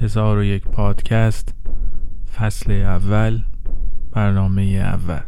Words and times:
هزار 0.00 0.38
و 0.38 0.44
یک 0.44 0.62
پادکست 0.68 1.54
فصل 2.36 2.72
اول 2.72 3.40
برنامه 4.12 4.62
اول. 4.62 5.20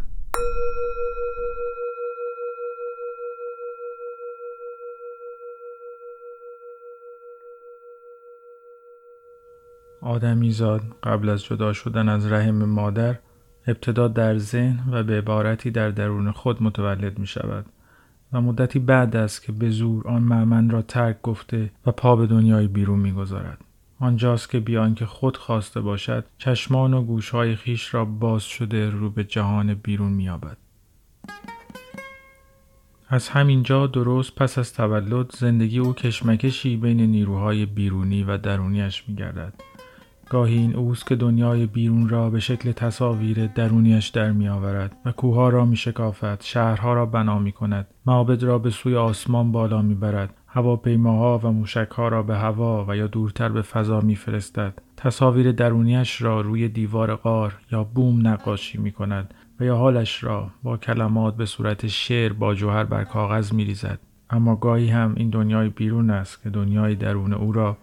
آدمیزاد 10.00 10.82
قبل 11.02 11.28
از 11.28 11.44
جدا 11.44 11.72
شدن 11.72 12.08
از 12.08 12.32
رحم 12.32 12.64
مادر 12.64 13.18
ابتدا 13.66 14.08
در 14.08 14.38
ذهن 14.38 14.94
و 14.94 15.02
به 15.02 15.18
عبارتی 15.18 15.70
در 15.70 15.90
درون 15.90 16.32
خود 16.32 16.62
متولد 16.62 17.18
می 17.18 17.26
شود 17.26 17.66
و 18.32 18.40
مدتی 18.40 18.78
بعد 18.78 19.16
است 19.16 19.42
که 19.42 19.52
به 19.52 19.70
زور 19.70 20.08
آن 20.08 20.22
معمن 20.22 20.70
را 20.70 20.82
ترک 20.82 21.22
گفته 21.22 21.70
و 21.86 21.92
پا 21.92 22.16
به 22.16 22.26
دنیای 22.26 22.68
بیرون 22.68 22.98
می‌گذارد 22.98 23.65
آنجاست 24.00 24.50
که 24.50 24.60
بیان 24.60 24.94
که 24.94 25.06
خود 25.06 25.36
خواسته 25.36 25.80
باشد 25.80 26.24
چشمان 26.38 26.94
و 26.94 27.02
گوشهای 27.02 27.56
خیش 27.56 27.94
را 27.94 28.04
باز 28.04 28.42
شده 28.42 28.90
رو 28.90 29.10
به 29.10 29.24
جهان 29.24 29.74
بیرون 29.74 30.12
مییابد. 30.12 30.56
از 33.08 33.28
همینجا 33.28 33.86
درست 33.86 34.34
پس 34.34 34.58
از 34.58 34.72
تولد 34.72 35.32
زندگی 35.32 35.78
او 35.78 35.92
کشمکشی 35.92 36.76
بین 36.76 37.00
نیروهای 37.00 37.66
بیرونی 37.66 38.24
و 38.24 38.38
درونیش 38.38 39.04
میگردد. 39.08 39.54
گاهی 40.30 40.58
این 40.58 40.74
اوست 40.74 41.06
که 41.06 41.16
دنیای 41.16 41.66
بیرون 41.66 42.08
را 42.08 42.30
به 42.30 42.40
شکل 42.40 42.72
تصاویر 42.72 43.46
درونیش 43.46 44.08
در 44.08 44.32
می 44.32 44.48
آورد 44.48 44.96
و 45.04 45.12
کوها 45.12 45.48
را 45.48 45.64
می 45.64 45.76
شکافد، 45.76 46.38
شهرها 46.42 46.94
را 46.94 47.06
بنا 47.06 47.38
می 47.38 47.52
کند، 47.52 47.86
معابد 48.06 48.42
را 48.42 48.58
به 48.58 48.70
سوی 48.70 48.96
آسمان 48.96 49.52
بالا 49.52 49.82
می 49.82 49.94
برد، 49.94 50.34
هواپیماها 50.56 51.40
و 51.42 51.52
موشکها 51.52 52.08
را 52.08 52.22
به 52.22 52.36
هوا 52.36 52.84
و 52.88 52.96
یا 52.96 53.06
دورتر 53.06 53.48
به 53.48 53.62
فضا 53.62 54.00
می 54.00 54.16
فرستد. 54.16 54.74
تصاویر 54.96 55.52
درونیش 55.52 56.22
را 56.22 56.40
روی 56.40 56.68
دیوار 56.68 57.14
غار 57.14 57.56
یا 57.72 57.84
بوم 57.84 58.28
نقاشی 58.28 58.78
می 58.78 58.92
کند 58.92 59.34
و 59.60 59.64
یا 59.64 59.76
حالش 59.76 60.24
را 60.24 60.50
با 60.62 60.76
کلمات 60.76 61.36
به 61.36 61.46
صورت 61.46 61.86
شعر 61.86 62.32
با 62.32 62.54
جوهر 62.54 62.84
بر 62.84 63.04
کاغذ 63.04 63.52
می 63.52 63.64
ریزد. 63.64 63.98
اما 64.30 64.56
گاهی 64.56 64.88
هم 64.88 65.14
این 65.16 65.30
دنیای 65.30 65.68
بیرون 65.68 66.10
است 66.10 66.42
که 66.42 66.50
دنیای 66.50 66.94
درون 66.94 67.32
او 67.32 67.52
را 67.52 67.76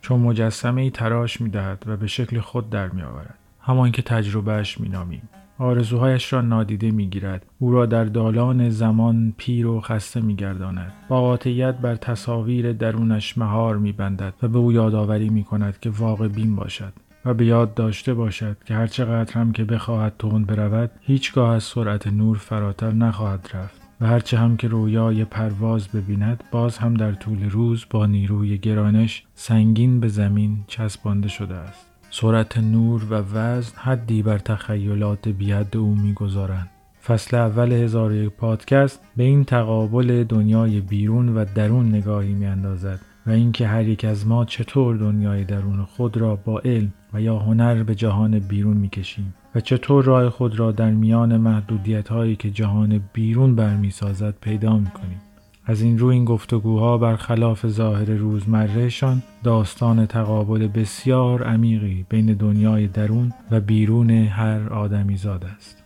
چون 0.00 0.20
مجسمه 0.20 0.82
ای 0.82 0.90
تراش 0.90 1.40
می 1.40 1.48
دهد 1.48 1.84
و 1.86 1.96
به 1.96 2.06
شکل 2.06 2.40
خود 2.40 2.70
در 2.70 2.88
می 2.88 3.02
آورد. 3.02 3.38
همان 3.60 3.92
که 3.92 4.02
تجربهش 4.02 4.80
می 4.80 4.88
نامیم. 4.88 5.28
آرزوهایش 5.60 6.32
را 6.32 6.40
نادیده 6.40 6.90
می 6.90 7.06
گیرد. 7.06 7.46
او 7.58 7.72
را 7.72 7.86
در 7.86 8.04
دالان 8.04 8.70
زمان 8.70 9.34
پیر 9.36 9.66
و 9.66 9.80
خسته 9.80 10.20
می 10.20 10.34
گرداند. 10.34 10.92
با 11.08 11.20
قاطعیت 11.20 11.74
بر 11.74 11.96
تصاویر 11.96 12.72
درونش 12.72 13.38
مهار 13.38 13.76
می 13.76 13.92
بندد 13.92 14.34
و 14.42 14.48
به 14.48 14.58
او 14.58 14.72
یادآوری 14.72 15.28
می 15.28 15.44
کند 15.44 15.80
که 15.80 15.90
واقع 15.90 16.28
بین 16.28 16.56
باشد. 16.56 16.92
و 17.24 17.34
به 17.34 17.46
یاد 17.46 17.74
داشته 17.74 18.14
باشد 18.14 18.56
که 18.64 18.74
هرچقدر 18.74 19.32
هم 19.32 19.52
که 19.52 19.64
بخواهد 19.64 20.14
تند 20.18 20.46
برود 20.46 20.90
هیچگاه 21.00 21.54
از 21.54 21.62
سرعت 21.62 22.06
نور 22.06 22.36
فراتر 22.36 22.92
نخواهد 22.92 23.50
رفت 23.54 23.80
و 24.00 24.06
هرچه 24.06 24.38
هم 24.38 24.56
که 24.56 24.68
رویای 24.68 25.24
پرواز 25.24 25.88
ببیند 25.88 26.44
باز 26.50 26.78
هم 26.78 26.94
در 26.94 27.12
طول 27.12 27.50
روز 27.50 27.86
با 27.90 28.06
نیروی 28.06 28.58
گرانش 28.58 29.24
سنگین 29.34 30.00
به 30.00 30.08
زمین 30.08 30.64
چسبانده 30.66 31.28
شده 31.28 31.54
است 31.54 31.89
سرعت 32.10 32.58
نور 32.58 33.06
و 33.10 33.14
وزن 33.14 33.76
حدی 33.76 34.22
بر 34.22 34.38
تخیلات 34.38 35.28
بیاد 35.28 35.76
او 35.76 35.94
می‌گذارند. 35.94 36.70
فصل 37.04 37.36
اول 37.36 37.72
هزار 37.72 38.12
یک 38.14 38.30
پادکست 38.30 39.00
به 39.16 39.24
این 39.24 39.44
تقابل 39.44 40.24
دنیای 40.24 40.80
بیرون 40.80 41.28
و 41.28 41.44
درون 41.54 41.88
نگاهی 41.88 42.34
میاندازد 42.34 43.00
و 43.26 43.30
اینکه 43.30 43.66
هر 43.66 43.88
یک 43.88 44.04
از 44.04 44.26
ما 44.26 44.44
چطور 44.44 44.96
دنیای 44.96 45.44
درون 45.44 45.84
خود 45.84 46.16
را 46.16 46.36
با 46.36 46.58
علم 46.58 46.92
و 47.12 47.20
یا 47.20 47.38
هنر 47.38 47.82
به 47.82 47.94
جهان 47.94 48.38
بیرون 48.38 48.76
می‌کشیم 48.76 49.34
و 49.54 49.60
چطور 49.60 50.04
راه 50.04 50.30
خود 50.30 50.58
را 50.58 50.72
در 50.72 50.90
میان 50.90 51.36
محدودیت 51.36 52.08
هایی 52.08 52.36
که 52.36 52.50
جهان 52.50 53.00
بیرون 53.12 53.54
برمیسازد 53.54 54.34
پیدا 54.40 54.76
می‌کنیم. 54.76 55.20
از 55.70 55.82
این 55.82 55.98
رو 55.98 56.06
این 56.06 56.24
گفتگوها 56.24 56.98
برخلاف 56.98 57.66
ظاهر 57.66 58.10
روزمرهشان 58.10 59.22
داستان 59.44 60.06
تقابل 60.06 60.68
بسیار 60.68 61.42
عمیقی 61.42 62.06
بین 62.08 62.26
دنیای 62.26 62.86
درون 62.86 63.32
و 63.50 63.60
بیرون 63.60 64.10
هر 64.10 64.72
آدمی 64.72 65.16
زاد 65.16 65.44
است. 65.56 65.82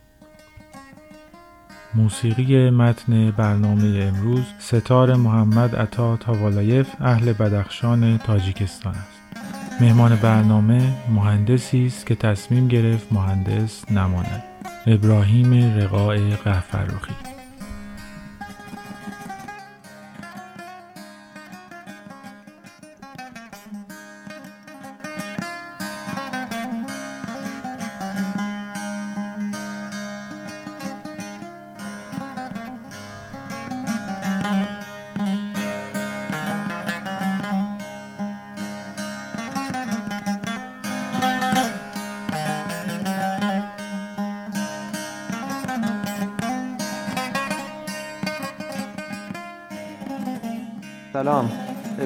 موسیقی 1.95 2.71
متن 2.71 3.31
برنامه 3.31 4.13
امروز 4.15 4.45
ستار 4.59 5.15
محمد 5.15 5.77
عطا 5.77 6.17
تاوالایف 6.17 6.89
اهل 7.01 7.33
بدخشان 7.33 8.19
تاجیکستان 8.19 8.95
است. 8.95 9.43
مهمان 9.81 10.17
برنامه 10.17 10.95
مهندسی 11.11 11.87
است 11.87 12.07
که 12.07 12.15
تصمیم 12.15 12.69
گرفت 12.69 13.13
مهندس 13.13 13.91
نماند. 13.91 14.43
ابراهیم 14.87 15.79
رقاع 15.79 16.37
قهفروخی 16.37 17.34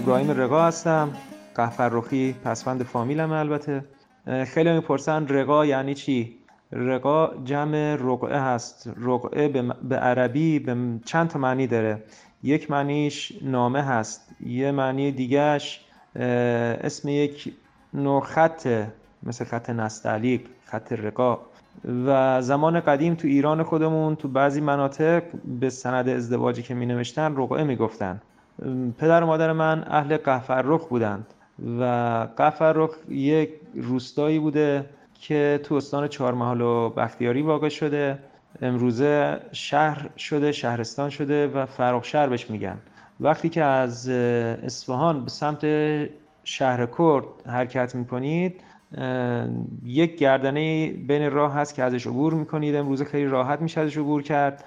ابراهیم 0.08 0.30
رقا 0.30 0.66
هستم. 0.66 1.10
قهفرخی 1.54 2.34
پسفند 2.44 2.82
فامیلم 2.82 3.32
البته. 3.32 3.84
خیلی 4.46 4.72
می‌پرسن 4.72 5.28
رقا 5.28 5.66
یعنی 5.66 5.94
چی؟ 5.94 6.36
رقا 6.72 7.30
جمع 7.44 7.96
رقعه 8.00 8.40
هست. 8.40 8.90
رقعه 9.00 9.48
به 9.88 9.96
عربی 9.96 10.58
به 10.58 10.76
چند 11.04 11.28
تا 11.28 11.38
معنی 11.38 11.66
داره؟ 11.66 12.02
یک 12.42 12.70
معنیش 12.70 13.32
نامه 13.42 13.82
هست. 13.82 14.28
یه 14.46 14.72
معنی 14.72 15.12
دیگهش 15.12 15.80
اسم 16.16 17.08
یک 17.08 17.52
نوع 17.94 18.20
خطه 18.20 18.92
مثل 19.22 19.44
خط 19.44 19.70
نستعلیق 19.70 20.40
خط 20.64 20.92
رقا. 20.92 21.38
و 22.06 22.42
زمان 22.42 22.80
قدیم 22.80 23.14
تو 23.14 23.28
ایران 23.28 23.62
خودمون 23.62 24.16
تو 24.16 24.28
بعضی 24.28 24.60
مناطق 24.60 25.22
به 25.60 25.70
سند 25.70 26.08
ازدواجی 26.08 26.62
که 26.62 26.74
می 26.74 26.86
نوشتن 26.86 27.36
رقعه 27.36 27.64
می 27.64 27.76
گفتن 27.76 28.20
پدر 28.98 29.22
و 29.22 29.26
مادر 29.26 29.52
من 29.52 29.84
اهل 29.86 30.16
قفررخ 30.16 30.88
بودند 30.88 31.26
و 31.80 31.84
قفررخ 32.38 32.96
یک 33.08 33.50
روستایی 33.74 34.38
بوده 34.38 34.84
که 35.14 35.60
تو 35.62 35.74
استان 35.74 36.08
چهارمحال 36.08 36.60
و 36.60 36.90
بختیاری 36.90 37.42
واقع 37.42 37.68
شده. 37.68 38.18
امروزه 38.62 39.40
شهر 39.52 40.10
شده 40.16 40.52
شهرستان 40.52 41.10
شده 41.10 41.46
و 41.46 41.66
فرخ 41.66 42.04
شهر 42.04 42.28
بهش 42.28 42.50
میگن. 42.50 42.78
وقتی 43.20 43.48
که 43.48 43.64
از 43.64 44.08
اصفهان 44.08 45.24
به 45.24 45.30
سمت 45.30 45.64
شهر 46.44 46.86
کرد 46.98 47.24
حرکت 47.46 47.94
می‌کنید 47.94 48.60
یک 49.84 50.16
گردنه 50.16 50.92
بین 50.92 51.30
راه 51.30 51.54
هست 51.54 51.74
که 51.74 51.82
ازش 51.82 52.06
عبور 52.06 52.34
می‌کنید. 52.34 52.74
امروزه 52.74 53.04
خیلی 53.04 53.26
راحت 53.26 53.60
میشه 53.60 53.80
ازش 53.80 53.98
عبور 53.98 54.22
کرد. 54.22 54.64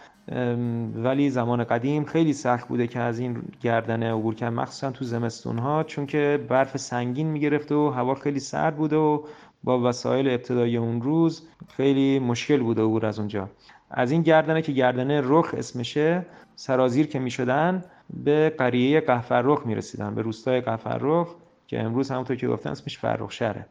ولی 0.95 1.29
زمان 1.29 1.63
قدیم 1.63 2.05
خیلی 2.05 2.33
سخت 2.33 2.67
بوده 2.67 2.87
که 2.87 2.99
از 2.99 3.19
این 3.19 3.43
گردنه 3.61 4.13
عبور 4.13 4.35
کرد 4.35 4.53
مخصوصا 4.53 4.91
تو 4.91 5.05
زمستون 5.05 5.57
ها 5.57 5.83
چون 5.83 6.05
که 6.05 6.45
برف 6.49 6.77
سنگین 6.77 7.27
می‌گرفته 7.27 7.75
و 7.75 7.89
هوا 7.89 8.15
خیلی 8.15 8.39
سرد 8.39 8.75
بوده 8.75 8.95
و 8.95 9.23
با 9.63 9.89
وسایل 9.89 10.27
ابتدایی 10.27 10.77
اون 10.77 11.01
روز 11.01 11.47
خیلی 11.67 12.19
مشکل 12.19 12.59
بوده 12.59 12.81
عبور 12.81 13.05
از 13.05 13.19
اونجا. 13.19 13.49
از 13.91 14.11
این 14.11 14.21
گردنه 14.21 14.61
که 14.61 14.71
گردنه 14.71 15.21
رخ 15.23 15.55
اسمشه 15.57 16.25
سرازیر 16.55 17.07
که 17.07 17.19
می‌شدن 17.19 17.83
به 18.23 18.49
قریه 18.57 18.99
قفررخ 18.99 19.65
می‌رسیدن 19.65 20.15
به 20.15 20.21
روستای 20.21 20.61
قفررخ 20.61 21.35
که 21.67 21.81
امروز 21.81 22.11
همونطور 22.11 22.35
که 22.35 22.47
گفتن 22.47 22.69
اسمش 22.69 22.97
فرخ 22.97 23.31
شهره 23.31 23.65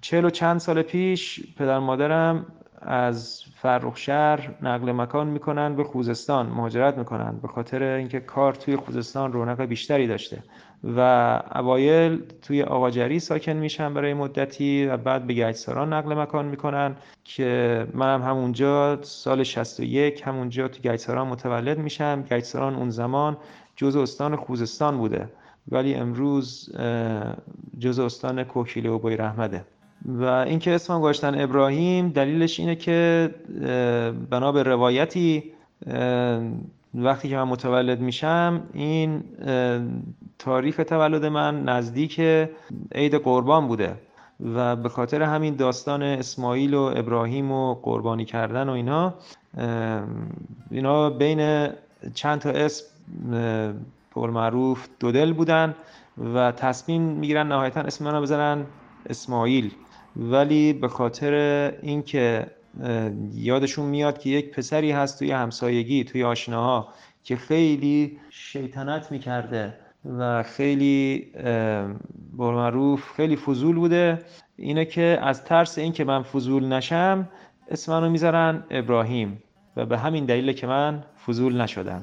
چهل 0.00 0.24
و 0.24 0.30
چند 0.30 0.60
سال 0.60 0.82
پیش 0.82 1.40
پدر 1.56 1.78
مادرم 1.78 2.46
از 2.84 3.42
فرخشهر 3.54 4.54
نقل 4.62 4.92
مکان 4.92 5.26
می‌کنن 5.26 5.76
به 5.76 5.84
خوزستان 5.84 6.46
مهاجرت 6.46 6.98
می‌کنن 6.98 7.38
به 7.42 7.48
خاطر 7.48 7.82
اینکه 7.82 8.20
کار 8.20 8.54
توی 8.54 8.76
خوزستان 8.76 9.32
رونق 9.32 9.62
بیشتری 9.62 10.06
داشته. 10.06 10.42
و 10.96 11.00
اوایل 11.54 12.22
توی 12.42 12.62
آقاجری 12.62 13.20
ساکن 13.20 13.52
میشن 13.52 13.94
برای 13.94 14.14
مدتی 14.14 14.86
و 14.86 14.96
بعد 14.96 15.26
به 15.26 15.34
گچساران 15.34 15.92
نقل 15.92 16.14
مکان 16.14 16.44
می‌کنن 16.44 16.96
که 17.24 17.86
منم 17.94 18.22
هم 18.22 18.30
همونجا 18.30 19.02
سال 19.02 19.42
61 19.42 20.22
همونجا 20.26 20.68
تو 20.68 20.82
گچساران 20.82 21.26
متولد 21.26 21.78
میشم. 21.78 22.24
گچساران 22.30 22.74
اون 22.74 22.90
زمان 22.90 23.36
جزء 23.76 24.02
استان 24.02 24.36
خوزستان 24.36 24.98
بوده 24.98 25.28
ولی 25.68 25.94
امروز 25.94 26.76
جز 27.78 27.98
استان 27.98 28.44
کوکیله 28.44 28.90
و 28.90 28.98
بوی 28.98 29.16
رحمده. 29.16 29.64
و 30.04 30.24
اینکه 30.24 30.74
اسمم 30.74 31.00
گذاشتن 31.00 31.40
ابراهیم 31.40 32.08
دلیلش 32.08 32.60
اینه 32.60 32.76
که 32.76 33.30
بنا 34.30 34.52
به 34.52 34.62
روایتی 34.62 35.52
وقتی 36.94 37.28
که 37.28 37.36
من 37.36 37.42
متولد 37.42 38.00
میشم 38.00 38.62
این 38.72 39.24
تاریخ 40.38 40.76
تولد 40.76 41.24
من 41.24 41.64
نزدیک 41.64 42.20
عید 42.94 43.14
قربان 43.14 43.68
بوده 43.68 43.94
و 44.54 44.76
به 44.76 44.88
خاطر 44.88 45.22
همین 45.22 45.56
داستان 45.56 46.02
اسماعیل 46.02 46.74
و 46.74 46.92
ابراهیم 46.96 47.52
و 47.52 47.74
قربانی 47.74 48.24
کردن 48.24 48.68
و 48.68 48.72
اینا 48.72 49.14
اینا 50.70 51.10
بین 51.10 51.68
چند 52.14 52.40
تا 52.40 52.50
اسم 52.50 52.84
پر 54.10 54.30
معروف 54.30 54.88
دودل 55.00 55.32
بودن 55.32 55.74
و 56.34 56.52
تصمیم 56.52 57.02
می‌گیرن 57.02 57.46
نهایتا 57.48 57.80
اسم 57.80 58.04
منو 58.04 58.22
بزنن 58.22 58.66
اسماعیل. 59.10 59.72
ولی 60.16 60.72
به 60.72 60.88
خاطر 60.88 61.32
اینکه 61.82 62.46
یادشون 63.34 63.86
میاد 63.86 64.18
که 64.18 64.30
یک 64.30 64.50
پسری 64.50 64.90
هست 64.90 65.18
توی 65.18 65.30
همسایگی 65.30 66.04
توی 66.04 66.24
آشناها 66.24 66.88
که 67.24 67.36
خیلی 67.36 68.18
شیطنت 68.30 69.12
می‌کرده 69.12 69.74
و 70.18 70.42
خیلی 70.42 71.26
معروف 72.36 73.12
خیلی 73.16 73.36
فضول 73.36 73.76
بوده. 73.76 74.18
اینه 74.56 74.84
که 74.84 75.18
از 75.22 75.44
ترس 75.44 75.78
اینکه 75.78 76.04
من 76.04 76.22
فضول 76.22 76.64
نشم 76.64 77.28
اسم 77.70 77.92
منو 77.92 78.10
می‌ذارن 78.10 78.64
ابراهیم 78.70 79.42
و 79.76 79.86
به 79.86 79.98
همین 79.98 80.24
دلیل 80.24 80.52
که 80.52 80.66
من 80.66 81.04
فضول 81.26 81.60
نشدم. 81.60 82.02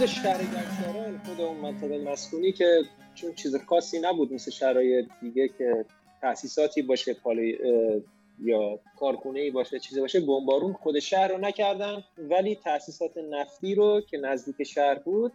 خود 0.00 0.08
شهر 0.08 0.38
گنجداران 0.38 1.20
خود 1.26 1.40
اون 1.40 1.56
منطقه 1.56 1.98
مسکونی 1.98 2.52
که 2.52 2.82
چون 3.14 3.34
چیز 3.34 3.56
خاصی 3.56 4.00
نبود 4.00 4.32
مثل 4.32 4.50
شهرهای 4.50 5.06
دیگه 5.20 5.48
که 5.58 5.84
تاسیساتی 6.20 6.82
باشه 6.82 7.14
پالی 7.14 7.58
یا 8.42 8.78
کارخونه 9.00 9.40
ای 9.40 9.50
باشه 9.50 9.78
چیزی 9.78 10.00
باشه 10.00 10.20
بمبارون 10.20 10.72
خود 10.72 10.98
شهر 10.98 11.28
رو 11.28 11.38
نکردن. 11.38 12.04
ولی 12.18 12.54
تاسیسات 12.54 13.18
نفتی 13.30 13.74
رو 13.74 14.00
که 14.00 14.18
نزدیک 14.18 14.62
شهر 14.62 14.94
بود 14.94 15.32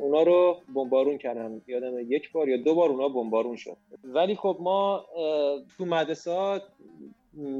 اونا 0.00 0.22
رو 0.22 0.60
بمبارون 0.74 1.18
کردن. 1.18 1.60
یادم 1.66 2.12
یک 2.12 2.32
بار 2.32 2.48
یا 2.48 2.56
دو 2.56 2.74
بار 2.74 2.90
اونا 2.90 3.08
بمبارون 3.08 3.56
شد. 3.56 3.76
ولی 4.04 4.36
خب 4.36 4.56
ما 4.60 5.04
تو 5.78 5.84
مدرسه 5.84 6.60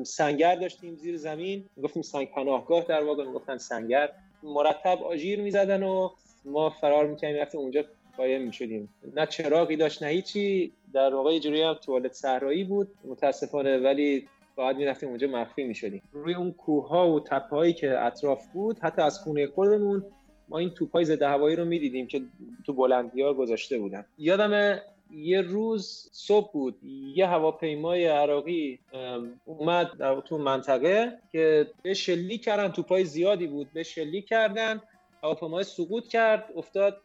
سنگر 0.02 0.54
داشتیم 0.54 0.96
زیر 0.96 1.16
زمین. 1.16 1.64
گفتیم 1.82 2.02
سنگ 2.02 2.30
پناهگاه 2.30 2.84
در 2.84 3.02
واقع 3.02 3.24
گفتن 3.24 3.58
سنگر. 3.58 4.12
مرتب 4.42 5.02
آژیر 5.02 5.40
می‌زدن 5.40 5.82
و 5.82 6.10
ما 6.46 6.70
فرار 6.70 7.06
می‌کنیم 7.06 7.36
رفتیم 7.36 7.60
اونجا 7.60 7.84
قایم 8.16 8.42
می‌شدیم. 8.42 8.88
نه 9.16 9.26
چراغی 9.26 9.76
داشت 9.76 10.02
نه 10.02 10.08
هیچی. 10.08 10.72
در 10.92 11.14
واقع 11.14 11.38
جوری 11.38 11.62
هم 11.62 11.74
توالت 11.74 12.12
صحرایی 12.12 12.64
بود 12.64 12.88
متاسفانه 13.04 13.78
ولی 13.78 14.28
باید 14.56 14.76
می‌رفتیم 14.76 15.08
اونجا 15.08 15.28
مخفی 15.28 15.64
می‌شدیم. 15.64 16.02
روی 16.12 16.34
اون 16.34 16.52
کوه 16.52 16.88
ها 16.88 17.12
و 17.12 17.20
تپه 17.20 17.56
هایی 17.56 17.72
که 17.72 18.04
اطراف 18.04 18.46
بود 18.52 18.78
حتی 18.78 19.02
از 19.02 19.18
خونه 19.18 19.46
خودمون 19.46 20.04
ما 20.48 20.58
این 20.58 20.70
توپ 20.70 20.92
های 20.92 21.04
ضد 21.04 21.22
هوایی 21.22 21.56
رو 21.56 21.64
می‌دیدیم 21.64 22.06
که 22.06 22.20
تو 22.66 22.72
بلندی 22.72 23.22
ها 23.22 23.34
گذاشته 23.34 23.78
بودن. 23.78 24.04
یادم 24.18 24.80
یه 25.10 25.40
روز 25.40 26.08
صبح 26.12 26.52
بود 26.52 26.78
یه 27.14 27.26
هواپیمای 27.26 28.06
عراقی 28.06 28.78
اومد 29.44 29.90
در 29.98 30.20
تو 30.20 30.38
منطقه 30.38 31.18
که 31.32 31.66
به 31.82 31.94
شلیک 31.94 32.44
کردن 32.44 32.68
توپای 32.68 33.04
زیادی 33.04 33.46
بود 33.46 33.72
به 33.72 33.82
شلیک 33.82 34.26
کردن. 34.26 34.82
هواپیمای 35.26 35.64
سقوط 35.64 36.08
کرد 36.08 36.52
افتاد 36.56 37.02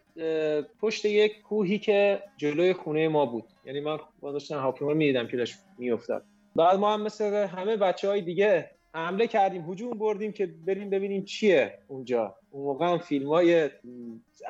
پشت 0.82 1.06
یک 1.06 1.42
کوهی 1.42 1.80
که 1.80 2.24
جلوی 2.38 2.74
خونه 2.74 3.08
ما 3.08 3.26
بود. 3.26 3.44
یعنی 3.66 3.80
من 3.80 4.00
داشتم 4.22 4.60
هواپیما 4.60 4.94
می‌دیدم 4.94 5.28
که 5.28 5.38
داشت 5.38 5.56
میافتاد. 5.78 6.24
بعد 6.56 6.80
ما 6.80 6.94
هم 6.94 7.02
مثل 7.02 7.34
همه 7.34 7.78
بچه 7.78 8.08
های 8.08 8.22
دیگه 8.22 8.72
حمله 8.94 9.28
کردیم 9.28 9.72
هجوم 9.72 9.92
بردیم 9.92 10.32
که 10.32 10.46
بریم 10.46 10.90
ببینیم 10.90 11.26
چیه 11.26 11.80
اونجا. 11.88 12.36
اون 12.52 12.64
موقع 12.64 12.86
هم 12.86 12.98
فیلم 12.98 13.28
های 13.28 13.70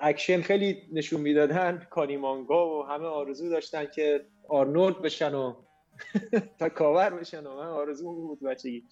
اکشن 0.02 0.42
خیلی 0.42 0.78
نشون 0.92 1.22
می‌دادن. 1.22 1.88
کانیمانگا 1.90 2.80
و 2.80 2.86
همه 2.86 3.06
آرزو 3.06 3.50
داشتن 3.50 3.86
که 3.86 4.26
آرنولد 4.50 5.02
بشن 5.02 5.36
و 5.36 5.54
کاور 6.78 7.10
بشن 7.10 7.48
و 7.48 7.56
من 7.56 7.68
آرزو 7.68 8.14
بود 8.14 8.44
بچگی. 8.44 8.84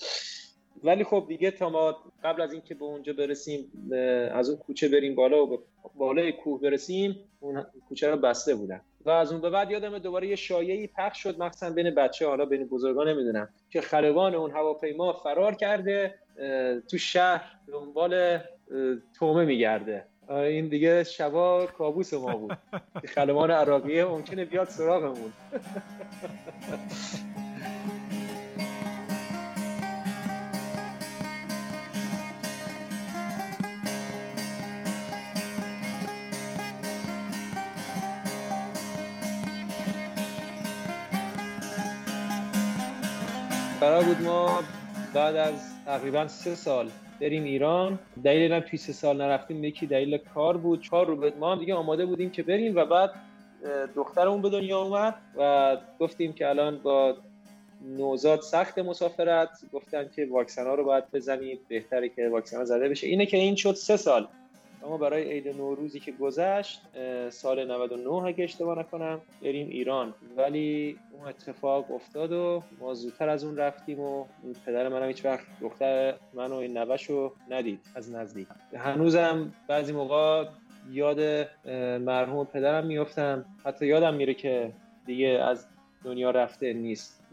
ولی 0.84 1.04
خب 1.04 1.26
دیگه 1.28 1.52
تا 1.52 1.70
ما 1.70 1.98
قبل 2.24 2.42
از 2.42 2.54
اینکه 2.54 2.76
به 2.76 2.86
اونجا 2.86 3.14
برسیم 3.14 3.72
از 4.32 4.50
اون 4.50 4.60
کوچه 4.60 4.90
بریم 4.90 5.16
بالا 5.16 5.44
و 5.44 5.48
به 5.48 5.58
بالای 5.96 6.32
کوه 6.32 6.62
برسیم 6.62 7.20
اون 7.40 7.66
کوچه 7.90 8.12
رو 8.12 8.18
بسته 8.18 8.56
بودن. 8.56 8.82
و 9.06 9.10
از 9.10 9.32
اون 9.32 9.42
به 9.42 9.50
بعد 9.50 9.72
یادم 9.72 10.00
دوباره 10.00 10.28
یه 10.28 10.36
شایعی 10.36 10.88
پخش 10.88 11.24
شد 11.24 11.40
مخصوصا 11.40 11.70
بین 11.70 11.90
بچه 11.90 12.28
حالا 12.28 12.46
بین 12.46 12.68
بزرگان 12.68 13.10
نمی‌دونم 13.10 13.50
که 13.70 13.82
خلبان 13.82 14.36
اون 14.36 14.52
هواپیما 14.52 15.14
فرار 15.14 15.56
کرده 15.56 16.16
تو 16.88 16.98
شهر 16.98 17.52
دنبال 17.68 18.40
تومه 19.20 19.46
میگرده. 19.46 20.06
این 20.30 20.68
دیگه 20.68 21.04
شبا 21.04 21.66
کابوس 21.66 22.14
ما 22.14 22.36
بود. 22.36 22.58
خلبان 23.16 23.52
عراقیه 23.52 24.06
ممکنه 24.06 24.46
بیاد 24.46 24.70
سراغمون. 24.70 25.34
قرار 43.90 44.04
بود 44.04 44.22
ما 44.22 44.64
بعد 45.14 45.36
از 45.36 45.86
تقریبا 45.86 46.28
سه 46.28 46.56
سال 46.56 46.90
بریم 47.22 47.44
ایران. 47.44 48.00
دلیل 48.24 48.52
هم 48.52 48.60
توی 48.60 48.80
سه 48.80 48.94
سال 48.94 49.18
نرفتیم 49.18 49.64
یکی 49.64 49.88
دلیل 49.88 50.18
کار 50.18 50.58
بود. 50.58 50.82
چهار 50.82 51.06
رو 51.06 51.32
ما 51.40 51.52
هم 51.52 51.60
دیگه 51.60 51.74
آماده 51.74 52.06
بودیم 52.06 52.30
که 52.30 52.44
بریم 52.44 52.76
و 52.76 52.86
بعد 52.86 53.12
دخترمون 53.96 54.42
به 54.42 54.50
دنیا 54.50 54.82
اومد 54.82 55.16
و 55.38 55.78
گفتیم 56.00 56.34
که 56.34 56.50
الان 56.50 56.78
با 56.78 57.18
نوزاد 57.98 58.42
سخت 58.42 58.80
مسافرت. 58.80 59.50
گفتن 59.74 60.10
که 60.16 60.28
واکسن 60.32 60.68
ها 60.68 60.76
رو 60.76 60.84
باید 60.84 61.12
بزنید 61.14 61.60
بهتره 61.68 62.10
که 62.10 62.30
واکسن 62.30 62.58
ها 62.58 62.66
زده 62.66 62.90
بشه. 62.90 63.08
اینه 63.08 63.26
که 63.26 63.38
این 63.38 63.56
شد 63.56 63.74
سه 63.74 63.98
سال. 63.98 64.28
اما 64.84 64.98
برای 64.98 65.32
عید 65.32 65.48
نوروزی 65.48 66.00
که 66.00 66.12
گذشت 66.12 66.82
سال 67.30 67.72
99 67.72 68.12
اگه 68.12 68.44
اشتباه 68.44 68.80
نکنم 68.80 69.22
بریم 69.42 69.68
ایران. 69.68 70.14
ولی 70.38 70.98
اون 71.14 71.28
اتفاق 71.28 71.92
افتاد 71.92 72.32
و 72.32 72.64
ما 72.80 72.94
زودتر 72.94 73.30
از 73.30 73.44
اون 73.44 73.58
رفتیم 73.58 74.00
و 74.00 74.26
پدر 74.66 74.90
منم 74.90 75.08
هیچ 75.08 75.26
وقت 75.26 75.46
دختر 75.62 76.14
و 76.34 76.40
این 76.40 76.78
نوش 76.78 77.10
ندید 77.50 77.80
از 77.96 78.12
نزدیک. 78.12 78.48
هنوزم 78.78 79.54
بعضی 79.68 79.94
موقع 79.94 80.46
یاد 80.92 81.48
مرحوم 82.00 82.46
پدرم 82.46 82.86
میفتم 82.86 83.46
حتی 83.66 83.86
یادم 83.86 84.14
میره 84.14 84.34
که 84.34 84.72
دیگه 85.06 85.28
از 85.28 85.66
دنیا 86.04 86.32
رفته 86.32 86.74
نیست. 86.74 87.24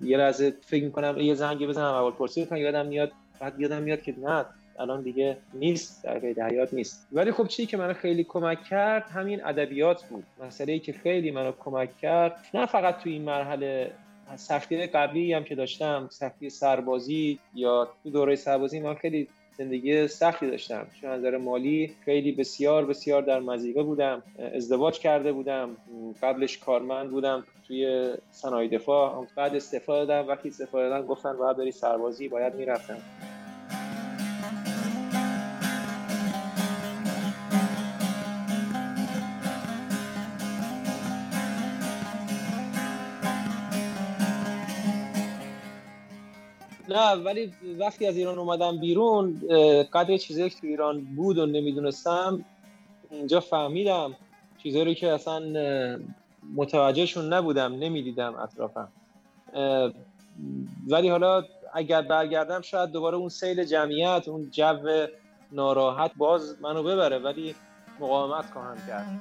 یه 0.00 0.16
لحظه 0.16 0.54
فکر 0.60 0.84
می‌کنم 0.84 1.18
یه 1.18 1.34
زنگی 1.34 1.66
بزنم 1.66 1.84
اول 1.84 2.10
پرسی 2.10 2.46
کنم 2.46 2.58
یادم 2.58 2.86
میاد 2.86 3.12
بعد 3.40 3.60
یادم 3.60 3.82
میاد 3.82 4.02
که 4.02 4.14
نه. 4.18 4.46
الان 4.80 5.02
دیگه 5.02 5.36
نیست 5.54 6.04
در 6.04 6.18
حیات 6.48 6.74
نیست. 6.74 7.08
ولی 7.12 7.32
خب 7.32 7.46
چیزی 7.46 7.66
که 7.66 7.76
منو 7.76 7.94
خیلی 7.94 8.24
کمک 8.24 8.64
کرد 8.64 9.02
همین 9.02 9.44
ادبیات 9.44 10.04
بود. 10.04 10.24
مسئله 10.44 10.72
ای 10.72 10.78
که 10.78 10.92
خیلی 10.92 11.30
منو 11.30 11.52
کمک 11.60 11.98
کرد 11.98 12.36
نه 12.54 12.66
فقط 12.66 12.98
تو 12.98 13.08
این 13.08 13.22
مرحله 13.22 13.90
سختی 14.36 14.86
قبلی 14.86 15.32
هم 15.32 15.44
که 15.44 15.54
داشتم 15.54 16.08
سختی 16.10 16.50
سربازی 16.50 17.38
یا 17.54 17.88
تو 18.02 18.10
دوره 18.10 18.36
سربازی 18.36 18.80
من 18.80 18.94
خیلی 18.94 19.28
زندگی 19.58 20.08
سختی 20.08 20.50
داشتم. 20.50 20.86
چون 21.00 21.10
نظر 21.10 21.36
مالی 21.36 21.96
خیلی 22.04 22.32
بسیار 22.32 22.86
بسیار 22.86 23.22
در 23.22 23.40
مزیقه 23.40 23.82
بودم. 23.82 24.22
ازدواج 24.54 24.98
کرده 24.98 25.32
بودم. 25.32 25.76
قبلش 26.22 26.58
کارمند 26.58 27.10
بودم 27.10 27.44
توی 27.66 28.12
صنایع 28.30 28.70
دفاع. 28.70 29.26
بعد 29.36 29.56
استفاده 29.56 30.06
دادم. 30.06 30.28
وقتی 30.28 30.48
استفاده 30.48 30.88
دادم 30.88 31.06
گفتن 31.06 31.36
باید 31.36 31.56
بری 31.56 31.72
سربازی 31.72 32.28
باید 32.28 32.54
می‌رفتم. 32.54 32.98
نه 46.92 47.12
ولی 47.12 47.52
وقتی 47.78 48.06
از 48.06 48.16
ایران 48.16 48.38
اومدم 48.38 48.80
بیرون 48.80 49.40
قدر 49.92 50.16
چیزایی 50.16 50.50
که 50.50 50.60
تو 50.60 50.66
ایران 50.66 51.00
بود 51.00 51.38
و 51.38 51.46
نمی‌دونستم 51.46 52.44
اینجا 53.10 53.40
فهمیدم 53.40 54.16
چیزایی 54.62 54.94
که 54.94 55.12
اصلا 55.12 55.42
متوجهشون 56.54 57.32
نبودم 57.32 57.74
نمی‌دیدم 57.74 58.34
اطرافم. 58.34 58.88
ولی 60.88 61.08
حالا 61.08 61.44
اگر 61.74 62.02
برگردم 62.02 62.60
شاید 62.60 62.90
دوباره 62.90 63.16
اون 63.16 63.28
سیل 63.28 63.64
جمعیت 63.64 64.28
اون 64.28 64.50
جو 64.50 65.06
ناراحت 65.52 66.10
باز 66.16 66.56
منو 66.60 66.82
ببره 66.82 67.18
ولی 67.18 67.54
مقاومت 68.00 68.50
خواهم 68.50 68.76
کرد. 68.88 69.20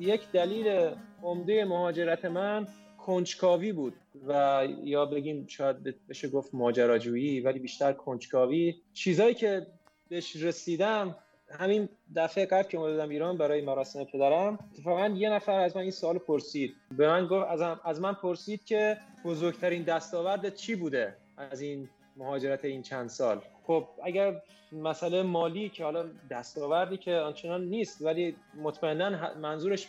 یک 0.00 0.32
دلیل 0.32 0.90
عمده 1.22 1.64
مهاجرت 1.64 2.24
من 2.24 2.66
کنجکاوی 2.98 3.72
بود 3.72 3.94
و 4.28 4.62
یا 4.84 5.06
بگیم 5.06 5.46
شاید 5.46 6.06
بشه 6.08 6.28
گفت 6.28 6.54
ماجراجویی 6.54 7.40
ولی 7.40 7.58
بیشتر 7.58 7.92
کنجکاوی. 7.92 8.74
چیزایی 8.92 9.34
که 9.34 9.66
بهش 10.08 10.36
رسیدم 10.36 11.16
همین 11.50 11.88
دفعه 12.16 12.46
قبل 12.46 12.68
که 12.68 12.78
اومدم 12.78 13.08
ایران 13.08 13.38
برای 13.38 13.60
مراسم 13.60 14.04
پدرم 14.04 14.58
اتفاقا 14.72 15.08
یه 15.08 15.30
نفر 15.30 15.60
از 15.60 15.76
من 15.76 15.82
این 15.82 15.90
سوال 15.90 16.18
پرسید. 16.18 16.74
به 16.96 17.08
من 17.08 17.26
گفت 17.26 17.46
از 17.84 18.00
من 18.00 18.14
پرسید 18.14 18.64
که 18.64 18.96
بزرگترین 19.24 19.82
دستاورد 19.82 20.54
چی 20.54 20.74
بوده؟ 20.74 21.16
از 21.36 21.60
این 21.60 21.88
مهاجرت 22.16 22.64
این 22.64 22.82
چند 22.82 23.08
سال. 23.08 23.40
خب 23.66 23.88
اگر 24.04 24.42
مسئله 24.72 25.22
مالی 25.22 25.68
که 25.68 25.84
حالا 25.84 26.04
دستاوردی 26.30 26.96
که 26.96 27.14
آنچنان 27.14 27.64
نیست 27.64 28.02
ولی 28.02 28.36
مطمئنا 28.62 29.34
منظورش 29.34 29.88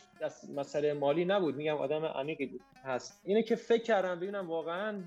مسئله 0.55 0.93
مالی 0.93 1.25
نبود. 1.25 1.55
میگم 1.55 1.75
آدم 1.75 2.05
عمیقی 2.05 2.45
بود. 2.45 2.61
هست. 2.83 3.21
اینه 3.25 3.43
که 3.43 3.55
فکر 3.55 3.83
کردم 3.83 4.19
ببینم 4.19 4.49
واقعا 4.49 5.03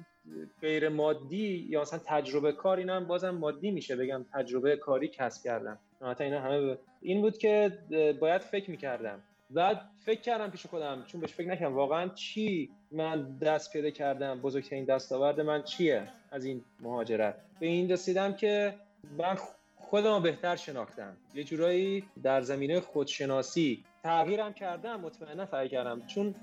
غیر 0.61 0.89
مادی 0.89 1.67
یا 1.71 1.81
مثلا 1.81 2.01
تجربه 2.07 2.53
کار 2.53 2.79
اینم 2.79 3.07
بازم 3.07 3.31
مادی 3.31 3.71
میشه. 3.71 3.97
بگم 3.97 4.25
تجربه 4.33 4.77
کاری 4.77 5.09
کسب 5.09 5.45
کردم. 5.45 5.79
اینا 6.21 6.41
همه 6.41 6.79
این 7.03 7.21
بود 7.21 7.39
که 7.39 7.79
باید 8.21 8.43
فکر 8.43 8.71
می‌کردم. 8.71 9.23
بعد 9.51 9.81
فکر 10.05 10.21
کردم 10.21 10.51
پیش 10.51 10.67
خودم 10.67 11.05
چون 11.07 11.21
بهش 11.21 11.33
فکر 11.33 11.49
نکردم 11.49 11.75
واقعا 11.75 12.09
چی 12.09 12.71
من 12.95 13.39
دست 13.39 13.73
پیدا 13.73 13.91
کردم 13.91 14.41
بزرگترین 14.41 14.85
دستاورد 14.85 15.41
من 15.41 15.63
چیه 15.63 16.09
از 16.31 16.45
این 16.45 16.65
مهاجرت؟ 16.81 17.35
به 17.61 17.67
این 17.67 17.91
رسیدم 17.91 18.33
که 18.33 18.75
من 19.19 19.37
خودم 19.77 20.23
بهتر 20.23 20.57
شناختم. 20.57 21.17
یه 21.35 21.45
جورایی 21.45 22.05
در 22.23 22.41
زمینه 22.41 22.81
خودشناسی 22.81 23.85
تغییرم 24.03 24.53
کردم 24.53 25.01
مطمئنا 25.01 25.47
تغییر 25.47 25.71
کردم. 25.71 26.07
چون 26.07 26.35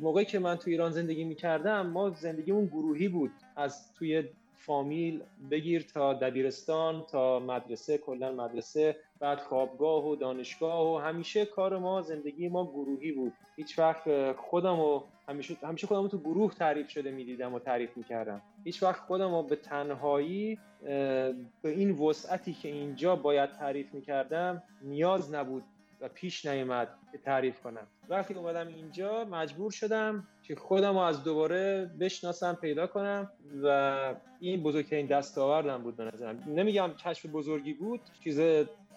موقعی 0.00 0.24
که 0.24 0.38
من 0.38 0.56
تو 0.56 0.70
ایران 0.70 0.90
زندگی 0.90 1.24
می‌کردم 1.24 1.86
ما 1.86 2.10
زندگیمون 2.10 2.66
گروهی 2.66 3.08
بود. 3.08 3.30
از 3.56 3.92
توی 3.92 4.24
فامیل 4.56 5.22
بگیر 5.50 5.82
تا 5.82 6.14
دبیرستان 6.14 7.04
تا 7.10 7.38
مدرسه 7.38 7.98
کلا 7.98 8.32
مدرسه 8.32 8.96
بعد 9.20 9.38
خوابگاه 9.38 10.06
و 10.06 10.16
دانشگاه 10.16 10.94
و 10.94 10.98
همیشه 10.98 11.44
کار 11.44 11.78
ما 11.78 12.02
زندگی 12.02 12.48
ما 12.48 12.66
گروهی 12.66 13.12
بود. 13.12 13.32
هیچ 13.56 13.78
وقت 13.78 14.32
خودم 14.32 14.80
و 14.80 15.02
همیشه 15.30 15.56
همیشه 15.62 15.86
خودم 15.86 16.08
تو 16.08 16.18
گروه 16.18 16.54
تعریف 16.54 16.88
شده 16.88 17.10
می‌دیدم 17.10 17.54
و 17.54 17.58
تعریف 17.58 17.96
می‌کردم. 17.96 18.42
هیچ 18.64 18.82
وقت 18.82 19.00
خودم 19.00 19.46
به 19.46 19.56
تنهایی 19.56 20.58
به 20.82 21.34
این 21.64 21.90
وسعتی 21.90 22.52
که 22.52 22.68
اینجا 22.68 23.16
باید 23.16 23.52
تعریف 23.52 23.94
می‌کردم 23.94 24.62
نیاز 24.82 25.34
نبود 25.34 25.62
و 26.00 26.08
پیش 26.08 26.46
نیومد 26.46 26.88
که 27.12 27.18
تعریف 27.18 27.60
کنم. 27.60 27.86
وقتی 28.08 28.34
اومدم 28.34 28.66
اینجا 28.66 29.24
مجبور 29.24 29.70
شدم 29.70 30.28
که 30.42 30.54
خودم 30.54 30.92
رو 30.92 30.98
از 30.98 31.24
دوباره 31.24 31.90
بشناسم 32.00 32.54
پیدا 32.54 32.86
کنم 32.86 33.30
و 33.62 34.14
این 34.40 34.62
بزرگترین 34.62 35.06
دستاوردم 35.06 35.82
بود 35.82 35.96
به 35.96 36.04
نظرم. 36.04 36.44
نمیگم 36.46 36.90
کشف 36.98 37.26
بزرگی 37.26 37.72
بود 37.72 38.00
چیز 38.24 38.40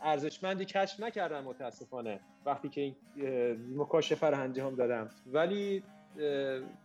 ارزشمندی 0.02 0.66
کشف 0.66 1.00
نکردم 1.00 1.44
متاسفانه 1.44 2.20
وقتی 2.46 2.70
که 2.70 2.82
این 2.82 2.96
مکاشفه 3.76 4.28
رو 4.28 4.40
انجام 4.40 4.76
دادم. 4.76 5.10
ولی 5.34 5.84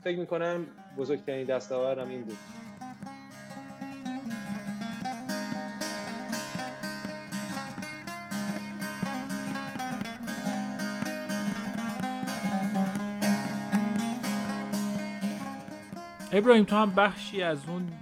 فکر 0.05 0.19
می‌کنم 0.19 0.67
بزرگترین 0.99 1.47
دستاوردم 1.47 2.09
این 2.09 2.23
بود. 2.23 2.39
ابراهیم 16.33 16.65
تو 16.65 16.77
هم 16.77 16.95
بخشی 16.95 17.43
از 17.43 17.69
اون 17.69 17.93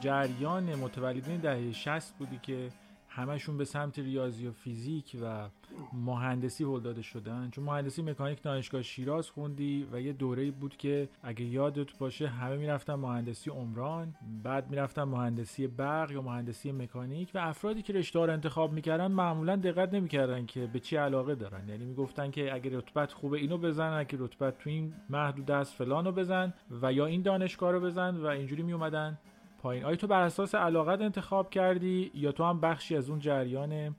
جریان 0.00 0.74
متولدین 0.74 1.36
دهه 1.36 1.72
60 1.72 2.14
بودی 2.18 2.38
که 2.42 2.68
همشون 3.08 3.58
به 3.58 3.64
سمت 3.64 3.98
ریاضی 3.98 4.46
و 4.46 4.52
فیزیک 4.52 5.16
و 5.22 5.48
مهندسی 5.92 6.64
هل 6.64 6.80
داده 6.80 7.02
شدن. 7.02 7.50
چون 7.50 7.64
مهندسی 7.64 8.02
مکانیک 8.02 8.42
دانشگاه 8.42 8.82
شیراز 8.82 9.30
خوندی 9.30 9.88
و 9.92 10.00
یه 10.00 10.12
دوره 10.12 10.50
بود 10.50 10.76
که 10.76 11.08
اگه 11.22 11.44
یادت 11.44 11.98
باشه 11.98 12.28
همه 12.28 12.56
می‌رفتن 12.56 12.94
مهندسی 12.94 13.50
عمران 13.50 14.14
بعد 14.42 14.70
می‌رفتن 14.70 15.02
مهندسی 15.02 15.66
برق 15.66 16.10
یا 16.10 16.22
مهندسی 16.22 16.72
مکانیک 16.72 17.30
و 17.34 17.38
افرادی 17.38 17.82
که 17.82 17.92
رشته 17.92 18.26
رو 18.26 18.32
انتخاب 18.32 18.72
می‌کردن 18.72 19.12
معمولا 19.12 19.56
دقت 19.56 19.94
نمی‌کردن 19.94 20.46
که 20.46 20.66
به 20.66 20.80
چی 20.80 20.96
علاقه 20.96 21.34
دارن. 21.34 21.68
یعنی 21.68 21.84
می‌گفتن 21.84 22.30
که 22.30 22.54
اگه 22.54 22.78
رتبت 22.78 23.12
خوبه 23.12 23.38
اینو 23.38 23.58
بزن 23.58 23.92
اگه 23.92 24.18
رتبت 24.18 24.58
تو 24.58 24.70
این 24.70 24.94
محدود 25.10 25.50
است 25.50 25.74
فلانو 25.74 26.12
بزن 26.12 26.54
و 26.82 26.92
یا 26.92 27.06
این 27.06 27.22
دانشگاه 27.22 27.72
رو 27.72 27.80
بزن 27.80 28.16
و 28.16 28.26
اینجوری 28.26 28.62
میومدن 28.62 29.18
پایین. 29.62 29.84
آیا 29.84 29.96
تو 29.96 30.06
بر 30.06 30.20
اساس 30.20 30.54
علاقت 30.54 31.00
انتخاب 31.00 31.50
کردی 31.50 32.10
یا 32.14 32.32
تو 32.32 32.44
هم 32.44 32.60
بخشی 32.60 32.96
از 32.96 33.10
اون 33.10 33.18
جریان 33.18 33.96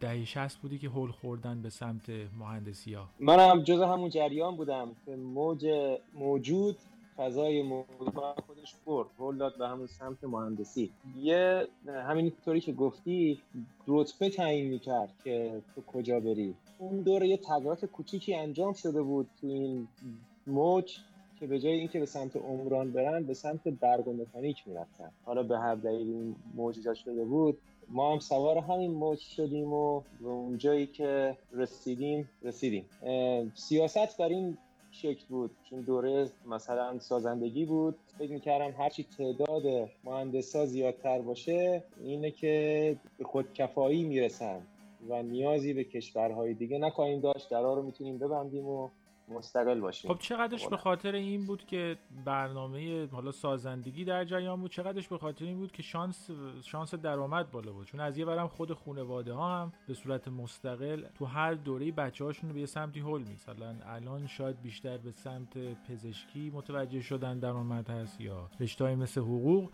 دهی 0.00 0.26
60 0.26 0.58
بودی 0.58 0.78
که 0.78 0.88
هول 0.88 1.10
خوردن 1.10 1.62
به 1.62 1.70
سمت 1.70 2.10
مهندسی 2.38 2.94
ها. 2.94 3.08
منم 3.20 3.62
جز 3.62 3.80
همون 3.80 4.10
جریان 4.10 4.56
بودم 4.56 4.90
که 5.06 5.16
موج 5.16 5.66
موجود 6.14 6.76
فضای 7.16 7.62
موجود 7.62 8.14
خودش 8.46 8.74
برد 8.86 9.08
هول 9.18 9.36
داد 9.36 9.58
به 9.58 9.68
همون 9.68 9.86
سمت 9.86 10.24
مهندسی. 10.24 10.90
یه 11.18 11.68
همین 11.86 12.32
طوری 12.44 12.60
که 12.60 12.72
گفتی 12.72 13.40
رتبه 13.88 14.30
تعیین 14.30 14.70
می‌کرد 14.70 15.12
که 15.24 15.62
تو 15.74 15.82
کجا 15.82 16.20
بری. 16.20 16.54
اون 16.78 17.00
دوره 17.00 17.28
یه 17.28 17.36
تغییرات 17.36 17.84
کوچیکی 17.84 18.34
انجام 18.34 18.72
شده 18.72 19.02
بود 19.02 19.28
تو 19.40 19.46
این 19.46 19.88
موج 20.46 20.98
که 21.40 21.46
به 21.46 21.58
جای 21.58 21.72
اینکه 21.72 22.00
به 22.00 22.06
سمت 22.06 22.36
عمران 22.36 22.92
برن 22.92 23.22
به 23.22 23.34
سمت 23.34 23.68
برق 23.68 24.08
و 24.08 24.12
مکانیک 24.12 24.62
می‌رفتن. 24.66 25.10
حالا 25.24 25.42
به 25.42 25.58
هر 25.58 25.74
دلیل 25.74 26.08
این 26.08 26.36
موج 26.54 26.94
شده 26.94 27.24
بود 27.24 27.58
ما 27.90 28.12
هم 28.12 28.18
سوار 28.18 28.58
همین 28.58 28.90
موج 28.90 29.18
شدیم 29.18 29.72
و 29.72 30.00
به 30.20 30.28
اون 30.28 30.58
جایی 30.58 30.86
که 30.86 31.36
رسیدیم 31.52 32.28
رسیدیم. 32.42 32.84
سیاست 33.54 34.18
در 34.18 34.28
این 34.28 34.58
شکل 34.90 35.24
بود. 35.28 35.50
چون 35.70 35.80
دوره 35.80 36.30
مثلا 36.46 36.98
سازندگی 36.98 37.64
بود 37.64 37.94
فکر 38.18 38.32
می‌کردم 38.32 38.74
هرچی 38.78 39.06
تعداد 39.18 39.90
مهندسا 40.04 40.66
زیادتر 40.66 41.20
باشه 41.20 41.82
اینه 42.04 42.30
که 42.30 42.96
به 43.18 43.24
خودکفایی 43.24 44.04
می‌رسن 44.04 44.60
و 45.08 45.22
نیازی 45.22 45.72
به 45.72 45.84
کشورهای 45.84 46.54
دیگه 46.54 46.78
نخواهیم 46.78 47.20
داشت. 47.20 47.50
درا 47.50 47.74
رو 47.74 47.82
می‌تونیم 47.82 48.18
ببندیم 48.18 48.66
و 48.66 48.88
مستقل 49.30 49.80
باشیم. 49.80 50.14
خب 50.14 50.18
چقدرش 50.18 50.68
به 50.68 50.76
خاطر 50.76 51.14
این 51.14 51.46
بود 51.46 51.66
که 51.66 51.96
برنامه 52.24 53.06
حالا 53.06 53.30
سازندگی 53.30 54.04
در 54.04 54.24
جریان 54.24 54.60
بود؟ 54.60 54.70
چقدرش 54.70 55.08
به 55.08 55.18
خاطر 55.18 55.44
این 55.44 55.56
بود 55.56 55.72
که 55.72 55.82
شانس 55.82 56.30
شانس 56.64 56.94
درآمد 56.94 57.50
بالا 57.50 57.72
بود؟ 57.72 57.86
چون 57.86 58.00
از 58.00 58.18
یه 58.18 58.24
برم 58.24 58.48
خود 58.48 58.72
خانواده 58.72 59.32
ها 59.32 59.62
هم 59.62 59.72
به 59.88 59.94
صورت 59.94 60.28
مستقل 60.28 61.04
تو 61.14 61.24
هر 61.24 61.54
دوره 61.54 61.92
بچه 61.92 62.24
هاشون 62.24 62.50
رو 62.50 62.56
به 62.56 62.66
سمتی 62.66 63.00
هول 63.00 63.22
مثلا 63.32 63.74
الان 63.86 64.26
شاید 64.26 64.62
بیشتر 64.62 64.98
به 64.98 65.10
سمت 65.10 65.58
پزشکی 65.88 66.50
متوجه 66.54 67.00
شدن 67.00 67.38
درآمد 67.38 67.90
هست 67.90 68.20
یا 68.20 68.48
رشته‌ای 68.60 68.94
مثل 68.94 69.20
حقوق 69.20 69.70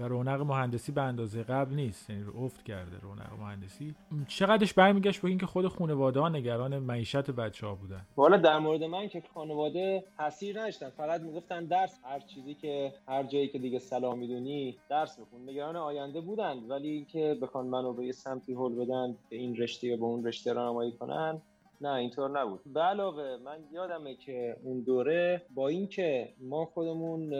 و 0.00 0.08
رونق 0.08 0.40
مهندسی 0.40 0.92
به 0.92 1.02
اندازه 1.02 1.42
قبل 1.42 1.74
نیست. 1.74 2.10
یعنی 2.10 2.24
افت 2.34 2.62
کرده 2.62 2.98
رونق 2.98 3.32
مهندسی. 3.40 3.94
چقدرش 4.28 4.74
برمیگشت 4.74 5.20
به 5.20 5.28
اینکه 5.28 5.46
خود 5.46 5.68
خانواده 5.68 6.20
ها 6.20 6.28
نگران 6.28 6.78
معیشت 6.78 7.30
بچه 7.30 7.66
ها 7.66 7.74
بودن 7.74 8.06
والا 8.16 8.36
در 8.36 8.58
مورد 8.68 8.84
من 8.84 9.08
که 9.08 9.22
خانواده 9.34 10.04
تاثیر 10.18 10.60
نداشتن. 10.60 10.90
فقط 10.90 11.20
می‌گفتن 11.20 11.64
درس 11.64 11.98
هر 12.04 12.20
چیزی 12.20 12.54
که 12.54 12.92
هر 13.08 13.22
جایی 13.22 13.48
که 13.48 13.58
دیگه 13.58 13.78
سلام 13.78 14.18
می‌دونی 14.18 14.78
درس 14.90 15.20
بخون. 15.20 15.48
نگران 15.48 15.76
آینده 15.76 16.20
بودن 16.20 16.58
ولی 16.58 17.04
که 17.04 17.38
بخوان 17.42 17.66
منو 17.66 17.92
به 17.92 18.06
یه 18.06 18.12
سمتی 18.12 18.52
هول 18.52 18.74
بدن 18.74 19.16
به 19.28 19.36
این 19.36 19.56
رشته 19.56 19.86
یا 19.86 19.96
به 19.96 20.04
اون 20.04 20.24
رشته 20.24 20.52
راهنمایی 20.52 20.92
کنن 20.92 21.42
نه 21.80 21.92
اینطور 21.92 22.30
نبود. 22.40 22.60
به 22.66 22.80
علاوه 22.80 23.36
من 23.44 23.64
یادمه 23.72 24.14
که 24.14 24.56
اون 24.62 24.80
دوره 24.80 25.42
با 25.50 25.68
اینکه 25.68 26.34
ما 26.40 26.64
خودمون 26.64 27.34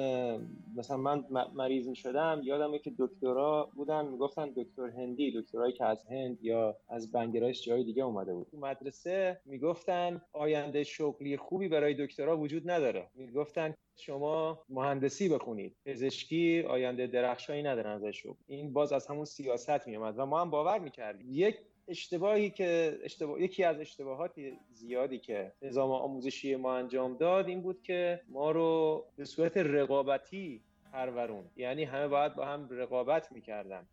مثلا 0.76 0.96
من 0.96 1.24
مریض 1.54 1.88
می 1.88 1.96
شدم 1.96 2.40
یادمه 2.44 2.78
که 2.78 2.92
دکترا 2.98 3.70
بودن 3.74 4.06
می‌گفتن 4.06 4.52
دکتر 4.56 4.86
هندی 4.86 5.40
دکترایی 5.40 5.72
که 5.72 5.84
از 5.84 6.06
هند 6.10 6.38
یا 6.42 6.76
از 6.88 7.12
بنگلادش 7.12 7.64
جای 7.64 7.84
دیگه 7.84 8.02
اومده 8.02 8.34
بود. 8.34 8.46
تو 8.50 8.58
مدرسه 8.58 9.40
می‌گفتن 9.44 10.22
آینده 10.32 10.84
شغلی 10.84 11.36
خوبی 11.36 11.68
برای 11.68 12.06
دکترا 12.06 12.38
وجود 12.38 12.70
نداره. 12.70 13.10
می‌گفتن 13.14 13.74
شما 13.96 14.64
مهندسی 14.68 15.28
بخونید. 15.28 15.76
پزشکی 15.84 16.62
آینده 16.62 17.06
درخشایی 17.06 17.62
ندارن 17.62 17.92
ازش. 17.92 18.26
این 18.46 18.72
باز 18.72 18.92
از 18.92 19.06
همون 19.06 19.24
سیاست 19.24 19.86
میومد 19.86 20.14
و 20.18 20.26
ما 20.26 20.40
هم 20.40 20.50
باور 20.50 20.78
می‌کردیم. 20.78 21.26
یک 21.30 21.56
اشتباهی 21.88 22.50
که 22.50 22.98
اشتباه 23.02 23.42
یکی 23.42 23.64
از 23.64 23.80
اشتباهات 23.80 24.32
زیادی 24.70 25.18
که 25.18 25.52
نظام 25.62 25.90
آموزشی 25.90 26.56
ما 26.56 26.76
انجام 26.76 27.16
داد 27.16 27.48
این 27.48 27.60
بود 27.60 27.82
که 27.82 28.20
ما 28.28 28.50
رو 28.50 29.04
به 29.16 29.24
صورت 29.24 29.56
رقابتی 29.56 30.62
پرورون. 30.92 31.50
یعنی 31.56 31.84
همه 31.84 32.08
باید 32.08 32.34
با 32.34 32.44
هم 32.44 32.68
رقابت 32.70 33.32
می‌کردن. 33.32 33.88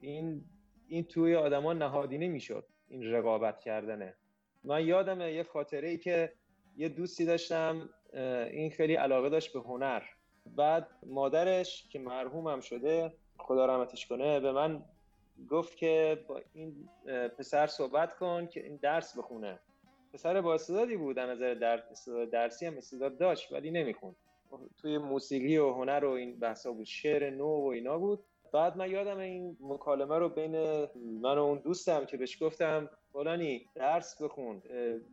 این 0.00 0.44
این 0.88 1.04
توی 1.04 1.34
آدما 1.34 1.72
نهادینه 1.72 2.28
می‌شد 2.28 2.66
این 2.88 3.12
رقابت 3.12 3.60
کردنه. 3.60 4.14
من 4.64 4.86
یادمه 4.86 5.32
یه 5.32 5.42
خاطره 5.42 5.88
ای 5.88 5.98
که 5.98 6.32
یه 6.76 6.88
دوستی 6.88 7.24
داشتم 7.24 7.88
این 8.52 8.70
خیلی 8.70 8.94
علاقه 8.94 9.28
داشت 9.28 9.52
به 9.52 9.60
هنر. 9.60 10.02
بعد 10.46 10.88
مادرش 11.06 11.88
که 11.88 11.98
مرحومم 11.98 12.60
شده 12.60 13.12
خدا 13.38 13.66
رحمتش 13.66 14.06
کنه 14.06 14.40
به 14.40 14.52
من 14.52 14.84
گفت 15.50 15.76
که 15.76 16.24
با 16.28 16.40
این 16.52 16.88
پسر 17.38 17.66
صحبت 17.66 18.16
کن 18.16 18.46
که 18.46 18.64
این 18.64 18.76
درس 18.76 19.18
بخونه. 19.18 19.60
پسر 20.12 20.40
با 20.40 20.54
استعدادی 20.54 20.96
بود. 20.96 21.18
از 21.18 21.30
نظر 21.30 21.54
در 21.54 21.82
درسی 22.32 22.66
هم 22.66 22.76
استعداد 22.76 23.18
داشت 23.18 23.52
ولی 23.52 23.70
نمی‌خوند. 23.70 24.16
توی 24.78 24.98
موسیقی 24.98 25.58
و 25.58 25.72
هنر 25.72 26.04
و 26.04 26.10
این 26.10 26.38
بحثا 26.38 26.72
بود. 26.72 26.86
شعر 26.86 27.30
نو 27.30 27.46
و 27.46 27.66
اینا 27.66 27.98
بود. 27.98 28.24
بعد 28.52 28.76
من 28.76 28.90
یادم 28.90 29.18
این 29.18 29.56
مکالمه 29.60 30.18
رو 30.18 30.28
بین 30.28 30.56
من 30.96 31.38
و 31.38 31.42
اون 31.42 31.58
دوستم 31.58 32.04
که 32.04 32.16
بهش 32.16 32.42
گفتم 32.42 32.90
فلانی 33.12 33.66
درس 33.74 34.22
بخون. 34.22 34.62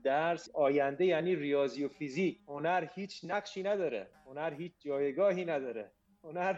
درس 0.04 0.50
آینده 0.54 1.06
یعنی 1.06 1.36
ریاضی 1.36 1.84
و 1.84 1.88
فیزیک. 1.88 2.40
هنر 2.48 2.88
هیچ 2.96 3.22
نقشی 3.24 3.64
نداره. 3.64 4.08
هنر 4.26 4.54
هیچ 4.54 4.74
جایگاهی 4.80 5.46
نداره. 5.46 5.92
هنر 6.28 6.58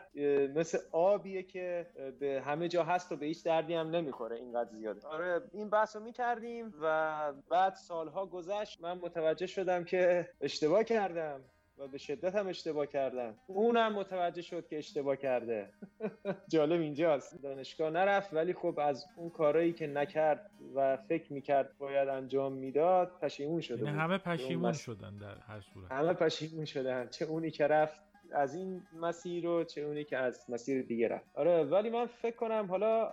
مثل 0.56 0.78
آبیه 0.92 1.44
که 1.44 1.88
به 2.20 2.42
همه 2.46 2.68
جا 2.68 2.84
هست 2.84 3.12
و 3.12 3.16
به 3.16 3.26
هیچ 3.26 3.44
دردی 3.44 3.74
هم 3.74 3.90
نمی‌خوره 3.90 4.36
اینقدر 4.36 4.70
زیاده. 4.70 5.08
آره 5.08 5.42
این 5.54 5.70
بحث 5.70 5.96
رو 5.96 6.04
می‌کردیم 6.04 6.74
و 6.82 7.34
بعد 7.50 7.74
سالها 7.74 8.26
گذشت. 8.26 8.82
من 8.82 8.98
متوجه 8.98 9.48
شدم 9.48 9.84
که 9.84 10.30
اشتباه 10.42 10.84
کردم 10.84 11.42
و 11.78 11.88
به 11.88 11.98
شدت 11.98 12.36
هم 12.36 12.48
اشتباه 12.48 12.86
کردم. 12.86 13.36
اونم 13.48 13.94
متوجه 13.94 14.42
شد 14.42 14.68
که 14.68 14.78
اشتباه 14.78 15.16
کرده. 15.16 15.70
جالب 16.54 16.82
اینجاست. 16.82 17.44
دانشگاه 17.44 17.90
نرفت 17.90 18.34
ولی 18.34 18.54
خب 18.54 18.80
از 18.80 19.06
اون 19.16 19.30
کارایی 19.30 19.74
که 19.74 19.88
نکرد 19.88 20.52
و 20.76 20.98
فکر 20.98 21.34
می‌کرد 21.34 21.78
باید 21.78 22.10
انجام 22.10 22.54
می‌داد 22.54 23.12
پشیمون 23.22 23.62
شده 23.62 23.86
یعنی 23.86 23.98
همه 23.98 24.18
پشیمون 24.18 24.74
شدن 24.74 25.18
در 25.18 25.36
هر 25.48 25.62
صورت. 25.62 25.92
همه 25.92 26.14
پشیمون 26.14 26.66
شدن. 26.66 27.08
چه 27.08 27.26
اونی 27.26 27.52
که 27.52 27.68
رفت 27.68 28.09
از 28.34 28.56
این 28.56 28.82
مسیر 29.02 29.44
رو 29.44 29.64
چه 29.64 29.82
اونی 29.82 30.04
که 30.04 30.18
از 30.18 30.46
مسیر 30.50 30.82
دیگه 30.82 31.08
رفت. 31.08 31.30
آره 31.36 31.64
ولی 31.64 31.90
من 31.90 32.06
فکر 32.06 32.36
کنم 32.36 32.66
حالا 32.70 33.12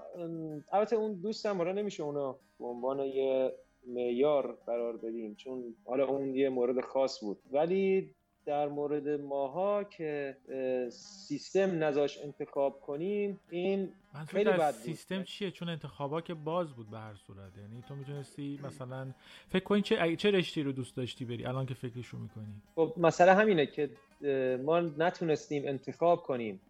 البته 0.72 0.96
اون 0.96 1.14
دوستم 1.14 1.56
حالا 1.56 1.72
نمیشه 1.72 2.02
اونو 2.02 2.34
به 2.58 2.64
عنوان 2.66 3.00
یه 3.00 3.52
معیار 3.86 4.58
قرار 4.66 4.96
بدیم 4.96 5.34
چون 5.34 5.74
حالا 5.84 6.06
اون 6.06 6.34
یه 6.34 6.48
مورد 6.48 6.80
خاص 6.80 7.20
بود. 7.20 7.38
ولی 7.52 8.14
در 8.46 8.68
مورد 8.68 9.08
ماها 9.08 9.84
که 9.84 10.36
سیستم 10.90 11.84
نذاش 11.84 12.18
انتخاب 12.24 12.80
کنیم 12.80 13.40
این 13.50 13.92
خیلی 14.28 14.50
بد 14.50 14.70
سیستم 14.70 15.22
چیه؟ 15.22 15.50
چون 15.50 15.68
انتخابا 15.68 16.20
که 16.20 16.34
باز 16.34 16.72
بود 16.72 16.90
به 16.90 16.98
هر 16.98 17.14
صورت. 17.14 17.56
یعنی 17.58 17.82
تو 17.88 17.94
می‌تونستی 17.94 18.60
مثلا 18.64 19.14
فکر 19.48 19.64
کنی 19.64 19.82
چه 19.82 20.16
چه 20.16 20.30
رشتی 20.30 20.62
رو 20.62 20.72
دوست 20.72 20.96
داشتی 20.96 21.24
بری؟ 21.24 21.44
الان 21.44 21.66
که 21.66 21.74
فکرشو 21.74 22.18
می‌کنی. 22.18 22.62
خب 22.74 22.94
مسئله 22.96 23.32
همینه 23.32 23.66
که 23.66 23.90
ما 24.64 24.80
نتونستیم 24.80 25.66
انتخاب 25.66 26.22
کنیم. 26.22 26.60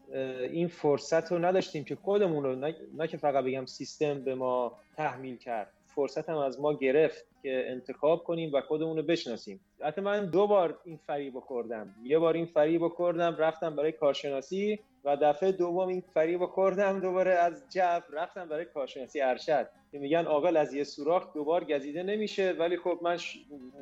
این 0.50 0.68
فرصت 0.68 1.32
رو 1.32 1.38
نداشتیم 1.38 1.84
که 1.84 1.96
خودمون 1.96 2.44
رو 2.44 2.54
نه, 2.96 3.08
که 3.08 3.16
فقط 3.16 3.44
بگم 3.44 3.66
سیستم 3.66 4.24
به 4.24 4.34
ما 4.34 4.72
تحمیل 4.96 5.36
کرد. 5.36 5.72
فرصت 5.86 6.28
هم 6.28 6.36
از 6.36 6.60
ما 6.60 6.74
گرفت 6.74 7.24
که 7.42 7.64
انتخاب 7.68 8.24
کنیم 8.24 8.50
و 8.52 8.60
خودمون 8.60 8.96
رو 8.96 9.02
بشناسیم. 9.02 9.60
حتی 9.80 10.00
من 10.00 10.26
دو 10.30 10.46
بار 10.46 10.78
این 10.84 10.96
فریب 11.06 11.40
خوردم 11.40 11.94
یه 12.02 12.18
بار 12.18 12.34
این 12.34 12.46
فریب 12.46 12.88
خوردم 12.88 13.36
رفتم 13.36 13.76
برای 13.76 13.92
کارشناسی 13.92 14.78
و 15.04 15.16
دفعه 15.16 15.52
دوم 15.52 15.88
این 15.88 16.02
فریب 16.14 16.46
خوردم 16.46 17.00
دوباره 17.00 17.30
از 17.30 17.64
جف 17.70 18.04
رفتم 18.12 18.48
برای 18.48 18.64
کارشناسی 18.64 19.20
ارشد. 19.20 19.68
که 19.92 19.98
میگن 19.98 20.24
عاقل 20.24 20.56
از 20.56 20.74
یه 20.74 20.84
سوراخ 20.84 21.32
دوبار 21.34 21.64
گزیده 21.64 22.02
نمیشه 22.02 22.52
ولی 22.58 22.76
خب 22.76 22.98
من 23.02 23.16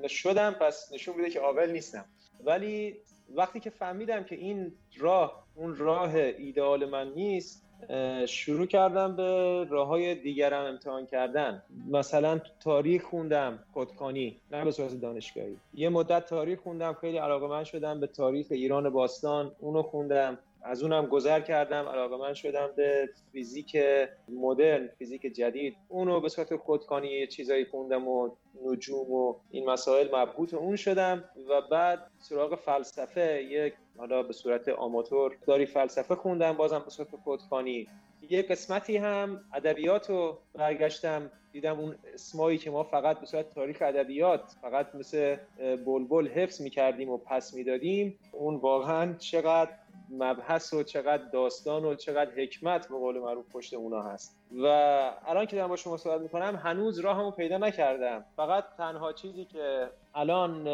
شدم 0.08 0.50
پس 0.52 0.92
نشون 0.92 1.16
میده 1.16 1.30
که 1.30 1.40
عاقل 1.40 1.70
نیستم. 1.70 2.04
ولی 2.44 2.96
وقتی 3.36 3.60
که 3.60 3.70
فهمیدم 3.70 4.24
که 4.24 4.36
این 4.36 4.72
راه 4.98 5.44
اون 5.54 5.76
راه 5.76 6.14
ایدئال 6.14 6.88
من 6.88 7.12
نیست 7.12 7.64
شروع 8.26 8.66
کردم 8.66 9.16
به 9.16 9.64
راه 9.64 9.88
های 9.88 10.14
دیگرم 10.14 10.64
امتحان 10.64 11.06
کردن. 11.06 11.62
مثلا 11.90 12.40
تاریخ 12.60 13.04
خوندم 13.04 13.58
خودکانی 13.72 14.40
نه 14.50 14.64
به 14.64 14.70
صورت 14.70 15.00
دانشگاهی. 15.00 15.56
یه 15.74 15.88
مدت 15.88 16.26
تاریخ 16.26 16.60
خوندم 16.60 16.92
خیلی 16.92 17.18
علاقه 17.18 17.46
من 17.46 17.64
شدم 17.64 18.00
به 18.00 18.06
تاریخ 18.06 18.46
ایران 18.50 18.90
باستان 18.90 19.52
اونو 19.58 19.82
خوندم. 19.82 20.38
از 20.64 20.82
اونم 20.82 21.06
گذر 21.06 21.40
کردم 21.40 21.88
علاقه 21.88 22.16
من 22.16 22.34
شدم 22.34 22.70
به 22.76 23.08
فیزیک 23.32 23.76
مدرن 24.28 24.88
فیزیک 24.98 25.22
جدید. 25.22 25.76
اونو 25.88 26.20
به 26.20 26.28
صورت 26.28 26.56
خودکانی 26.56 27.08
یه 27.08 27.26
چیزایی 27.26 27.64
خوندم 27.64 28.08
و 28.08 28.30
نجوم 28.64 29.10
و 29.12 29.34
این 29.50 29.70
مسائل 29.70 30.06
مبهوت 30.16 30.54
اون 30.54 30.76
شدم 30.76 31.24
و 31.48 31.60
بعد 31.60 32.10
سراغ 32.18 32.54
فلسفه 32.54 33.42
یک 33.42 33.74
حالا 33.98 34.22
به 34.22 34.32
صورت 34.32 34.68
آماتور 34.68 35.36
داری 35.46 35.66
فلسفه 35.66 36.14
خوندم 36.14 36.52
بازم 36.52 36.78
به 36.78 36.90
صورت 36.90 37.16
خودکانی. 37.24 37.88
یه 38.30 38.42
قسمتی 38.42 38.96
هم 38.96 39.44
ادبیات 39.54 40.10
رو 40.10 40.38
برگشتم 40.54 41.30
دیدم 41.52 41.80
اون 41.80 41.94
اسمایی 42.14 42.58
که 42.58 42.70
ما 42.70 42.82
فقط 42.82 43.20
به 43.20 43.26
صورت 43.26 43.50
تاریخ 43.50 43.78
ادبیات 43.80 44.56
فقط 44.62 44.94
مثل 44.94 45.36
بلبل 45.58 46.28
حفظ 46.28 46.60
می‌کردیم 46.60 47.10
و 47.10 47.18
پس 47.18 47.54
می‌دادیم. 47.54 48.18
اون 48.32 48.56
واقعا 48.56 49.14
چقدر 49.18 49.70
مبحث 50.10 50.72
و 50.72 50.82
چقدر 50.82 51.24
داستان 51.32 51.84
و 51.84 51.94
چقدر 51.94 52.30
حکمت 52.30 52.88
به 52.88 52.94
قول 52.94 53.18
معروف 53.18 53.44
پشت 53.52 53.74
اونا 53.74 54.02
هست. 54.02 54.36
و 54.62 54.66
الان 55.26 55.46
که 55.46 55.56
دارم 55.56 55.68
با 55.68 55.76
شما 55.76 55.96
صحبت 55.96 56.20
می‌کنم 56.20 56.56
هنوز 56.56 56.98
راهمو 56.98 57.30
پیدا 57.30 57.58
نکردم. 57.58 58.24
فقط 58.36 58.64
تنها 58.78 59.12
چیزی 59.12 59.44
که 59.44 59.88
الان 60.14 60.64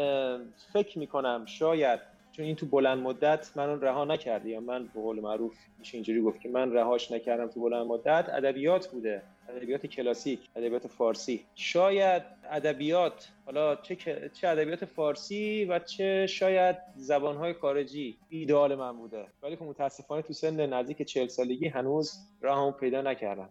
فکر 0.73 0.99
می‌کنم 0.99 1.45
شاید 1.45 1.99
چون 2.31 2.45
این 2.45 2.55
تو 2.55 2.65
بلند 2.65 2.97
مدت 2.97 3.51
من 3.55 3.81
رها 3.81 4.05
نکردی 4.05 4.49
یا 4.49 4.59
من 4.59 4.83
به 4.83 5.01
قول 5.01 5.19
معروف 5.19 5.55
میشه 5.79 5.95
اینجوری 5.95 6.21
گفت 6.21 6.41
که 6.41 6.49
من 6.49 6.73
رهاش 6.73 7.11
نکردم 7.11 7.47
تو 7.47 7.61
بلند 7.61 7.87
مدت 7.87 8.29
ادبیات 8.29 8.87
بوده. 8.87 9.21
ادبیات 9.55 9.85
کلاسیک 9.85 10.39
ادبیات 10.55 10.87
فارسی. 10.87 11.45
شاید 11.55 12.23
ادبیات 12.51 13.29
حالا 13.45 13.75
چه 13.75 13.97
ادبیات 14.43 14.85
فارسی 14.85 15.65
و 15.65 15.79
چه 15.79 16.27
شاید 16.27 16.75
زبانهای 16.95 17.53
خارجی. 17.53 18.17
ایدئال 18.29 18.75
من 18.75 18.97
بوده. 18.97 19.25
ولی 19.43 19.55
خب 19.55 19.65
متاسفانه 19.65 20.21
تو 20.21 20.33
سن 20.33 20.73
نزدیک 20.73 21.01
40 21.01 21.27
سالگی 21.27 21.67
هنوز 21.67 22.13
راهمو 22.41 22.71
پیدا 22.71 23.01
نکردم. 23.01 23.49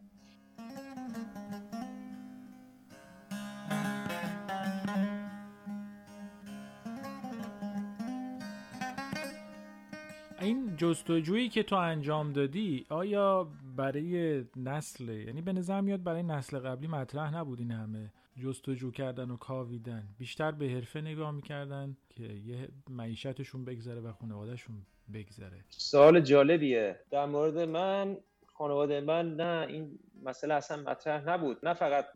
این 10.41 10.77
جستجویی 10.77 11.49
که 11.49 11.63
تو 11.63 11.77
انجام 11.77 12.33
دادی 12.33 12.87
آیا 12.89 13.49
برای 13.77 14.45
نسل 14.57 15.09
یعنی 15.09 15.43
به 15.43 15.53
نظر 15.53 15.81
میاد 15.81 16.03
برای 16.03 16.23
نسل 16.23 16.59
قبلی 16.59 16.87
مطرح 16.87 17.37
نبود 17.37 17.59
این 17.59 17.71
همه 17.71 18.13
جستجو 18.43 18.91
کردن 18.91 19.31
و 19.31 19.37
کاویدن. 19.37 20.09
بیشتر 20.19 20.51
به 20.51 20.69
حرفه 20.69 21.01
نگاه 21.01 21.31
می‌کردن 21.31 21.97
که 22.11 22.23
یه 22.23 22.69
معیشتشون 22.91 23.65
بگذره 23.65 24.01
و 24.01 24.13
خانوادهشون 24.13 24.77
بگذره. 25.15 25.65
سوال 25.69 26.21
جالبیه. 26.21 27.01
در 27.11 27.27
مورد 27.27 27.59
من 27.59 28.17
خانواده 28.47 29.01
من 29.01 29.37
نه 29.37 29.67
این 29.69 29.99
مسئله 30.23 30.55
اصلا 30.55 30.83
مطرح 30.91 31.29
نبود. 31.29 31.59
نه 31.63 31.75
فقط 31.75 32.07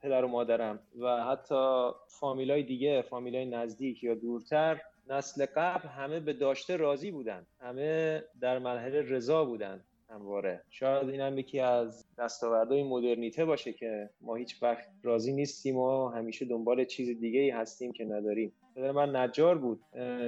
پدر 0.00 0.24
و 0.24 0.28
مادرم 0.28 0.78
و 1.00 1.24
حتی 1.24 1.90
فامیلای 2.08 2.62
دیگه 2.62 3.02
فامیلای 3.02 3.44
نزدیک 3.44 4.04
یا 4.04 4.14
دورتر 4.14 4.80
نسل 5.08 5.46
قبل 5.56 5.88
همه 5.88 6.20
به 6.20 6.32
داشته 6.32 6.76
راضی 6.76 7.10
بودن. 7.10 7.46
همه 7.60 8.22
در 8.40 8.58
مرحله 8.58 9.02
رضا 9.02 9.44
بودن. 9.44 9.84
همواره. 10.14 10.62
شاید 10.70 11.08
این 11.08 11.20
هم 11.20 11.38
یکی 11.38 11.60
از 11.60 12.04
دستاوردهای 12.18 12.82
مدرنیته 12.82 13.44
باشه 13.44 13.72
که 13.72 14.10
ما 14.20 14.34
هیچ 14.34 14.62
وقت 14.62 14.88
راضی 15.02 15.32
نیستیم 15.32 15.76
و 15.76 16.08
همیشه 16.08 16.44
دنبال 16.44 16.84
چیز 16.84 17.20
دیگه 17.20 17.40
ای 17.40 17.50
هستیم 17.50 17.92
که 17.92 18.04
نداریم. 18.04 18.52
پدر 18.76 18.92
من 18.92 19.16
نجار 19.16 19.58
بود. 19.58 19.80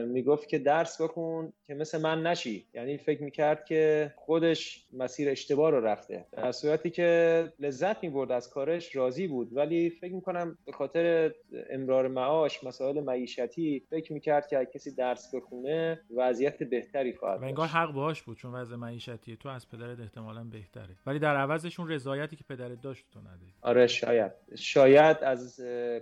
می‌گفت 0.06 0.48
که 0.48 0.58
درس 0.58 1.00
بکن 1.00 1.52
که 1.66 1.74
مثل 1.74 2.00
من 2.00 2.22
نشی. 2.22 2.66
یعنی 2.74 2.98
فکر 2.98 3.22
می‌کرد 3.22 3.64
که 3.64 4.12
خودش 4.16 4.86
مسیر 4.92 5.30
اشتباه 5.30 5.70
رو 5.70 5.80
رفته. 5.80 6.26
در 6.32 6.52
صورتی 6.52 6.90
که 6.90 7.52
لذت 7.58 8.02
می‌برد 8.02 8.32
از 8.32 8.50
کارش 8.50 8.96
راضی 8.96 9.26
بود. 9.26 9.56
ولی 9.56 9.90
فکر 9.90 10.14
می‌کنم 10.14 10.58
به 10.66 10.72
خاطر 10.72 11.34
امرار 11.70 12.08
معاش 12.08 12.64
مسائل 12.64 13.00
معیشتی 13.00 13.86
فکر 13.90 14.12
می‌کرد 14.12 14.48
که 14.48 14.68
کسی 14.74 14.94
درس 14.94 15.34
بخونه 15.34 16.00
وضعیت 16.16 16.62
بهتری 16.62 17.12
خواهد 17.12 17.42
و 17.42 17.44
انگار 17.44 17.66
حق 17.66 17.92
باش 17.92 18.22
بود 18.22 18.36
چون 18.36 18.54
وضع 18.54 18.76
معیشتی 18.76 19.36
تو 19.36 19.48
از 19.48 19.68
پدرت 19.68 20.00
احتمالا 20.00 20.44
بهتره. 20.44 20.96
ولی 21.06 21.18
در 21.18 21.36
عوضشون 21.36 21.88
رضایتی 21.88 22.36
که 22.36 22.44
پدرت 22.48 22.80
داشت 22.82 23.04
تو 23.12 23.20
نداری 23.20 23.54
آره 23.62 23.86
شاید. 23.86 24.32
شاید 24.58 25.16
از 25.16 25.60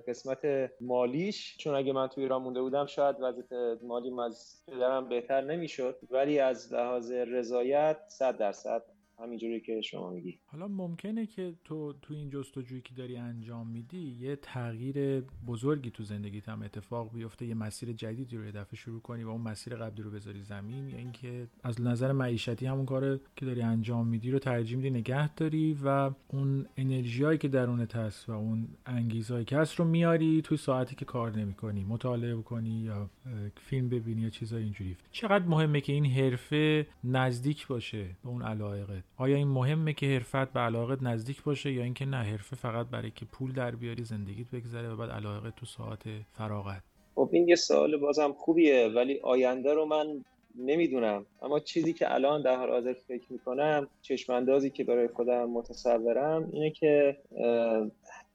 قسمت 0.09 0.71
مالیش 0.81 1.57
چون 1.57 1.75
اگه 1.75 1.93
من 1.93 2.09
توی 2.09 2.29
ایران 2.33 2.45
مونده 2.45 2.63
بودم 2.63 2.87
شاید 2.87 3.17
وضعیت 3.21 3.83
مالیم 3.83 4.19
از 4.19 4.63
پدرم 4.67 5.09
بهتر 5.09 5.41
نمی‌شد 5.41 5.99
ولی 6.11 6.39
از 6.39 6.73
لحاظ 6.73 7.13
رضایت 7.13 7.97
صد 8.09 8.37
درصد 8.37 8.83
همینجوری 9.23 9.61
که 9.61 9.81
شما 9.81 10.11
میگی. 10.11 10.39
حالا 10.47 10.69
ممکنه 10.69 11.27
که 11.27 11.55
تو 11.65 11.93
تو 12.03 12.15
این 12.15 12.31
جستجویی 12.31 12.81
که 12.81 12.95
داری 12.95 13.17
انجام 13.17 13.67
میدی 13.69 14.17
یه 14.21 14.37
تغییر 14.37 15.21
بزرگی 15.21 15.91
تو 15.91 16.03
زندگیت 16.03 16.49
هم 16.49 16.63
اتفاق 16.63 17.13
بیفته 17.15 17.47
یه 17.47 17.55
مسیر 17.55 17.93
جدیدی 17.93 18.37
رو 18.37 18.51
دفعه 18.51 18.77
شروع 18.77 19.01
کنی 19.01 19.25
و 19.25 19.29
اون 19.29 19.41
مسیر 19.41 19.77
قبلی 19.77 20.03
رو 20.03 20.11
بذاری 20.11 20.43
زمین 20.43 20.89
یا 20.89 20.99
اینکه 20.99 21.47
از 21.63 21.81
نظر 21.81 22.13
معیشتی 22.13 22.67
همون 22.67 22.87
کار 22.87 23.21
که 23.37 23.47
داری 23.47 23.63
انجام 23.63 24.07
میدی 24.07 24.31
رو 24.31 24.39
ترجیح 24.39 24.77
میدی 24.77 24.91
نگه 24.91 25.35
داری 25.35 25.77
و 25.85 26.11
اون 26.29 26.67
انرژیایی 26.77 27.39
که 27.39 27.49
درونت 27.49 27.97
هست 27.97 28.29
و 28.29 28.33
اون 28.33 28.69
انگیزهایی 28.87 29.45
که 29.45 29.57
هست 29.57 29.75
رو 29.75 29.85
میاری 29.85 30.43
توی 30.43 30.57
ساعتی 30.57 30.95
که 30.95 31.05
کار 31.05 31.37
نمی‌کنی 31.37 31.85
مطالعه 31.85 32.37
بکنی 32.37 32.71
یا 32.71 33.11
فیلم 33.57 33.89
ببینی 33.89 34.23
یا 34.23 34.31
چیزای 34.31 34.63
اینجوری. 34.63 34.97
چقدر 35.13 35.45
مهمه 35.45 35.81
که 35.81 35.93
این 35.93 36.07
حرفه 36.07 36.87
نزدیک 37.05 37.67
باشه 37.67 38.05
به 38.23 38.29
اون 38.29 38.43
علایقت؟ 38.43 39.05
آیا 39.23 39.37
این 39.37 39.49
مهمه 39.49 39.93
که 39.93 40.07
حرفت 40.07 40.53
به 40.53 40.61
علاقت 40.61 41.03
نزدیک 41.03 41.43
باشه 41.43 41.73
یا 41.73 41.83
اینکه 41.83 42.05
نه 42.05 42.17
حرفه 42.17 42.57
فقط 42.57 42.87
برای 42.87 43.11
که 43.11 43.25
پول 43.25 43.53
در 43.53 43.71
بیاری 43.71 44.05
زندگیت 44.05 44.51
بگذره 44.51 44.89
و 44.89 44.97
بعد 44.97 45.11
علاقه 45.11 45.51
تو 45.51 45.67
ساعت 45.67 46.03
فراغت؟ 46.33 46.83
خب 47.15 47.29
این 47.33 47.49
یه 47.49 47.57
سوال 47.57 47.97
بازم 47.97 48.33
خوبیه 48.33 48.89
ولی 48.97 49.21
آینده 49.23 49.75
رو 49.75 49.85
من 49.85 50.25
نمی‌دونم. 50.59 51.27
اما 51.43 51.61
چیزی 51.61 51.93
که 51.93 52.15
الان 52.15 52.43
در 52.43 52.57
حال 52.57 52.71
حاضر 52.71 52.93
فکر 52.93 53.33
می‌کنم 53.33 53.89
چشماندازی 54.03 54.71
که 54.71 54.85
برای 54.85 55.09
خودم 55.09 55.51
متصورم 55.51 56.49
اینه 56.53 56.71
که 56.71 57.17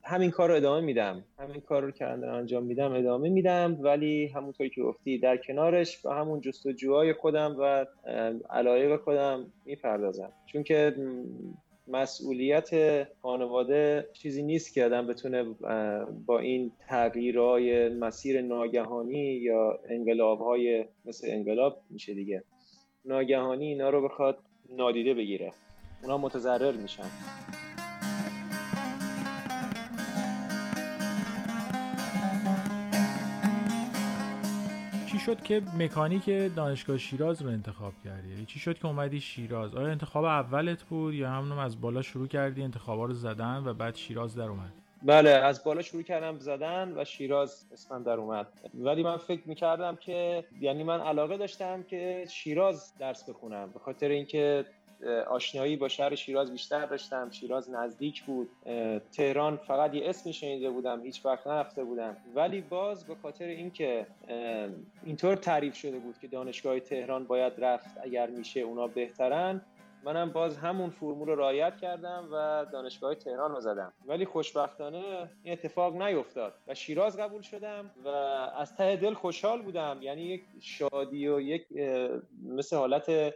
همین 0.07 0.31
کار 0.31 0.49
رو 0.49 0.55
ادامه 0.55 0.81
میدم. 0.81 1.23
همین 1.39 1.61
کار 1.61 1.81
رو 1.81 1.91
که 1.91 2.05
انجام 2.05 2.63
میدم 2.63 2.93
ادامه 2.93 3.29
میدم. 3.29 3.77
ولی 3.81 4.27
همونطوری 4.27 4.69
که 4.69 4.81
گفتی 4.81 5.17
در 5.17 5.37
کنارش 5.37 5.97
به 5.97 6.13
همون 6.13 6.41
جستجوهای 6.41 7.13
خودم 7.13 7.55
و 7.59 7.85
علایق 8.49 9.01
خودم 9.01 9.51
می‌پردازم. 9.65 10.31
چون 10.45 10.63
که 10.63 10.95
مسئولیت 11.87 12.69
خانواده 13.21 14.09
چیزی 14.13 14.43
نیست 14.43 14.73
که 14.73 14.85
آدم 14.85 15.07
بتونه 15.07 15.43
با 16.25 16.39
این 16.39 16.71
تغییرهای 16.87 17.89
مسیر 17.89 18.41
ناگهانی 18.41 19.33
یا 19.33 19.79
انقلابهای 19.89 20.85
مثل 21.05 21.27
انقلاب 21.31 21.81
میشه 21.89 22.13
دیگه. 22.13 22.43
ناگهانی 23.05 23.67
اینا 23.67 23.89
رو 23.89 24.03
بخواد 24.03 24.37
نادیده 24.77 25.13
بگیره. 25.13 25.51
اونا 26.03 26.17
متضرر 26.17 26.71
میشن. 26.71 27.09
شد 35.27 35.43
که 35.43 35.61
مکانیک 35.79 36.55
دانشگاه 36.55 36.97
شیراز 36.97 37.41
رو 37.41 37.49
انتخاب 37.49 37.93
کردی؟ 38.03 38.29
یعنی 38.29 38.45
چی 38.45 38.59
شد 38.59 38.77
که 38.77 38.85
اومدی 38.85 39.21
شیراز؟ 39.21 39.75
آیا 39.75 39.87
انتخاب 39.87 40.23
اولت 40.25 40.83
بود 40.83 41.13
یا 41.13 41.29
همونم 41.29 41.57
از 41.57 41.81
بالا 41.81 42.01
شروع 42.01 42.27
کردی 42.27 42.63
انتخابا 42.63 43.05
رو 43.05 43.13
زدن 43.13 43.63
و 43.65 43.73
بعد 43.73 43.95
شیراز 43.95 44.35
در 44.35 44.43
اومد؟ 44.43 44.73
بله 45.03 45.29
از 45.29 45.63
بالا 45.63 45.81
شروع 45.81 46.03
کردم 46.03 46.37
زدن 46.37 46.93
و 46.97 47.05
شیراز 47.05 47.65
اسمم 47.73 48.03
در 48.03 48.13
اومد. 48.13 48.47
ولی 48.73 49.03
من 49.03 49.17
فکر 49.17 49.41
می‌کردم 49.45 49.95
که 49.95 50.45
یعنی 50.59 50.83
من 50.83 50.99
علاقه 50.99 51.37
داشتم 51.37 51.83
که 51.83 52.25
شیراز 52.29 52.93
درس 52.99 53.29
بخونم 53.29 53.69
به 53.71 53.79
خاطر 53.79 54.09
اینکه 54.09 54.65
آشنایی 55.27 55.77
با 55.77 55.88
شهر 55.88 56.15
شیراز 56.15 56.51
بیشتر 56.51 56.86
داشتم. 56.86 57.29
شیراز 57.31 57.69
نزدیک 57.69 58.23
بود. 58.23 58.49
تهران 59.12 59.57
فقط 59.57 59.93
یه 59.93 60.10
اسمی 60.10 60.33
شنیده 60.33 60.69
بودم. 60.69 61.01
هیچ 61.01 61.25
وقت 61.25 61.47
نرفته 61.47 61.83
بودم. 61.83 62.17
ولی 62.36 62.62
باز 62.62 63.07
به 63.07 63.15
خاطر 63.15 63.45
اینکه 63.45 64.07
اینطور 65.03 65.36
تعریف 65.36 65.75
شده 65.75 65.99
بود 65.99 66.17
که 66.17 66.27
دانشگاه 66.27 66.79
تهران 66.79 67.23
باید 67.23 67.53
رفت 67.57 67.97
اگر 68.03 68.29
میشه 68.29 68.60
اونا 68.60 68.88
بهترن 68.88 69.62
منم 70.03 70.29
باز 70.29 70.57
همون 70.57 70.89
فرمول 70.89 71.27
رو 71.27 71.36
رعایت 71.36 71.77
کردم 71.77 72.29
و 72.31 72.65
دانشگاه 72.71 73.15
تهران 73.15 73.51
رو 73.51 73.60
زدم. 73.60 73.93
ولی 74.05 74.25
خوشبختانه 74.25 75.29
این 75.43 75.53
اتفاق 75.53 76.01
نیفتاد 76.01 76.53
و 76.67 76.75
شیراز 76.75 77.17
قبول 77.17 77.41
شدم 77.41 77.91
و 78.05 78.07
از 78.57 78.75
ته 78.75 78.95
دل 78.95 79.13
خوشحال 79.13 79.62
بودم. 79.62 79.97
یعنی 80.01 80.21
یک 80.21 80.43
شادی 80.60 81.27
و 81.27 81.39
یک 81.39 81.65
مثل 82.43 82.75
حالت 82.75 83.33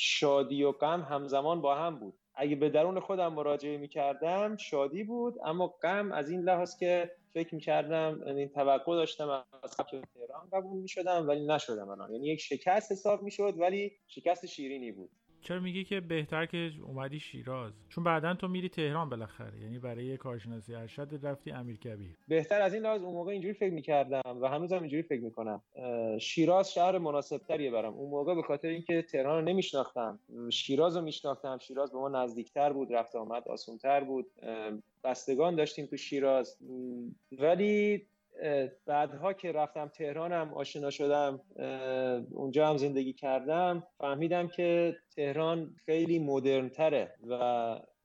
شادی 0.00 0.62
و 0.62 0.72
غم 0.72 1.02
همزمان 1.02 1.60
با 1.60 1.74
هم 1.74 1.98
بود. 1.98 2.14
اگه 2.34 2.56
به 2.56 2.70
درون 2.70 3.00
خودم 3.00 3.32
مراجعه 3.32 3.76
می 3.76 3.88
کردم 3.88 4.56
شادی 4.56 5.04
بود 5.04 5.34
اما 5.44 5.66
غم 5.66 6.12
از 6.12 6.30
این 6.30 6.40
لحاظ 6.40 6.76
که 6.76 7.10
فکر 7.34 7.54
می 7.54 7.60
کردم 7.60 8.22
یعنی 8.26 8.48
توقع 8.48 8.94
داشتم 8.94 9.28
از 9.62 9.76
تهران 9.76 10.48
قبول 10.52 10.82
می 10.82 10.88
شدم 10.88 11.28
ولی 11.28 11.46
نشدم 11.46 11.88
الان. 11.88 12.12
یعنی 12.12 12.28
یک 12.28 12.40
شکست 12.40 12.92
حساب 12.92 13.22
می 13.22 13.30
شد 13.30 13.54
ولی 13.58 13.92
شکست 14.08 14.46
شیرینی 14.46 14.92
بود. 14.92 15.10
چرا 15.40 15.60
میگی 15.60 15.84
که 15.84 16.00
بهتر 16.00 16.46
که 16.46 16.70
اومدی 16.86 17.20
شیراز؟ 17.20 17.72
چون 17.88 18.04
بعدا 18.04 18.34
تو 18.34 18.48
میری 18.48 18.68
تهران 18.68 19.08
بالاخره 19.08 19.60
یعنی 19.60 19.78
برای 19.78 20.16
کارشناسی 20.16 20.74
ارشد 20.74 21.20
رفتی 21.22 21.50
امیرکبیر 21.50 22.16
بهتر 22.28 22.62
از 22.62 22.74
این 22.74 22.82
لحاظ 22.82 23.02
اون 23.02 23.14
موقع 23.14 23.32
اینجوری 23.32 23.54
فکر 23.54 23.72
می‌کردم 23.72 24.38
و 24.40 24.48
هنوزم 24.48 24.78
اینجوری 24.78 25.02
فکر 25.02 25.20
می‌کنم. 25.20 25.62
شیراز 26.20 26.72
شهر 26.72 26.98
مناسب 26.98 27.38
تریه 27.38 27.70
برام. 27.70 27.94
اون 27.94 28.10
موقع 28.10 28.34
به 28.34 28.42
خاطر 28.42 28.68
اینکه 28.68 29.02
تهران 29.02 29.38
رو 29.38 29.48
نمیشناختم. 29.48 30.18
شیراز 30.50 30.96
رو 30.96 31.02
میشناختم. 31.02 31.58
شیراز 31.58 31.92
به 31.92 31.98
ما 31.98 32.08
نزدیکتر 32.08 32.72
بود 32.72 32.92
رفت 32.92 33.16
آمد 33.16 33.48
آسونتر 33.48 34.04
بود. 34.04 34.26
بستگان 35.04 35.56
داشتیم 35.56 35.86
تو 35.86 35.96
شیراز. 35.96 36.58
ولی 37.32 38.06
بعدها 38.86 39.32
که 39.32 39.52
رفتم 39.52 39.88
تهرانم 39.88 40.54
آشنا 40.54 40.90
شدم 40.90 41.40
اونجا 42.30 42.68
هم 42.68 42.76
زندگی 42.76 43.12
کردم 43.12 43.86
فهمیدم 43.98 44.48
که 44.48 44.96
تهران 45.16 45.74
خیلی 45.86 46.18
مدرن 46.18 46.68
تره 46.68 47.14
و 47.30 47.34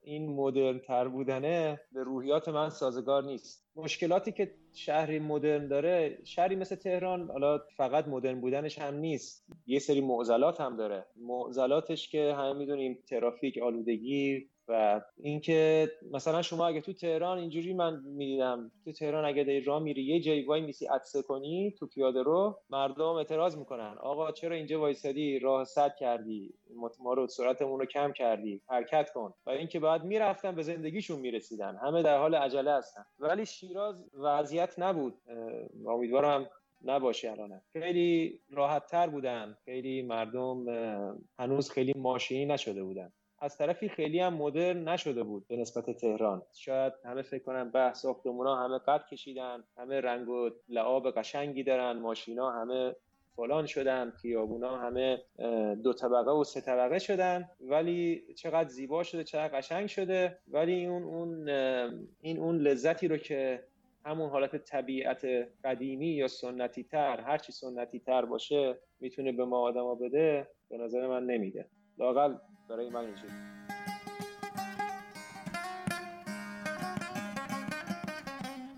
این 0.01 0.35
مدرن 0.35 0.79
تر 0.79 1.07
بودنه 1.07 1.79
به 1.91 2.03
روحیات 2.03 2.49
من 2.49 2.69
سازگار 2.69 3.23
نیست. 3.23 3.65
مشکلاتی 3.75 4.31
که 4.31 4.51
شهری 4.73 5.19
مدرن 5.19 5.67
داره 5.67 6.17
شهری 6.23 6.55
مثل 6.55 6.75
تهران 6.75 7.29
حالا 7.31 7.59
فقط 7.77 8.07
مدرن 8.07 8.41
بودنش 8.41 8.79
هم 8.79 8.95
نیست 8.95 9.45
یه 9.67 9.79
سری 9.79 10.01
معضلات 10.01 10.61
هم 10.61 10.77
داره. 10.77 11.05
معضلاتش 11.15 12.09
که 12.09 12.33
همه 12.33 12.53
می‌دونیم 12.53 12.99
ترافیک 13.09 13.57
آلودگی 13.57 14.49
و 14.67 15.01
اینکه 15.17 15.91
مثلا 16.11 16.41
شما 16.41 16.67
اگه 16.67 16.81
تو 16.81 16.93
تهران 16.93 17.37
اینجوری 17.37 17.73
من 17.73 18.01
می‌دیدم 18.05 18.71
تو 18.85 18.91
تهران 18.91 19.25
اگه 19.25 19.43
داری 19.43 19.61
راه 19.61 19.83
میری 19.83 20.03
یه 20.03 20.19
جایی 20.19 20.45
وای 20.45 20.61
میسی 20.61 20.85
عدسه 20.85 21.21
کنی 21.21 21.75
تو 21.79 21.87
پیاده 21.87 22.23
رو 22.23 22.59
مردم 22.69 23.03
اعتراض 23.03 23.57
می‌کنن. 23.57 23.95
آقا 23.99 24.31
چرا 24.31 24.55
اینجا 24.55 24.79
وایسادی؟ 24.79 25.39
راه 25.39 25.63
صد 25.63 25.95
کردی. 25.95 26.53
ما 26.99 27.13
رو 27.13 27.27
سرعتمون 27.27 27.79
رو 27.79 27.85
کم 27.85 28.11
کردی. 28.11 28.61
حرکت 28.69 29.09
کن. 29.13 29.33
و 29.45 29.49
اینکه 29.49 29.79
بعد 29.79 30.03
می‌رفتن 30.03 30.55
به 30.55 30.63
زندگیشون 30.63 31.19
می‌رسیدن. 31.19 31.77
همه 31.83 32.03
در 32.03 32.17
حال 32.17 32.35
عجله 32.35 32.71
هستن. 32.71 33.05
ولی 33.19 33.45
شیراز 33.45 33.95
وضعیت 34.13 34.79
نبود. 34.79 35.13
امیدوارم 35.87 36.49
نباشه 36.83 37.31
الان. 37.31 37.61
خیلی 37.73 38.39
راحت 38.49 38.87
تر 38.87 39.07
بودن. 39.07 39.57
خیلی 39.65 40.01
مردم 40.01 40.65
هنوز 41.39 41.71
خیلی 41.71 41.93
ماشینی 41.95 42.45
نشده 42.45 42.83
بودن. 42.83 43.11
از 43.45 43.57
طرفی 43.57 43.89
خیلی 43.89 44.19
هم 44.19 44.33
مدرن 44.33 44.89
نشده 44.89 45.23
بود 45.23 45.47
به 45.47 45.55
نسبت 45.57 45.89
تهران. 45.89 46.41
شاید 46.53 46.93
همه 47.05 47.21
فکر 47.21 47.43
کنن 47.43 47.71
به 47.71 47.93
ساختمونا 47.93 48.55
همه 48.55 48.77
قد 48.77 49.05
کشیدن 49.11 49.63
همه 49.77 50.01
رنگ 50.01 50.29
و 50.29 50.49
لعاب 50.69 51.11
قشنگی 51.11 51.63
دارن 51.63 51.91
ماشینا 51.91 52.51
همه 52.51 52.95
فلان 53.35 53.65
شدن 53.65 54.09
خیابونا 54.09 54.77
همه 54.77 55.21
دو 55.83 55.93
طبقه 55.93 56.31
و 56.31 56.43
سه 56.43 56.61
طبقه 56.61 56.99
شدن. 56.99 57.49
ولی 57.61 58.23
چقدر 58.35 58.69
زیبا 58.69 59.03
شده 59.03 59.23
چقدر 59.23 59.57
قشنگ 59.57 59.87
شده. 59.87 60.39
ولی 60.47 60.85
اون 60.85 61.03
اون 61.03 61.49
این 62.21 62.39
اون 62.39 62.57
لذتی 62.57 63.07
رو 63.07 63.17
که 63.17 63.63
همون 64.05 64.29
حالت 64.29 64.55
طبیعت 64.55 65.25
قدیمی 65.63 66.07
یا 66.07 66.27
سنتی 66.27 66.83
تر 66.83 67.21
هرچی 67.21 67.51
سنتی 67.51 67.99
تر 67.99 68.25
باشه 68.25 68.77
می‌تونه 68.99 69.31
به 69.31 69.45
ما 69.45 69.59
آدما 69.59 69.95
بده 69.95 70.47
به 70.69 70.77
نظر 70.77 71.07
من 71.07 71.25
نمیده. 71.25 71.69
لاقل 71.97 72.35
برای 72.69 72.89
من 72.89 72.99
اینجوری 72.99 73.33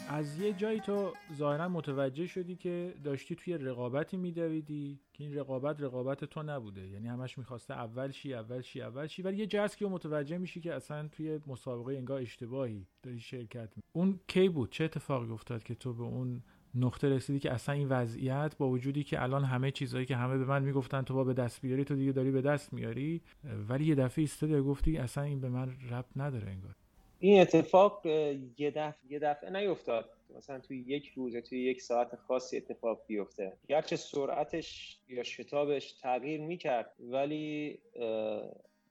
از 0.09 0.39
یه 0.39 0.53
جایی 0.53 0.79
تو 0.79 1.13
ظاهرا 1.33 1.69
متوجه 1.69 2.25
شدی 2.27 2.55
که 2.55 2.93
داشتی 3.03 3.35
توی 3.35 3.57
رقابتی 3.57 4.17
میدویدی 4.17 4.99
که 5.13 5.23
این 5.23 5.35
رقابت 5.35 5.81
رقابت 5.81 6.25
تو 6.25 6.43
نبوده 6.43 6.87
یعنی 6.87 7.07
همش 7.07 7.37
می‌خواسته 7.37 7.73
اول 7.73 8.11
شی 8.11 8.33
اول 8.33 8.61
شی 8.61 8.81
اول 8.81 9.07
شی 9.07 9.21
ولی 9.21 9.37
یه 9.37 9.47
جست 9.47 9.77
که 9.77 9.85
متوجه 9.87 10.37
میشی 10.37 10.61
که 10.61 10.73
اصلا 10.73 11.07
توی 11.07 11.39
مسابقه 11.47 11.93
انگار 11.93 12.21
اشتباهی 12.21 12.87
داری 13.03 13.19
شرکت 13.19 13.69
می. 13.75 13.83
اون 13.93 14.19
کی 14.27 14.49
بود 14.49 14.71
چه 14.71 14.83
اتفاقی 14.83 15.31
افتاد 15.31 15.63
که 15.63 15.75
تو 15.75 15.93
به 15.93 16.03
اون 16.03 16.43
نقطه 16.79 17.09
رسیدی 17.09 17.39
که 17.39 17.51
اصلا 17.51 17.75
این 17.75 17.89
وضعیت 17.89 18.55
با 18.57 18.69
وجودی 18.69 19.03
که 19.03 19.21
الان 19.21 19.43
همه 19.43 19.71
چیزهایی 19.71 20.05
که 20.05 20.15
همه 20.15 20.37
به 20.37 20.45
من 20.45 20.63
می‌گفتن 20.63 21.01
تو 21.01 21.13
با 21.13 21.23
به 21.23 21.33
دست 21.33 21.61
بیاری 21.61 21.83
تو 21.83 21.95
دیگه 21.95 22.11
داری 22.11 22.31
به 22.31 22.41
دست 22.41 22.73
میاری. 22.73 23.21
ولی 23.69 23.85
یه 23.85 23.95
دفعه 23.95 24.21
ایستادی 24.21 24.61
گفتی 24.61 24.97
اصلا 24.97 25.23
این 25.23 25.41
به 25.41 25.49
من 25.49 25.69
رب 25.91 26.05
نداره 26.15 26.47
انگار. 26.47 26.75
این 27.19 27.41
اتفاق 27.41 28.05
یه 28.05 28.71
دفعه 28.71 29.11
یه 29.11 29.19
دفعه 29.19 29.49
نیفتاد. 29.49 30.09
مثلا 30.37 30.59
توی 30.59 30.77
یک 30.77 31.07
روز 31.15 31.33
یا 31.33 31.41
توی 31.41 31.59
یک 31.59 31.81
ساعت 31.81 32.15
خاصی 32.15 32.57
اتفاق 32.57 33.01
بیفته. 33.07 33.53
گرچه 33.67 33.95
سرعتش 33.95 34.99
یا 35.09 35.23
شتابش 35.23 35.91
تغییر 35.91 36.41
می‌کرد 36.41 36.93
ولی 36.99 37.79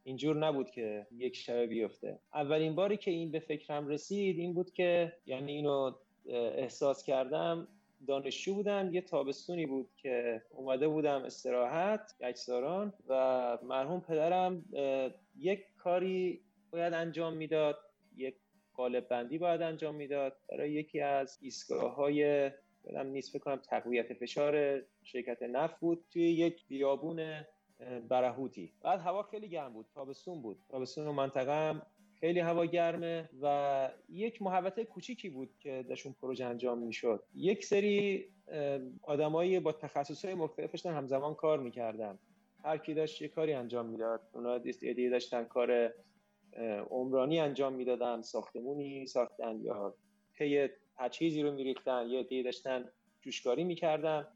اینجور 0.05 0.37
نبود 0.37 0.71
که 0.71 1.07
یک 1.19 1.37
شبه 1.37 1.67
بیفته. 1.67 2.19
اولین 2.35 2.75
باری 2.75 2.97
که 2.97 3.11
این 3.11 3.31
به 3.31 3.39
فکرم 3.39 3.89
رسید 3.89 4.39
این 4.39 4.55
بود 4.55 4.71
که 4.71 5.13
یعنی 5.27 5.53
اینو 5.53 5.93
احساس 6.57 7.05
کردم 7.05 7.69
دانشجو 8.07 8.55
بودم 8.55 8.91
یه 8.93 9.01
تابستونی 9.01 9.67
بود 9.67 9.91
که 9.97 10.43
اومده 10.51 10.89
بودم 10.89 11.23
استراحت 11.23 12.15
یکساران 12.21 12.93
و 13.09 13.59
مرحوم 13.63 14.01
پدرم 14.01 14.65
یک 15.37 15.65
کاری 15.79 16.41
باید 16.71 16.93
انجام 16.93 17.37
می‌داد 17.37 17.79
یک 18.17 18.37
قالب 18.75 19.09
بندی 19.09 19.39
باید 19.39 19.63
انجام 19.63 19.95
می‌داد. 19.95 20.37
برای 20.49 20.73
یکی 20.73 21.01
از 21.01 21.39
ایستگاه 21.43 21.95
های 21.95 22.15
یادم 22.85 23.07
نیست 23.07 23.33
فکر 23.33 23.39
کنم 23.45 23.57
تقویت 23.57 24.15
فشار 24.15 24.83
شرکت 25.03 25.43
نفت 25.43 25.81
بود 25.81 26.05
توی 26.13 26.23
یک 26.23 26.67
بیابون 26.69 27.45
برهوتی. 28.09 28.73
بعد 28.83 29.01
هوا 29.01 29.23
خیلی 29.23 29.49
گرم 29.49 29.73
بود 29.73 29.87
تابستون 29.95 30.43
بود. 30.43 30.59
تابستون 30.69 31.09
منطقه 31.09 31.69
هم 31.69 31.83
خیلی 32.21 32.41
هوا 32.41 32.65
گرمه 32.65 33.29
و 33.43 33.89
یک 34.09 34.43
محوطه 34.43 34.85
کوچیکی 34.85 35.29
بود 35.29 35.51
که 35.59 35.85
داشون 35.89 36.15
پروژه 36.23 36.45
انجام 36.45 36.79
می‌شد. 36.79 37.23
یک 37.35 37.65
سری 37.65 38.25
آدمایی 39.03 39.61
با 39.61 39.73
تخصصهای 39.73 40.35
مختلف 40.35 40.71
داشتن 40.71 40.95
همزمان 40.95 41.35
کار 41.35 41.61
می‌کردن. 41.61 42.19
هر 42.65 42.79
کی 42.79 42.95
داشت 42.95 43.23
یه 43.23 43.29
کاری 43.29 43.53
انجام 43.53 43.87
می‌داد. 43.87 44.21
اونا 44.33 44.59
دیگه 44.59 45.11
داشتن 45.11 45.45
کار 45.45 45.95
عمرانی 46.91 47.41
انجام 47.41 47.73
می‌دادن 47.73 48.23
ساختمونی 48.23 49.07
ساختن 49.07 49.61
یا 49.61 49.95
پی 50.35 50.69
تجهیزی 50.99 51.43
رو 51.43 51.53
میریختن 51.53 52.07
یا 52.09 52.23
دیگه 52.23 52.43
داشتن 52.43 52.89
جوشکاری 53.27 53.65
می‌کردن 53.65 54.27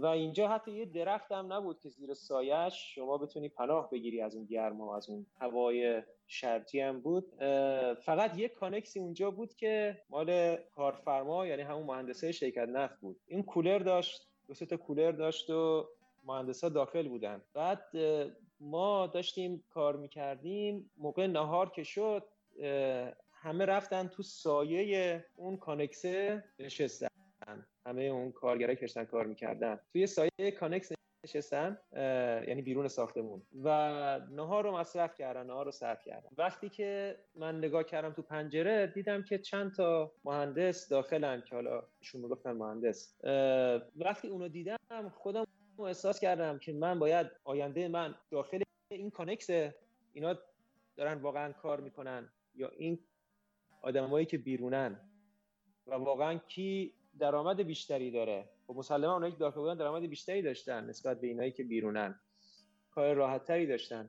و 0.00 0.06
اینجا 0.06 0.48
حتی 0.48 0.72
یه 0.72 0.84
درخت 0.84 1.32
هم 1.32 1.52
نبود 1.52 1.80
که 1.80 1.88
زیر 1.88 2.14
سایش 2.14 2.94
شما 2.94 3.18
بتونی 3.18 3.48
پناه 3.48 3.90
بگیری 3.90 4.20
از 4.20 4.36
اون 4.36 4.44
گرما 4.44 4.96
از 4.96 5.10
اون 5.10 5.26
هوای 5.40 6.02
شرطی 6.26 6.80
هم 6.80 7.00
بود. 7.00 7.32
فقط 7.94 8.38
یک 8.38 8.52
کانکسی 8.52 9.00
اونجا 9.00 9.30
بود 9.30 9.54
که 9.54 9.98
مال 10.10 10.56
کارفرما 10.56 11.46
یعنی 11.46 11.62
همون 11.62 11.86
مهندسه 11.86 12.32
شرکت 12.32 12.68
نفت 12.68 13.00
بود. 13.00 13.20
این 13.26 13.42
کولر 13.42 13.78
داشت 13.78 14.28
دو 14.48 14.54
تا 14.54 14.76
کولر 14.76 15.12
داشت 15.12 15.50
و 15.50 15.88
مهندسا 16.24 16.68
داخل 16.68 17.08
بودن. 17.08 17.42
بعد 17.54 17.84
ما 18.60 19.06
داشتیم 19.06 19.64
کار 19.70 19.96
می‌کردیم. 19.96 20.90
موقع 20.96 21.26
نهار 21.26 21.70
که 21.70 21.82
شد 21.82 22.24
همه 23.32 23.64
رفتن 23.64 24.08
تو 24.08 24.22
سایه 24.22 25.24
اون 25.36 25.56
کانکسه 25.56 26.44
نشستن. 26.58 27.11
همه 27.92 28.02
اون 28.02 28.32
کارگرای 28.32 28.76
که 28.76 29.04
کار 29.04 29.26
می‌کردن. 29.26 29.80
توی 29.92 30.06
سایه 30.06 30.50
کانکس 30.60 30.92
نشستن 31.26 31.78
یعنی 32.48 32.62
بیرون 32.62 32.88
ساختمون. 32.88 33.42
و 33.62 33.68
نهار 34.30 34.64
رو 34.64 34.76
مصرف 34.76 35.14
کردن 35.14 35.46
نهار 35.46 35.64
رو 35.64 35.70
صرف 35.70 36.04
کردن. 36.04 36.28
وقتی 36.38 36.68
که 36.68 37.18
من 37.34 37.58
نگاه 37.58 37.84
کردم 37.84 38.12
تو 38.12 38.22
پنجره 38.22 38.86
دیدم 38.86 39.22
که 39.22 39.38
چند 39.38 39.74
تا 39.74 40.12
مهندس 40.24 40.88
داخلن 40.88 41.42
که 41.48 41.54
حالا 41.54 41.82
ایشون 41.98 42.20
می‌گفتن 42.20 42.52
مهندس. 42.52 43.16
وقتی 43.96 44.28
اونو 44.28 44.48
دیدم 44.48 44.76
خودم 45.14 45.46
احساس 45.78 46.20
کردم 46.20 46.58
که 46.58 46.72
من 46.72 46.98
باید 46.98 47.26
آینده 47.44 47.88
من 47.88 48.14
داخل 48.30 48.62
این 48.88 49.10
کانکس 49.10 49.50
اینا 50.12 50.38
دارن 50.96 51.18
واقعا 51.18 51.52
کار 51.52 51.80
می‌کنن 51.80 52.32
یا 52.54 52.68
این 52.68 52.98
آدمایی 53.82 54.26
که 54.26 54.38
بیرونن 54.38 55.00
و 55.86 55.94
واقعا 55.94 56.38
کی 56.38 56.94
درآمد 57.18 57.60
بیشتری 57.60 58.10
داره. 58.10 58.48
و 58.68 58.72
خب 58.72 58.78
مسلما 58.78 59.12
اونایی 59.12 59.32
که 59.32 59.38
داخل 59.38 59.60
بودن 59.60 59.76
درآمد 59.76 60.02
بیشتری 60.02 60.42
داشتن 60.42 60.84
نسبت 60.84 61.20
به 61.20 61.26
اینایی 61.26 61.50
که 61.50 61.64
بیرونن. 61.64 62.20
کار 62.90 63.14
راحت 63.14 63.44
تری 63.44 63.66
داشتن. 63.66 64.08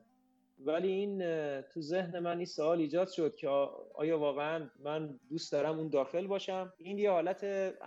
ولی 0.59 0.87
این 0.87 1.21
تو 1.61 1.81
ذهن 1.81 2.19
من 2.19 2.37
این 2.37 2.45
سوال 2.45 2.79
ایجاد 2.79 3.07
شد 3.07 3.35
که 3.35 3.47
آیا 3.93 4.19
واقعا 4.19 4.69
من 4.79 5.19
دوست 5.29 5.51
دارم 5.51 5.79
اون 5.79 5.89
داخل 5.89 6.27
باشم؟ 6.27 6.73
این 6.77 6.99
یه 6.99 7.11
حالت 7.11 7.43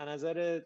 نظر 0.07 0.63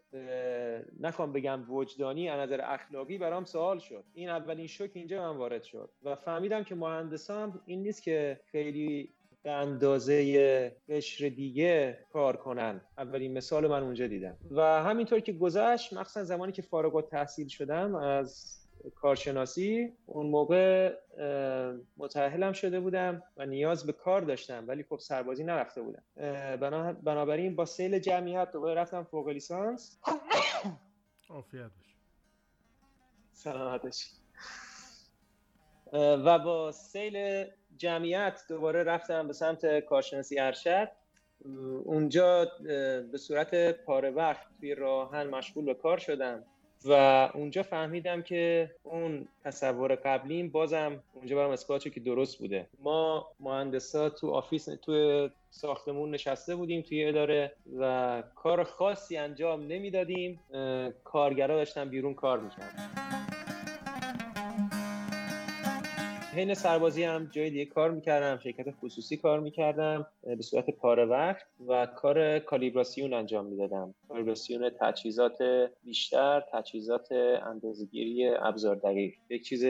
نخوام 1.00 1.32
بگم 1.32 1.72
وجدانی 1.72 2.30
نظر 2.30 2.60
اخلاقی 2.64 3.18
برام 3.18 3.44
سوال 3.44 3.78
شد. 3.78 4.04
این 4.14 4.28
اولین 4.28 4.66
شوک 4.66 4.90
اینجا 4.94 5.32
من 5.32 5.38
وارد 5.38 5.62
شد. 5.62 5.90
و 6.02 6.16
فهمیدم 6.16 6.64
که 6.64 6.74
مهندسام 6.74 7.62
این 7.66 7.82
نیست 7.82 8.02
که 8.02 8.40
خیلی 8.46 9.14
به 9.42 9.50
اندازه 9.50 10.76
قشر 10.88 11.28
دیگه 11.28 12.06
کار 12.12 12.36
کنن. 12.36 12.80
اولین 12.98 13.32
مثال 13.32 13.66
من 13.66 13.82
اونجا 13.82 14.06
دیدم. 14.06 14.38
و 14.50 14.62
همینطور 14.82 15.20
که 15.20 15.32
گذشت 15.32 15.92
مخصوصا 15.92 16.24
زمانی 16.24 16.52
که 16.52 16.62
فارغ 16.62 17.08
تحصیل 17.08 17.48
شدم 17.48 17.94
از 17.94 18.56
کارشناسی 18.94 19.92
اون 20.06 20.26
موقع 20.26 20.94
متأهلم 21.96 22.52
شده 22.52 22.80
بودم 22.80 23.22
و 23.36 23.46
نیاز 23.46 23.86
به 23.86 23.92
کار 23.92 24.20
داشتم 24.20 24.64
ولی 24.68 24.82
خب 24.82 24.98
سربازی 24.98 25.44
نرفته 25.44 25.82
بودم. 25.82 26.02
بنابراین 27.04 27.56
با 27.56 27.64
سیل 27.64 27.98
جمعیت 27.98 28.50
دوباره 28.52 28.80
رفتم 28.80 29.04
فوق 29.04 29.28
لیسانس. 29.28 30.00
عافیت 31.30 31.70
سلامتش 33.32 34.10
و 35.92 36.38
با 36.38 36.72
سیل 36.72 37.46
جمعیت 37.78 38.40
دوباره 38.48 38.82
رفتم 38.82 39.26
به 39.26 39.32
سمت 39.32 39.80
کارشناسی 39.80 40.38
ارشد. 40.38 40.88
اونجا 41.84 42.48
به 43.12 43.18
صورت 43.18 43.70
پاره 43.84 44.10
وقت 44.10 44.46
توی 44.60 44.74
راه‌آهن 44.74 45.26
مشغول 45.26 45.64
به 45.64 45.74
کار 45.74 45.98
شدم 45.98 46.44
و 46.84 46.92
اونجا 47.34 47.62
فهمیدم 47.62 48.22
که 48.22 48.70
اون 48.82 49.28
تصور 49.44 49.94
قبلیم 49.94 50.48
بازم 50.48 51.02
اونجا 51.14 51.36
برام 51.36 51.50
اثبات 51.50 51.88
که 51.88 52.00
درست 52.00 52.38
بوده. 52.38 52.66
ما 52.78 53.26
مهندسا 53.40 54.10
تو 54.10 54.30
office 54.30 54.64
تو 54.64 55.28
ساختمون 55.50 56.10
نشسته 56.10 56.56
بودیم 56.56 56.82
توی 56.82 57.04
اداره 57.04 57.52
و 57.80 58.22
کار 58.34 58.64
خاصی 58.64 59.16
انجام 59.16 59.66
نمی‌دادیم. 59.66 60.40
کارگرا 61.04 61.56
داشتن 61.56 61.88
بیرون 61.88 62.14
کار 62.14 62.40
می‌کردن. 62.40 63.39
حین 66.34 66.54
سربازی 66.54 67.02
هم 67.02 67.28
جای 67.32 67.50
دیگه 67.50 67.64
کار 67.64 67.90
می‌کردم 67.90 68.38
شرکت 68.38 68.70
خصوصی 68.70 69.16
کار 69.16 69.40
می‌کردم 69.40 70.06
به 70.22 70.42
صورت 70.42 70.70
پاره 70.70 71.04
وقت 71.04 71.46
و 71.68 71.86
کار 71.86 72.38
کالیبراسیون 72.38 73.14
انجام 73.14 73.46
می‌دادم. 73.46 73.94
کالیبراسیون 74.08 74.70
تجهیزات 74.80 75.38
بیشتر 75.84 76.42
تجهیزات 76.52 77.12
اندازهگیری 77.46 78.28
ابزار 78.28 78.76
دقیق. 78.76 79.14
یک 79.30 79.44
چیز 79.44 79.64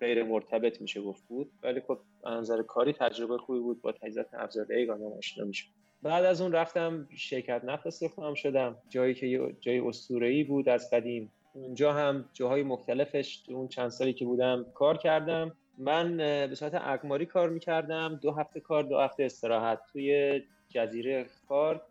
غیر 0.00 0.22
مرتبط 0.24 0.80
میشه 0.80 1.00
گفت 1.00 1.28
بود 1.28 1.50
ولی 1.62 1.80
خب 1.80 1.98
نظر 2.26 2.62
کاری 2.62 2.92
تجربه 2.92 3.38
خوبی 3.38 3.60
بود 3.60 3.82
با 3.82 3.92
تجهیزات 3.92 4.26
ابزار 4.32 4.64
دقیق 4.64 4.90
آدم 4.90 5.12
آشنا 5.12 5.44
میشه 5.44 5.64
بعد 6.02 6.24
از 6.24 6.40
اون 6.40 6.52
رفتم 6.52 7.08
شرکت 7.16 7.64
نفت 7.64 7.86
استخدام 7.86 8.34
شدم. 8.34 8.76
جایی 8.88 9.14
که 9.14 9.54
جای 9.60 9.78
اسطوره‌ای 9.78 10.44
بود 10.44 10.68
از 10.68 10.90
قدیم. 10.90 11.32
اونجا 11.54 11.92
هم 11.92 12.24
جاهای 12.32 12.62
مختلفش 12.62 13.42
اون 13.48 13.68
چند 13.68 13.88
سالی 13.88 14.12
که 14.12 14.24
بودم 14.24 14.66
کار 14.74 14.96
کردم. 14.96 15.56
من 15.78 16.16
به 16.16 16.54
صورت 16.54 16.74
اقماری 16.74 17.26
کار 17.26 17.48
می‌کردم. 17.48 18.18
دو 18.22 18.32
هفته 18.32 18.60
کار 18.60 18.82
دو 18.82 18.98
هفته 18.98 19.24
استراحت 19.24 19.78
توی 19.92 20.42
جزیره 20.68 21.26
خار 21.48 21.82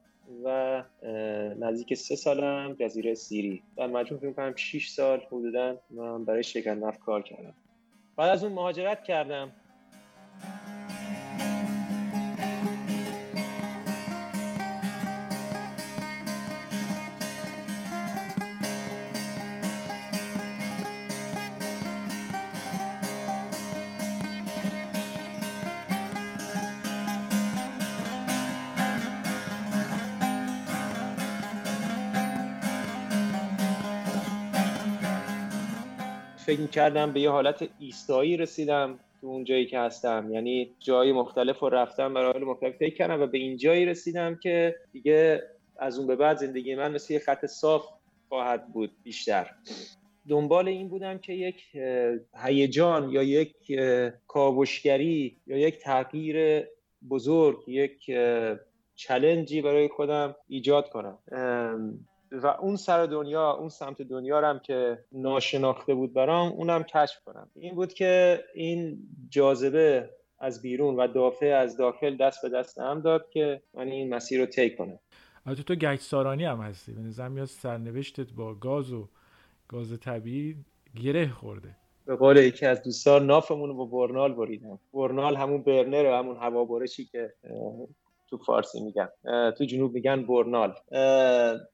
و 0.44 0.84
نزدیک 1.60 1.94
سه 1.94 2.16
سالم 2.16 2.74
جزیره 2.74 3.14
سیری. 3.14 3.64
در 3.78 3.88
مجموع 3.88 4.22
فکر 4.22 4.32
کنم 4.32 4.56
6 4.56 4.88
سال 4.88 5.22
حدودا 5.28 5.78
من 5.90 6.26
برای 6.26 6.44
نفت 6.66 7.00
کار 7.00 7.22
کردم. 7.22 7.54
بعد 8.18 8.30
از 8.30 8.44
اون 8.44 8.54
مهاجرت 8.54 9.04
کردم. 9.04 9.52
فکر 36.46 36.68
کردم 36.68 37.14
به 37.14 37.20
یه 37.20 37.30
حالت 37.30 37.70
ایستایی 37.80 38.38
رسیدم 38.38 39.00
تو 39.22 39.28
اون 39.28 39.44
جایی 39.44 39.66
که 39.66 39.80
هستم. 39.80 40.30
یعنی 40.32 40.76
جای 40.80 41.12
مختلف 41.12 41.60
رو 41.60 41.70
رفتم 41.70 42.14
برای 42.14 42.44
مختلف 42.44 42.76
فکر 42.76 42.96
کردم 42.96 43.22
و 43.22 43.28
به 43.28 43.38
این 43.38 43.58
جایی 43.58 43.86
رسیدم 43.86 44.36
که 44.36 44.76
دیگه 44.92 45.44
از 45.78 45.98
اون 45.98 46.08
به 46.08 46.16
بعد 46.16 46.38
زندگی 46.38 46.76
من 46.76 46.92
مثل 46.92 47.14
یه 47.14 47.20
خط 47.20 47.46
صاف 47.46 47.86
خواهد 48.30 48.68
بود 48.74 48.92
بیشتر. 49.04 49.52
دنبال 50.30 50.68
این 50.68 50.90
بودم 50.90 51.18
که 51.18 51.34
یک 51.34 51.64
هیجان 52.46 53.10
یا 53.10 53.24
یک 53.24 53.56
کاوشگری 54.28 55.38
یا 55.48 55.58
یک 55.58 55.78
تغییر 55.78 56.64
بزرگ 57.10 57.64
یک 57.68 58.12
چلنجی 58.96 59.62
برای 59.62 59.88
خودم 59.88 60.36
ایجاد 60.48 60.90
کنم. 60.90 61.18
و 62.44 62.48
اون 62.48 62.76
سر 62.76 63.06
دنیا 63.06 63.52
اون 63.52 63.70
سمت 63.70 64.02
دنیا 64.02 64.40
رم 64.40 64.60
که 64.60 65.00
ناشناخته 65.12 65.94
بود 65.94 66.14
برام 66.14 66.52
اونم 66.52 66.84
کشف 66.84 67.24
کنم. 67.26 67.50
این 67.56 67.76
بود 67.76 67.94
که 67.94 68.44
این 68.54 68.98
جاذبه 69.30 70.10
از 70.40 70.62
بیرون 70.62 70.96
و 70.96 71.08
دافع 71.08 71.46
از 71.46 71.78
داخل 71.78 72.18
دست 72.18 72.42
به 72.42 72.50
دست 72.50 72.80
هم 72.80 73.02
داد 73.02 73.30
که 73.30 73.62
من 73.74 73.88
این 73.88 74.14
مسیر 74.14 74.40
رو 74.40 74.46
طی 74.46 74.76
کنم. 74.76 75.00
البته 75.46 75.64
تو 75.64 75.76
گچ 75.76 76.00
سارانی 76.00 76.46
هم 76.46 76.62
هستی. 76.62 76.92
به 76.92 77.02
نظر 77.02 77.28
میاد 77.28 77.46
سرنوشتت 77.46 78.34
با 78.34 78.54
گاز 78.54 78.94
و 78.94 79.08
گاز 79.68 80.00
طبیعی 80.00 80.56
گره 81.04 81.30
خورده. 81.30 81.76
به 82.06 82.16
قول 82.16 82.38
یکی 82.38 82.66
از 82.66 82.84
دوستان 82.84 83.26
نافمون 83.26 83.70
رو 83.70 83.76
با 83.76 83.86
برنال 83.86 84.34
بریدم. 84.34 84.80
برنال 84.94 85.36
همون 85.36 85.64
برنر 85.64 86.20
همون 86.20 86.38
هوابرشی 86.38 87.06
که 87.06 87.34
تو 88.30 88.38
فارسی 88.38 88.82
میگن. 88.82 89.10
تو 89.58 89.66
جنوب 89.66 89.94
میگن 89.94 90.26
برنال. 90.26 90.74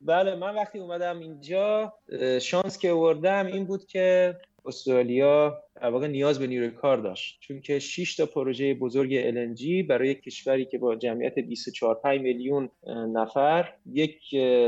بله 0.02 0.36
من 0.36 0.56
وقتی 0.56 0.80
اومدم 0.80 1.20
اینجا 1.20 1.94
شانس 2.42 2.80
که 2.80 2.92
آوردم 2.92 3.46
این 3.46 3.66
بود 3.66 3.86
که 3.86 4.36
استرالیا 4.66 5.64
در 5.76 5.90
واقع 5.90 6.08
نیاز 6.08 6.40
به 6.40 6.48
نیروی 6.48 6.72
کار 6.72 6.98
داشت. 6.98 7.40
چون 7.40 7.62
که 7.62 7.80
6 7.80 8.16
تا 8.16 8.26
پروژه 8.26 8.74
بزرگ 8.74 9.32
LNG 9.32 9.88
برای 9.90 10.16
کشوری 10.16 10.66
که 10.66 10.78
با 10.78 10.96
جمعیت 10.96 11.40
24 11.40 12.00
میلیون 12.18 12.70
نفر 12.88 13.74
یک 13.86 14.20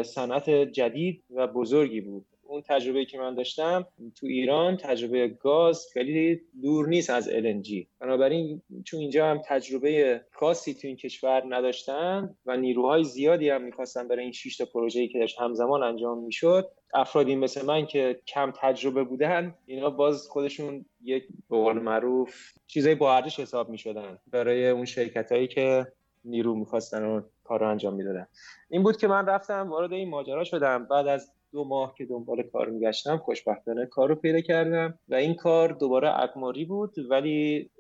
صنعت 0.06 0.50
جدید 0.50 1.24
و 1.36 1.48
بزرگی 1.48 2.02
بود. 2.02 2.26
اون 2.54 2.62
تجربه 2.62 3.06
که 3.06 3.18
من 3.18 3.36
داشتم 3.36 3.88
تو 4.16 4.28
ایران 4.28 4.78
تجربه 4.78 5.28
گاز 5.28 5.88
خیلی 5.94 6.42
دور 6.62 6.88
نیست 6.88 7.10
از 7.10 7.30
LNG 7.30 7.86
بنابراین 8.00 8.62
چون 8.86 9.00
اینجا 9.00 9.28
هم 9.28 9.42
تجربه 9.46 10.22
خاصی 10.32 10.74
تو 10.74 10.88
این 10.88 10.96
کشور 10.96 11.44
نداشتن 11.56 12.36
و 12.46 12.58
نیروهای 12.58 13.04
زیادی 13.04 13.50
هم 13.50 13.62
می‌خواستن 13.62 14.08
برای 14.08 14.24
این 14.24 14.32
6 14.32 14.58
تا 14.58 14.66
پروژه‌ای 14.66 15.08
که 15.08 15.20
داشت 15.20 15.42
همزمان 15.42 15.84
انجام 15.84 16.24
می‌شد 16.24 16.70
افرادی 16.94 17.36
مثل 17.36 17.66
من 17.66 17.86
که 17.86 18.20
کم 18.28 18.54
تجربه 18.62 19.04
بودن 19.04 19.56
اینا 19.66 19.90
باز 19.90 20.28
خودشون 20.28 20.86
یک 21.04 21.24
به 21.50 21.58
قول 21.58 21.80
معروف 21.80 22.54
چیزای 22.68 22.96
با 22.96 23.16
ارزش 23.16 23.40
حساب 23.40 23.70
می‌شدن 23.70 24.18
برای 24.28 24.70
اون 24.70 24.86
شرکت 24.86 25.32
هایی 25.32 25.48
که 25.48 25.88
نیرو 26.26 26.56
می‌خواستن 26.56 27.04
و 27.04 27.22
کار 27.44 27.60
رو 27.60 27.70
انجام 27.70 27.94
می‌دادن. 27.94 28.28
این 28.70 28.84
بود 28.84 28.98
که 28.98 29.08
من 29.08 29.26
رفتم 29.26 29.70
وارد 29.70 29.94
این 29.94 30.10
ماجرا 30.10 30.44
شدم. 30.44 30.86
بعد 30.86 31.08
از 31.08 31.32
دو 31.54 31.64
ماه 31.64 31.96
که 31.98 32.06
دنبال 32.06 32.44
کار 32.44 32.70
میگشتم 32.70 33.18
خوشبختانه 33.18 33.86
کار 33.86 34.10
رو 34.10 34.16
پیدا 34.16 34.42
کردم 34.42 35.00
و 35.10 35.16
این 35.16 35.36
کار 35.36 35.70
دوباره 35.70 36.20
اقماری 36.24 36.66
بود 36.66 36.96
ولی 37.10 37.72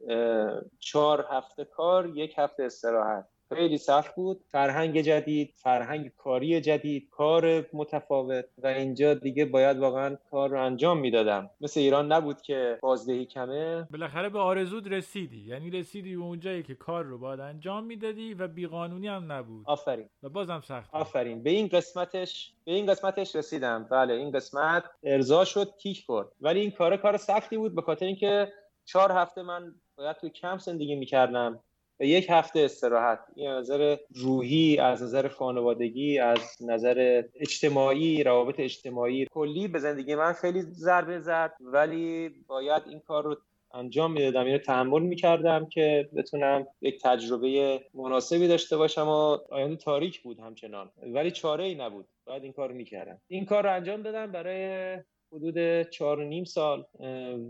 چهار 0.79 1.25
هفته 1.29 1.65
کار 1.65 2.09
یک 2.15 2.33
هفته 2.37 2.63
استراحت. 2.63 3.32
خیلی 3.53 3.77
سخت 3.77 4.15
بود. 4.15 4.41
فرهنگ 4.47 5.01
جدید 5.01 5.53
فرهنگ 5.55 6.11
کاری 6.17 6.61
جدید 6.61 7.09
کار 7.11 7.65
متفاوت 7.73 8.45
و 8.57 8.67
اینجا 8.67 9.13
دیگه 9.13 9.45
باید 9.45 9.77
واقعا 9.77 10.17
کار 10.31 10.49
رو 10.49 10.61
انجام 10.65 10.99
می‌دادم. 10.99 11.49
مثل 11.61 11.79
ایران 11.79 12.11
نبود 12.11 12.41
که 12.41 12.77
بازدهی 12.81 13.25
کمه. 13.25 13.87
بالاخره 13.91 14.29
به 14.29 14.39
آرزود 14.39 14.93
رسیدی. 14.93 15.41
یعنی 15.47 15.69
رسیدی 15.69 16.15
به 16.15 16.23
اونجایی 16.23 16.63
که 16.63 16.75
کار 16.75 17.03
رو 17.03 17.17
باید 17.17 17.39
انجام 17.39 17.83
می‌دادی 17.83 18.33
و 18.33 18.47
بیقانونی 18.47 19.07
هم 19.07 19.31
نبود. 19.31 19.63
آفرین. 19.67 20.09
و 20.23 20.29
بازم 20.29 20.61
سخت 20.61 20.89
آفرین. 20.95 21.43
به 21.43 21.49
این 21.49 21.67
قسمتش 21.67 22.53
به 22.65 22.71
این 22.71 22.85
قسمتش 22.85 23.35
رسیدم. 23.35 23.87
بله 23.91 24.13
این 24.13 24.31
قسمت 24.31 24.83
ارضا 25.03 25.45
شد 25.45 25.73
تیک 25.79 26.03
خورد. 26.05 26.27
ولی 26.41 26.59
این 26.59 26.71
کار 26.71 26.97
کار 26.97 27.17
سختی 27.17 27.57
بود 27.57 27.75
به 27.75 27.81
خاطر 27.81 28.05
اینکه 28.05 28.53
چهار 28.85 29.11
هفته 29.11 29.41
من 29.41 29.75
باید 29.95 30.15
تو 30.15 30.29
کمپ 30.29 30.59
زندگی 30.59 30.95
می‌کردم. 30.95 31.59
یک 31.99 32.27
هفته 32.29 32.59
استراحت. 32.59 33.19
این 33.35 33.49
نظر 33.49 33.97
روحی 34.15 34.77
از 34.77 35.03
نظر 35.03 35.27
خانوادگی 35.27 36.19
از 36.19 36.57
نظر 36.61 37.23
اجتماعی 37.35 38.23
روابط 38.23 38.59
اجتماعی. 38.59 39.25
کلی 39.31 39.67
به 39.67 39.79
زندگی 39.79 40.15
من 40.15 40.33
خیلی 40.33 40.61
ضربه 40.61 41.19
زد 41.19 41.53
ولی 41.61 42.29
باید 42.47 42.83
این 42.89 42.99
کار 42.99 43.23
رو 43.23 43.35
انجام 43.73 44.11
می‌دادم. 44.11 44.45
اینو 44.45 44.57
تحمل 44.57 45.01
می‌کردم 45.01 45.65
که 45.65 46.09
بتونم 46.15 46.67
یک 46.81 47.01
تجربه 47.03 47.81
مناسبی 47.93 48.47
داشته 48.47 48.77
باشم 48.77 49.07
و 49.07 49.37
آینده 49.49 49.75
تاریک 49.75 50.21
بود 50.21 50.39
همچنان. 50.39 50.89
ولی 51.13 51.31
چاره 51.31 51.63
ای 51.63 51.75
نبود. 51.75 52.05
باید 52.25 52.43
این 52.43 52.53
کار 52.53 52.69
رو 52.69 52.75
می‌کردم. 52.75 53.21
این 53.27 53.45
کار 53.45 53.63
رو 53.63 53.73
انجام 53.73 54.01
دادم 54.01 54.31
برای 54.31 54.97
حدود 55.31 55.81
چهار 55.89 56.19
و 56.19 56.23
نیم 56.23 56.43
سال 56.43 56.85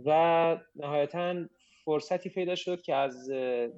و 0.05 0.57
نهایتا 0.75 1.35
فرصتی 1.85 2.29
پیدا 2.29 2.55
شد 2.55 2.81
که 2.81 2.95
از 2.95 3.31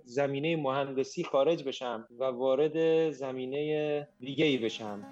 زمینه 0.03 0.55
مهندسی 0.55 1.23
خارج 1.23 1.63
بشم 1.63 2.07
و 2.19 2.23
وارد 2.23 3.11
زمینه 3.11 4.07
دیگه 4.19 4.45
ای 4.45 4.57
بشم. 4.57 5.03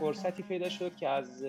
فرصتی 0.00 0.42
پیدا 0.42 0.68
شد 0.68 0.96
که 0.96 1.08
از 1.08 1.44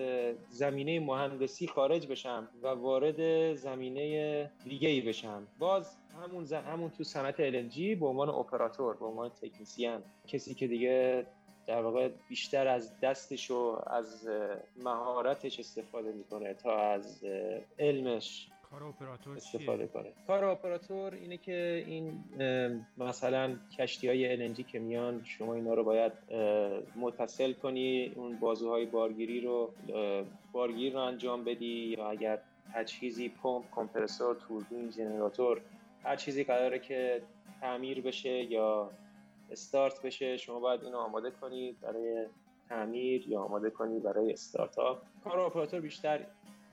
زمینه 0.50 1.00
مهندسی 1.00 1.66
خارج 1.66 2.06
بشم 2.06 2.48
و 2.62 2.68
وارد 2.68 3.54
زمینه 3.54 4.50
دیگه 4.64 4.88
ای 4.88 5.00
بشم. 5.00 5.46
باز 5.58 5.96
همون 6.22 6.44
ز... 6.44 6.52
همون 6.52 6.90
تو 6.90 7.04
صنعت 7.04 7.36
LNG 7.36 7.80
به 8.00 8.06
عنوان 8.06 8.28
اپراتور 8.28 8.96
به 8.96 9.06
عنوان 9.06 9.28
تکنسین. 9.28 9.98
کسی 10.26 10.54
که 10.54 10.66
دیگه 10.66 11.26
در 11.66 11.82
واقع 11.82 12.08
بیشتر 12.28 12.68
از 12.68 13.00
دستش 13.00 13.50
و 13.50 13.78
از 13.86 14.28
مهارتش 14.76 15.58
استفاده 15.58 16.12
می‌کنه 16.12 16.54
تا 16.54 16.78
از 16.78 17.24
علمش 17.78 18.48
کار 18.70 18.82
اپراتور 18.84 19.36
استفاده 19.36 19.86
کنه. 19.86 20.12
کار 20.26 20.44
اپراتور 20.44 21.14
اینه 21.14 21.36
که 21.36 21.84
این 21.86 22.24
مثلا 22.98 23.56
کشتی 23.78 24.08
های 24.08 24.54
LNG 24.54 24.60
که 24.66 24.78
میان 24.78 25.24
شما 25.24 25.54
اینا 25.54 25.74
رو 25.74 25.84
باید 25.84 26.12
متصل 26.96 27.52
کنی 27.52 28.12
اون 28.16 28.36
بازوهای 28.36 28.86
بارگیری 28.86 29.40
رو 29.40 29.70
بارگیر 30.52 30.92
رو 30.92 30.98
انجام 30.98 31.44
بدی. 31.44 31.94
یا 31.98 32.10
اگر 32.10 32.38
تجهیزی 32.74 33.28
پمپ 33.28 33.64
کمپرسور 33.72 34.34
توربین 34.34 34.90
جنراتور 34.90 35.60
هر 36.04 36.16
چیزی 36.16 36.44
قراره 36.44 36.78
که 36.78 37.22
تعمیر 37.60 38.00
بشه 38.00 38.30
یا 38.30 38.90
استارت 39.50 40.02
بشه 40.02 40.36
شما 40.36 40.60
باید 40.60 40.84
اینو 40.84 40.96
آماده 40.96 41.30
کنید 41.30 41.80
برای 41.80 42.26
تعمیر 42.68 43.28
یا 43.28 43.40
آماده 43.40 43.70
کنید 43.70 44.02
برای 44.02 44.32
استارتاپ. 44.32 44.98
کار 45.24 45.40
اپراتور 45.40 45.80
بیشتر 45.80 46.26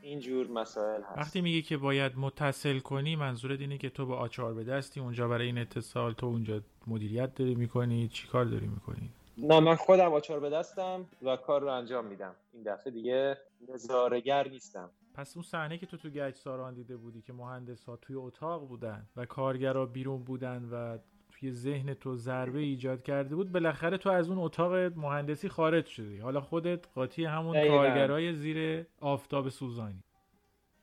اینجور 0.06 0.48
مسائل 0.48 1.02
هست. 1.02 1.18
وقتی 1.18 1.42
میگی 1.42 1.62
که 1.62 1.78
باید 1.78 2.12
متصل 2.18 2.80
کنی 2.80 3.16
منظورت 3.16 3.60
اینه 3.60 3.78
که 3.78 3.90
تو 3.90 4.06
با 4.06 4.16
آچار 4.16 4.54
به 4.54 4.64
دستی 4.64 5.00
اونجا 5.00 5.28
برای 5.28 5.46
این 5.46 5.58
اتصال 5.58 6.14
تو 6.14 6.26
اونجا 6.26 6.62
مدیریت 6.88 7.36
داری 7.36 7.56
می‌کنی؟ 7.56 8.08
چی 8.08 8.28
کار 8.28 8.46
داری 8.46 8.68
می‌کنی؟ 8.68 9.10
نه 9.38 9.60
من 9.60 9.76
خودم 9.76 10.14
آچار 10.14 10.40
به 10.40 10.50
دستم 10.50 11.06
و 11.22 11.36
کار 11.36 11.62
رو 11.62 11.68
انجام 11.68 12.06
میدم. 12.06 12.36
این 12.54 12.64
دفعه 12.64 12.94
دیگه 12.94 13.38
نظارگر 13.74 14.48
نیستم. 14.48 14.90
پس 15.14 15.38
اون 15.38 15.44
صحنه 15.44 15.78
که 15.78 15.86
تو 15.86 15.98
تو 15.98 16.10
گچ 16.10 16.36
ساران 16.36 16.74
دیده 16.74 16.98
بودی 16.98 17.22
که 17.22 17.34
مهندس 17.34 17.84
ها 17.84 17.96
توی 17.96 18.16
اتاق 18.16 18.68
بودن 18.68 19.06
و 19.16 19.26
کارگرا 19.26 19.86
بیرون 19.86 20.24
بودن 20.24 20.70
و 20.72 20.98
توی 21.40 21.52
ذهن 21.52 21.94
تو 21.94 22.16
ضربه 22.16 22.60
ایجاد 22.60 23.04
کرده 23.04 23.36
بود 23.36 23.52
بالاخره 23.52 23.98
تو 23.98 24.10
از 24.10 24.30
اون 24.30 24.38
اتاق 24.40 24.74
مهندسی 24.74 25.50
خارج 25.50 25.86
شدی. 25.86 26.18
حالا 26.18 26.42
خودت 26.42 26.88
قاطی 26.96 27.26
همون 27.26 27.68
کارگرای 27.68 28.34
زیر 28.34 28.86
آفتاب 29.00 29.50
سوزانی. 29.50 30.04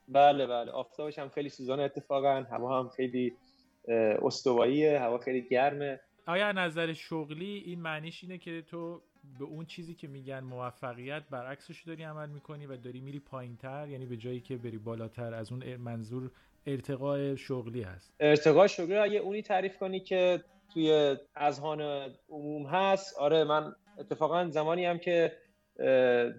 بله 0.09 0.47
بله. 0.47 0.71
آفتابش 0.71 1.19
هم 1.19 1.29
خیلی 1.29 1.49
سوزان 1.49 1.81
اتفاقا 1.81 2.42
هوا 2.50 2.79
هم 2.79 2.88
خیلی 2.88 3.33
استواییه 4.23 5.00
هوا 5.00 5.19
خیلی 5.19 5.48
گرمه. 5.48 6.00
آیا 6.27 6.53
نظر 6.53 6.92
شغلی 6.92 7.63
این 7.67 7.81
معنیش 7.81 8.25
اینه 8.25 8.38
که 8.38 8.63
تو 8.63 9.03
به 9.38 9.44
اون 9.44 9.67
چیزی 9.67 9.94
که 9.94 10.09
میگن 10.09 10.40
موفقیت 10.40 11.23
برعکسش 11.31 11.83
داری 11.83 12.03
عمل 12.03 12.29
می‌کنی 12.29 12.67
و 12.67 12.77
داری 12.77 13.00
میری 13.00 13.19
پایین 13.19 13.57
تر 13.57 13.88
یعنی 13.88 14.07
به 14.07 14.17
جایی 14.17 14.40
که 14.40 14.57
بری 14.57 14.79
بالاتر 14.79 15.35
از 15.35 15.53
اون 15.53 15.77
منظور 15.77 16.31
ارتقاء 16.67 17.35
شغلی 17.37 17.83
هست. 17.83 18.15
ارتقاء 18.21 18.67
شغلی 18.67 18.96
اگه 18.96 19.19
اونی 19.19 19.42
تعریف 19.42 19.79
کنی 19.79 20.00
که 20.00 20.44
توی 20.73 21.17
اذهان 21.37 21.81
عموم 22.29 22.67
هست 22.67 23.19
آره 23.19 23.44
من 23.44 23.75
اتفاقا 23.98 24.48
زمانی 24.48 24.85
هم 24.85 24.98
که 24.98 25.33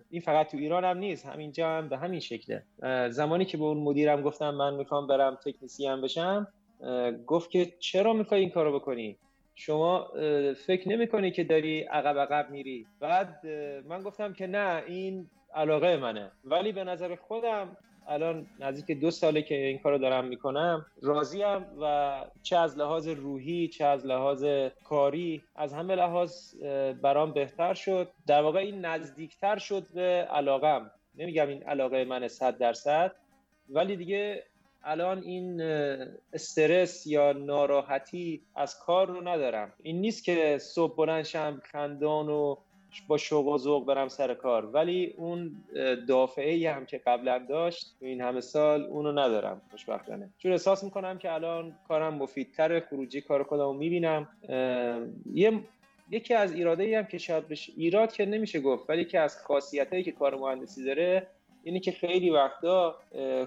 این 0.09 0.21
فقط 0.21 0.51
تو 0.51 0.57
ایران 0.57 0.86
هم 0.86 0.97
نیست 0.97 1.26
همینجا 1.26 1.69
هم 1.69 1.89
به 1.89 1.97
همین 1.97 2.19
شکله. 2.19 2.63
زمانی 3.09 3.45
که 3.45 3.57
به 3.57 3.63
اون 3.63 3.78
مدیرم 3.78 4.21
گفتم 4.21 4.49
من 4.49 4.74
می‌خوام 4.74 5.07
برم 5.07 5.36
تکنیسی 5.45 5.88
هم 5.88 6.01
بشم 6.01 6.47
گفت 7.28 7.49
که 7.49 7.65
چرا 7.80 8.13
می‌خوای 8.13 8.41
این 8.41 8.49
کارو 8.49 8.80
بکنی؟ 8.80 9.17
شما 9.55 10.07
فکر 10.65 10.89
نمی‌کنی 10.89 11.32
که 11.32 11.43
داری 11.43 11.82
عقب 11.82 12.19
عقب 12.19 12.49
میری؟ 12.49 12.86
بعد 12.99 13.47
من 13.88 14.01
گفتم 14.01 14.34
که 14.34 14.47
نه 14.47 14.84
این 14.88 15.30
علاقه 15.55 15.97
منه. 15.97 16.32
ولی 16.43 16.71
به 16.71 16.84
نظر 16.84 17.15
خودم 17.15 17.78
الان 18.08 18.47
نزدیک 18.60 18.99
دو 18.99 19.12
ساله 19.12 19.41
که 19.41 19.56
این 19.56 19.80
کارو 19.80 19.97
دارم 19.97 20.26
می‌کنم. 20.26 20.86
راضیم 21.01 21.66
و 21.82 22.26
چه 22.43 22.58
از 22.58 22.78
لحاظ 22.78 23.08
روحی 23.08 23.68
چه 23.68 23.86
از 23.86 24.06
لحاظ 24.06 24.45
کاری 24.84 25.43
از 25.56 25.74
همه 25.74 25.95
لحاظ 25.95 26.56
برام 27.01 27.32
بهتر 27.32 27.74
شد. 27.74 28.10
در 28.28 28.41
واقع 28.41 28.60
این 28.60 28.86
نزدیکتر 28.86 29.58
شد 29.58 29.88
به 29.93 30.28
علاقم 30.32 30.91
نمیگم 31.16 31.47
این 31.47 31.64
علاقه 31.64 32.06
من 32.06 32.28
صد 32.28 32.58
درصد 32.58 33.12
ولی 33.70 33.95
دیگه 33.95 34.43
الان 34.84 35.24
این 35.24 35.62
استرس 36.34 37.08
یا 37.08 37.32
ناراحتی 37.32 38.41
از 38.56 38.80
کار 38.80 39.08
رو 39.08 39.28
ندارم. 39.28 39.74
این 39.84 40.01
نیست 40.01 40.24
که 40.24 40.58
صبح 40.58 40.95
بلنشم 40.95 41.62
خندان 41.72 42.30
و 42.30 42.56
با 43.08 43.18
شوق 43.18 43.48
و 43.48 43.58
ذوق 43.58 43.86
برم 43.86 44.08
سر 44.08 44.34
کار. 44.34 44.66
ولی 44.66 45.14
اون 45.18 45.56
دافعه 46.08 46.72
هم 46.72 46.86
که 46.86 46.98
قبلا 46.98 47.46
داشت 47.50 47.96
این 48.02 48.22
همه 48.22 48.41
سال 48.41 48.84
اونو 48.84 49.12
ندارم 49.12 49.62
خوشبختانه. 49.72 50.30
چون 50.38 50.52
احساس 50.52 50.84
می‌کنم 50.84 51.18
که 51.18 51.34
الان 51.34 51.76
کارم 51.88 52.14
مفیدتر 52.14 52.80
خروجی 52.80 53.22
کار 53.22 53.44
خودم 53.44 53.64
رو 53.64 53.74
می‌بینم 53.74 54.28
یه 55.34 55.60
یکی 56.12 56.34
از 56.34 56.54
ایراده 56.54 56.98
هم 56.98 57.06
که 57.06 57.18
شاید 57.18 57.48
بشه 57.48 57.74
ایراد 57.78 58.12
که 58.12 58.26
نمیشه 58.26 58.60
گفت 58.60 58.89
ولی 58.89 59.06
که 59.06 59.20
از 59.20 59.38
خاصیت 59.38 59.89
هایی 59.89 60.04
که 60.04 60.12
کار 60.12 60.36
مهندسی 60.36 60.84
داره 60.86 61.28
اینه 61.64 61.80
که 61.80 61.91
خیلی 61.91 62.30
وقتا 62.30 62.96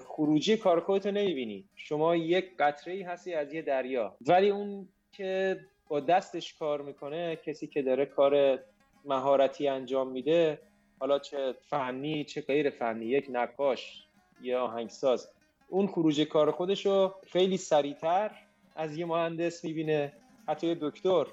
خروجی 0.06 0.56
کار 0.56 0.80
خودتو 0.80 1.10
نمی‌بینی. 1.10 1.64
شما 1.74 2.16
یک 2.16 2.56
قطره 2.58 2.94
ای 2.94 3.02
هستی 3.02 3.34
از 3.34 3.52
یه 3.52 3.62
دریا. 3.62 4.16
ولی 4.20 4.50
اون 4.50 4.88
که 5.12 5.60
با 5.88 6.00
دستش 6.00 6.54
کار 6.54 6.82
می‌کنه 6.82 7.36
کسی 7.36 7.66
که 7.66 7.82
داره 7.82 8.06
کار 8.06 8.58
مهارتی 9.06 9.68
انجام 9.68 10.12
میده 10.12 10.60
حالا 11.00 11.18
چه 11.18 11.52
فنی 11.52 12.24
چه 12.24 12.40
غیر 12.40 12.70
فنی 12.70 13.06
یک 13.06 13.26
نقاش 13.30 14.06
یا 14.42 14.62
آهنگساز. 14.62 15.28
اون 15.68 15.86
خروج 15.86 16.20
کار 16.20 16.50
خودشو 16.50 17.14
خیلی 17.26 17.56
سریعتر 17.56 18.30
از 18.76 18.96
یه 18.96 19.06
مهندس 19.06 19.64
می‌بینه 19.64 20.12
حتی 20.48 20.66
یه 20.66 20.78
دکتر. 20.80 21.26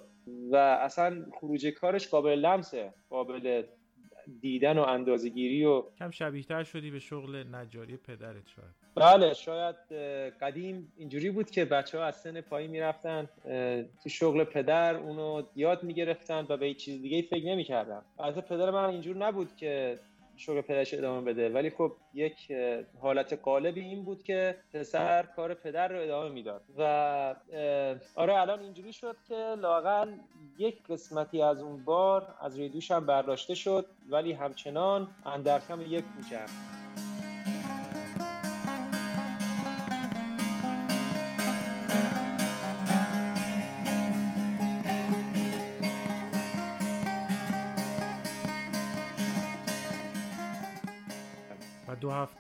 و 0.52 0.56
اصلا 0.56 1.26
خروج 1.40 1.68
کارش 1.68 2.08
قابل 2.08 2.40
لمسه 2.40 2.94
قابل 3.10 3.64
دیدن 4.42 4.78
و 4.78 4.82
اندازگیری 4.82 5.66
و 5.66 5.84
کم 6.00 6.12
شبیه 6.12 6.44
تر 6.44 6.64
شدی 6.64 6.92
به 6.92 7.00
شغل 7.00 7.56
نجاری 7.56 7.98
پدرت 7.98 8.48
شاید. 8.48 8.83
بله 8.96 9.34
شاید 9.34 9.76
قدیم 10.42 10.94
اینجوری 10.98 11.30
بود 11.30 11.52
که 11.52 11.66
بچه 11.66 11.98
ها 11.98 12.06
از 12.06 12.16
سن 12.16 12.42
پایین 12.42 12.72
می‌رفتن 12.72 13.30
تو 14.04 14.10
شغل 14.10 14.44
پدر 14.44 14.96
اونو 14.96 15.44
یاد 15.56 15.84
می‌گرفتن 15.84 16.46
و 16.50 16.58
به 16.58 16.66
هیچ 16.66 16.78
چیز 16.78 17.02
دیگه 17.02 17.22
فکر 17.22 17.46
نمی‌کردن. 17.46 18.02
البته 18.20 18.42
پدر 18.42 18.72
من 18.72 18.90
اینجور 18.90 19.18
نبود 19.18 19.56
که 19.56 20.00
شغل 20.38 20.62
پدرش 20.62 20.94
ادامه 20.94 21.22
بده 21.22 21.50
ولی 21.50 21.70
خب 21.70 21.92
یک 22.14 22.52
حالت 23.02 23.34
قالبی 23.34 23.82
این 23.82 24.04
بود 24.04 24.24
که 24.24 24.56
پسر 24.74 25.24
کار 25.24 25.54
پدر 25.54 25.88
رو 25.88 26.02
ادامه 26.02 26.30
می‌داد 26.30 26.62
و 26.78 27.36
آره 28.16 28.42
الان 28.42 28.60
اینجوری 28.60 28.94
شد 28.94 29.16
که 29.28 29.36
لاقل 29.36 30.12
یک 30.58 30.84
قسمتی 30.90 31.42
از 31.42 31.62
اون 31.62 31.86
بار 31.86 32.36
از 32.42 32.58
روی 32.58 32.70
دوشم 32.70 33.06
برداشته 33.06 33.56
شد 33.56 33.86
ولی 34.10 34.34
همچنان 34.34 35.08
اندرکم 35.26 35.82
یک 35.82 36.04
کوچه 36.16 36.40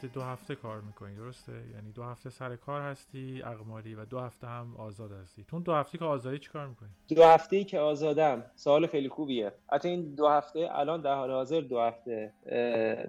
هفته 0.04 0.14
دو 0.14 0.22
هفته 0.22 0.56
کار 0.56 0.82
می‌کنی 0.82 1.16
درسته؟ 1.16 1.51
یعنی 1.51 1.91
دو 1.91 2.04
هفته 2.04 2.30
سر 2.30 2.56
کار 2.56 2.82
هستی 2.82 3.41
اقماری 3.45 3.95
و 3.95 4.06
دو 4.06 4.20
هفته 4.20 4.47
هم 4.47 4.76
آزاد 4.78 5.12
هستی. 5.12 5.43
تو 5.43 5.60
دو 5.60 5.74
هفته 5.74 5.97
که 5.97 6.06
آزادی 6.06 6.39
چیکار 6.39 6.68
می‌کنی؟ 6.68 6.89
دو 7.16 7.24
هفته 7.24 7.56
ای 7.56 7.64
که 7.64 7.80
آزادم. 7.80 8.45
سوال 8.56 8.88
خیلی 8.88 9.10
خوبیه. 9.10 9.51
حتی 9.72 9.89
این 9.89 10.16
دو 10.16 10.28
هفته 10.28 10.70
الان 10.72 11.01
در 11.01 11.16
حال 11.16 11.32
حاضر 11.32 11.62
دو 11.62 11.80
هفته 11.80 12.34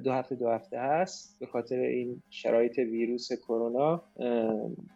دو 0.05 0.12
هفته 0.12 0.34
دو 0.34 0.49
هفته 0.49 0.78
هست 0.78 1.38
به 1.40 1.47
خاطر 1.47 1.76
این 1.76 2.22
شرایط 2.30 2.78
ویروس 2.78 3.32
کرونا 3.32 4.03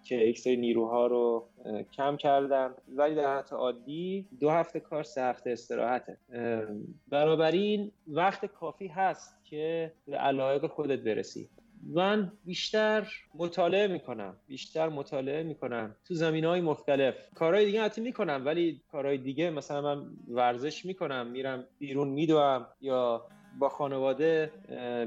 که 0.04 0.14
یک 0.14 0.38
سری 0.38 0.56
نیروها 0.56 1.06
رو 1.06 1.48
کم 1.92 2.16
کردم 2.16 2.74
ولی 2.96 3.14
در 3.14 3.34
حالت 3.34 3.52
عادی 3.52 4.26
دو 4.40 4.50
هفته 4.50 4.80
کار 4.80 5.02
سه 5.02 5.22
هفته 5.22 5.50
استراحته. 5.50 6.16
بنابراین 7.08 7.92
وقت 8.08 8.46
کافی 8.46 8.86
هست 8.86 9.44
که 9.44 9.92
به 10.06 10.16
علایق 10.16 10.66
خودت 10.66 10.98
برسی. 10.98 11.48
من 11.86 12.32
بیشتر 12.44 13.08
مطالعه 13.34 13.86
می‌کنم 13.86 14.36
بیشتر 14.46 14.88
مطالعه 14.88 15.42
می‌کنم 15.42 15.96
تو 16.04 16.14
زمین 16.14 16.44
های 16.44 16.60
مختلف. 16.60 17.14
کارهای 17.34 17.66
دیگه 17.66 17.82
حتی 17.82 18.00
می‌کنم 18.00 18.42
ولی 18.44 18.82
کارهای 18.92 19.18
دیگه 19.18 19.50
مثلا 19.50 19.80
من 19.80 20.06
ورزش 20.28 20.84
می‌کنم 20.84 21.26
میرم 21.26 21.64
بیرون 21.78 22.08
میدوم 22.08 22.66
یا 22.80 23.26
با 23.58 23.68
خانواده 23.68 24.52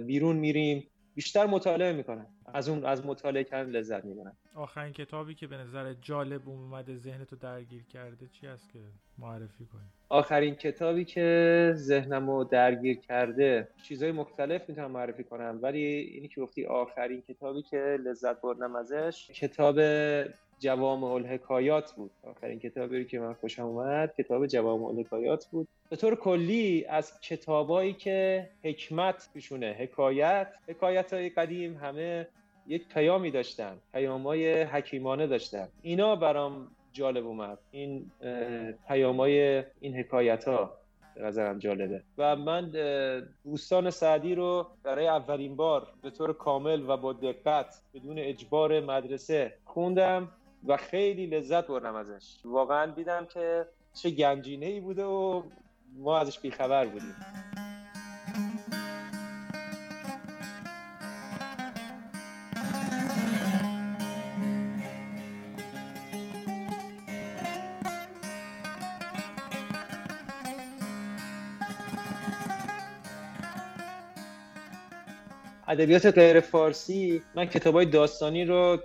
بیرون 0.08 0.36
میریم. 0.36 0.88
بیشتر 1.16 1.46
مطالعه 1.46 1.94
می‌کنم. 1.94 2.28
از 2.54 2.70
اون 2.70 2.86
از 2.86 3.06
مطالعه 3.06 3.44
کردن 3.44 3.72
لذت 3.72 4.06
می‌برم 4.06 4.38
آخرین 4.56 4.94
کتابی 4.94 5.36
که 5.36 5.48
به 5.48 5.58
نظر 5.58 5.94
جالب 5.94 6.50
اومده 6.50 6.96
ذهنتو 6.96 7.36
درگیر 7.36 7.84
کرده 7.84 8.28
چی 8.28 8.48
است 8.48 8.74
که 8.74 8.80
معرفی 9.18 9.66
کنی؟ 9.66 9.82
آخرین 10.10 10.56
کتابی 10.56 11.06
که 11.06 11.72
ذهنمو 11.76 12.44
درگیر 12.44 13.00
کرده 13.00 13.68
چیزهای 13.84 14.12
مختلف 14.12 14.70
می‌تونم 14.70 14.92
معرفی 14.92 15.24
کنم 15.24 15.60
ولی 15.62 15.84
اینی 15.84 16.28
که 16.28 16.42
گفتی 16.42 16.66
آخرین 16.66 17.22
کتابی 17.22 17.62
که 17.62 17.98
لذت 18.04 18.42
بردم 18.42 18.76
ازش 18.76 19.32
کتاب 19.32 19.80
جوام 20.62 21.04
الحکایات 21.04 21.94
بود. 21.94 22.12
آخرین 22.24 22.60
کتابی 22.60 23.06
که 23.06 23.20
من 23.20 23.34
خوشم 23.34 23.66
اومد 23.66 24.14
کتاب 24.18 24.48
جوام 24.48 24.84
الحکایات 24.84 25.48
بود. 25.52 25.68
به 25.90 25.96
طور 25.96 26.16
کلی 26.16 26.86
از 26.86 27.20
کتابایی 27.22 27.94
که 27.94 28.50
حکمت 28.64 29.30
توشونه 29.34 29.76
حکایت 29.80 30.48
حکایت 30.68 31.14
های 31.14 31.30
قدیم 31.30 31.78
همه 31.78 32.28
یک 32.68 32.88
پیامی 32.88 33.32
داشتن 33.32 33.78
پیامای 33.94 34.64
حکیمانه 34.64 35.28
داشتن. 35.28 35.68
اینا 35.82 36.16
برام 36.16 36.68
جالب 36.94 37.28
اومد. 37.28 37.58
این 37.72 38.12
پیامای 38.88 39.64
این 39.80 39.96
حکایت 39.96 40.48
ها 40.48 40.78
به 41.16 41.22
نظرم 41.22 41.60
جالبه. 41.60 42.04
و 42.18 42.36
من 42.36 42.72
دوستان 43.44 43.90
سعدی 43.90 44.36
رو 44.36 44.68
برای 44.84 45.08
اولین 45.08 45.56
بار 45.56 45.88
به 46.02 46.10
طور 46.10 46.34
کامل 46.34 46.90
و 46.90 46.98
با 46.98 47.14
دقت 47.14 47.82
بدون 47.94 48.20
اجبار 48.20 48.80
مدرسه 48.80 49.54
خوندم 49.66 50.32
و 50.68 50.78
خیلی 50.78 51.28
لذت 51.28 51.68
بردم 51.68 51.96
ازش. 51.96 52.38
واقعا 52.46 52.92
دیدم 52.92 53.26
که 53.26 53.66
چه 53.94 54.10
گنجینه 54.10 54.66
ای 54.66 54.80
بوده 54.80 55.04
و 55.04 55.44
ما 55.98 56.18
ازش 56.18 56.40
بیخبر 56.40 56.86
بودیم. 56.86 57.16
ادبیات 75.72 76.06
غیر 76.06 76.40
فارسی 76.40 77.22
من 77.36 77.46
کتاب 77.46 77.76
های 77.76 77.86
داستانی 77.86 78.46
رو 78.46 78.78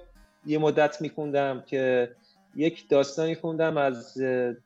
یه 0.47 0.59
مدت 0.59 1.01
میخوندم 1.01 1.65
که 1.67 2.11
یک 2.57 2.89
داستانی 2.89 3.35
خوندم 3.35 3.77
از 3.77 4.15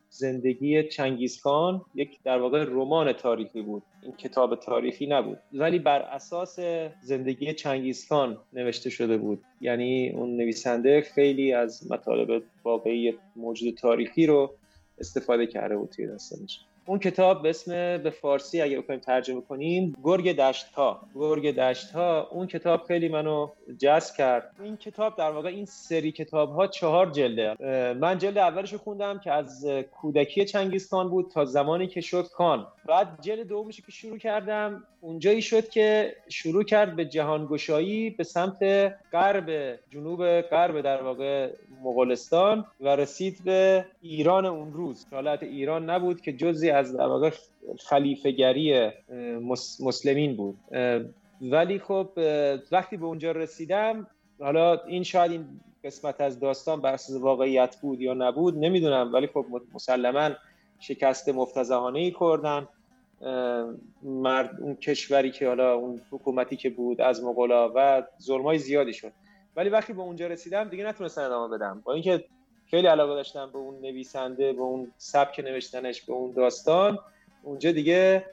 زندگی 0.09 0.89
چنگیزخان 0.89 1.85
یک 1.95 2.19
در 2.25 2.39
واقع 2.39 2.65
رمان 2.65 3.13
تاریخی 3.13 3.63
بود. 3.63 3.83
این 4.03 4.13
کتاب 4.13 4.61
تاریخی 4.61 5.07
نبود. 5.07 5.39
ولی 5.53 5.79
بر 5.79 6.03
اساس 6.03 6.59
زندگی 7.03 7.55
چنگیزخان 7.55 8.39
نوشته 8.53 8.91
شده 8.91 9.17
بود. 9.17 9.43
یعنی 9.61 10.11
اون 10.11 10.37
نویسنده 10.37 11.01
خیلی 11.01 11.53
از 11.53 11.93
مطالب 11.93 12.43
واقعی 12.65 13.15
موجود 13.37 13.75
تاریخی 13.75 14.27
رو 14.27 14.55
استفاده 14.99 15.47
کرده 15.47 15.77
بود 15.77 15.91
توی 15.91 16.07
داستانش. 16.07 16.61
اون 16.91 16.99
کتاب 16.99 17.43
به 17.43 17.51
اسم 17.51 17.73
به 17.99 18.11
فارسی 18.11 18.61
اگه 18.61 18.81
بخوایم 18.81 19.01
ترجمه 19.01 19.41
کنیم 19.41 19.97
گرگ 20.03 20.37
دشت 20.37 20.67
ها 20.67 21.01
گرگ 21.15 21.55
دشت 21.55 21.91
ها 21.91 22.29
اون 22.31 22.47
کتاب 22.47 22.83
خیلی 22.83 23.09
منو 23.09 23.49
جذب 23.79 24.17
کرد. 24.17 24.51
این 24.63 24.77
کتاب 24.77 25.17
در 25.17 25.31
واقع 25.31 25.49
این 25.49 25.65
سری 25.65 26.13
کتاب 26.13 26.53
ها 26.53 26.67
چهار 26.67 27.11
جلده. 27.11 27.57
من 27.95 28.19
جلد 28.19 28.39
اولش 28.39 28.75
خوندم 28.75 29.19
که 29.19 29.33
از 29.33 29.67
کودکی 29.93 30.45
چنگیز 30.45 30.91
خان 30.91 31.11
بود 31.11 31.31
تا 31.31 31.45
زمانی 31.45 31.87
که 31.87 32.01
شد 32.01 32.25
خان. 32.25 32.67
بعد 32.87 33.21
جلد 33.21 33.47
دومش 33.47 33.81
که 33.81 33.93
شروع 33.93 34.19
کردم 34.19 34.85
اونجایی 35.01 35.43
شد 35.43 35.69
که 35.69 36.17
شروع 36.29 36.65
کرد 36.65 36.97
به 36.97 37.05
جهانگشایی 37.05 38.11
به 38.11 38.25
سمت 38.25 38.63
غرب 39.13 39.79
جنوب 39.91 40.41
غرب 40.41 40.81
در 40.81 41.03
واقع 41.03 41.51
مغولستان 41.83 42.67
و 42.81 42.97
رسید 42.97 43.45
به 43.45 43.85
ایران 44.03 44.47
اون 44.47 44.73
روز. 44.73 45.07
حالت 45.13 45.43
ایران 45.43 45.91
نبود 45.91 46.21
که 46.21 46.33
جزی 46.33 46.71
از 46.81 46.97
در 46.97 47.07
واقع 47.07 47.31
خلیفگری 47.79 48.91
مسلمین 49.81 50.37
بود. 50.37 50.59
ولی 51.41 51.79
خب 51.79 52.09
وقتی 52.73 52.97
به 52.97 53.07
اونجا 53.07 53.33
رسیدم 53.33 54.07
حالا 54.41 54.85
این 54.85 55.03
شاید 55.03 55.31
این 55.33 55.61
قسمت 55.85 56.21
از 56.21 56.41
داستان 56.41 56.81
بر 56.81 56.93
اساس 56.93 57.21
واقعیت 57.21 57.77
بود 57.83 58.01
یا 58.01 58.15
نبود 58.15 58.59
نمی‌دونم. 58.59 59.13
ولی 59.13 59.27
خب 59.27 59.47
مسلما 59.75 60.31
شکست 60.79 61.29
مفتزهانه 61.29 61.99
ای 61.99 62.15
کردن 62.21 62.69
مرد 64.03 64.61
اون 64.61 64.77
کشوری 64.77 65.31
که 65.31 65.49
حالا 65.49 65.75
اون 65.75 66.01
حکومتی 66.11 66.57
که 66.57 66.71
بود 66.71 67.01
از 67.01 67.25
مغولا 67.25 67.73
و 67.75 68.03
ظلمای 68.23 68.59
زیادی 68.59 68.93
شد. 68.93 69.13
ولی 69.57 69.69
وقتی 69.69 69.93
به 69.93 70.01
اونجا 70.01 70.27
رسیدم 70.27 70.69
دیگه 70.69 70.85
نتونستم 70.85 71.23
ادامه 71.23 71.57
بدم 71.57 71.83
با 71.85 71.93
اینکه 71.93 72.25
خیلی 72.71 72.87
علاقه 72.87 73.15
داشتم 73.15 73.51
به 73.53 73.59
اون 73.59 73.81
نویسنده 73.81 74.53
به 74.53 74.61
اون 74.61 74.93
سبک 74.97 75.41
نوشتنش 75.41 76.03
به 76.03 76.13
اون 76.13 76.33
داستان. 76.33 76.99
اونجا 77.43 77.73
دیگه 77.73 78.27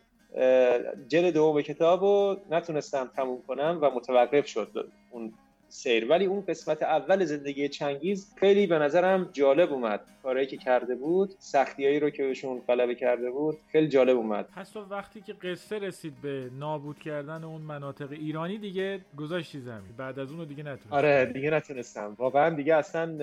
جلد 1.07 1.33
دوم 1.33 1.61
کتاب 1.61 2.01
رو 2.01 2.37
نتونستم 2.51 3.11
تموم 3.15 3.41
کنم 3.47 3.79
و 3.81 3.89
متوقف 3.89 4.47
شد 4.47 4.91
اون 5.11 5.33
سیر. 5.69 6.09
ولی 6.09 6.25
اون 6.25 6.41
قسمت 6.41 6.83
اول 6.83 7.25
زندگی 7.25 7.69
چنگیز 7.69 8.33
خیلی 8.39 8.67
به 8.67 8.79
نظرم 8.79 9.29
جالب 9.33 9.73
اومد. 9.73 10.01
کارهایی 10.23 10.47
که 10.47 10.57
کرده 10.57 10.95
بود 10.95 11.35
سختیایی 11.39 11.99
رو 11.99 12.09
که 12.09 12.23
بهشون 12.23 12.61
غلبه 12.67 12.95
کرده 12.95 13.31
بود 13.31 13.57
خیلی 13.71 13.87
جالب 13.87 14.17
اومد. 14.17 14.47
پس 14.55 14.69
تو 14.69 14.79
وقتی 14.89 15.21
که 15.21 15.33
قصه 15.33 15.79
رسید 15.79 16.13
به 16.21 16.49
نابود 16.59 16.99
کردن 16.99 17.43
اون 17.43 17.61
مناطق 17.61 18.11
ایرانی 18.11 18.57
دیگه 18.57 18.99
گذاشتی 19.17 19.59
زمین. 19.59 19.95
بعد 19.97 20.19
از 20.19 20.31
اون 20.31 20.45
دیگه 20.47 20.63
نتونستم 20.63 20.95
آره 20.95 21.25
دیگه 21.33 21.49
نتونستم. 21.49 22.15
واقعا 22.19 22.49
دیگه 22.49 22.75
اصلا 22.75 23.17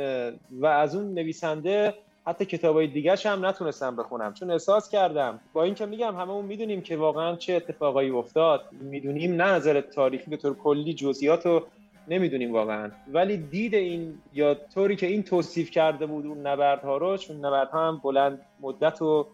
و 0.51 0.67
از 0.67 0.97
اون 0.97 1.15
نویسنده 1.15 1.95
حتی 2.27 2.45
کتابای 2.45 2.87
دیگه 2.87 3.17
هم 3.25 3.47
نتونستم 3.47 3.97
بخونم. 3.97 4.35
چون 4.35 4.51
احساس 4.51 4.89
کردم 4.89 5.41
با 5.53 5.65
اینکه 5.65 5.87
میگم 5.87 6.17
هممون 6.17 6.45
می‌دونیم 6.45 6.81
که 6.81 6.97
واقعا 6.97 7.37
چه 7.37 7.55
اتفاقایی 7.55 8.11
افتاد. 8.11 8.65
می‌دونیم 8.81 9.35
نه 9.35 9.45
نظر 9.45 9.81
تاریخی 9.81 10.31
به 10.31 10.37
طور 10.37 10.55
کلی 10.55 10.95
جزئیات 10.95 11.47
و 11.47 11.67
نمی‌دونیم 12.09 12.53
واقعا. 12.53 12.91
ولی 13.09 13.37
دید 13.37 13.75
این 13.75 14.19
یا 14.33 14.55
طوری 14.55 14.97
که 14.97 15.07
این 15.07 15.23
توصیف 15.23 15.71
کرده 15.71 16.07
بود 16.07 16.27
اون 16.27 16.47
نبردها 16.47 16.97
رو 16.97 17.17
چون 17.17 17.37
نبردها 17.37 17.89
هم 17.89 18.01
بلند 18.05 18.41
مدت 18.61 19.03
و 19.03 19.27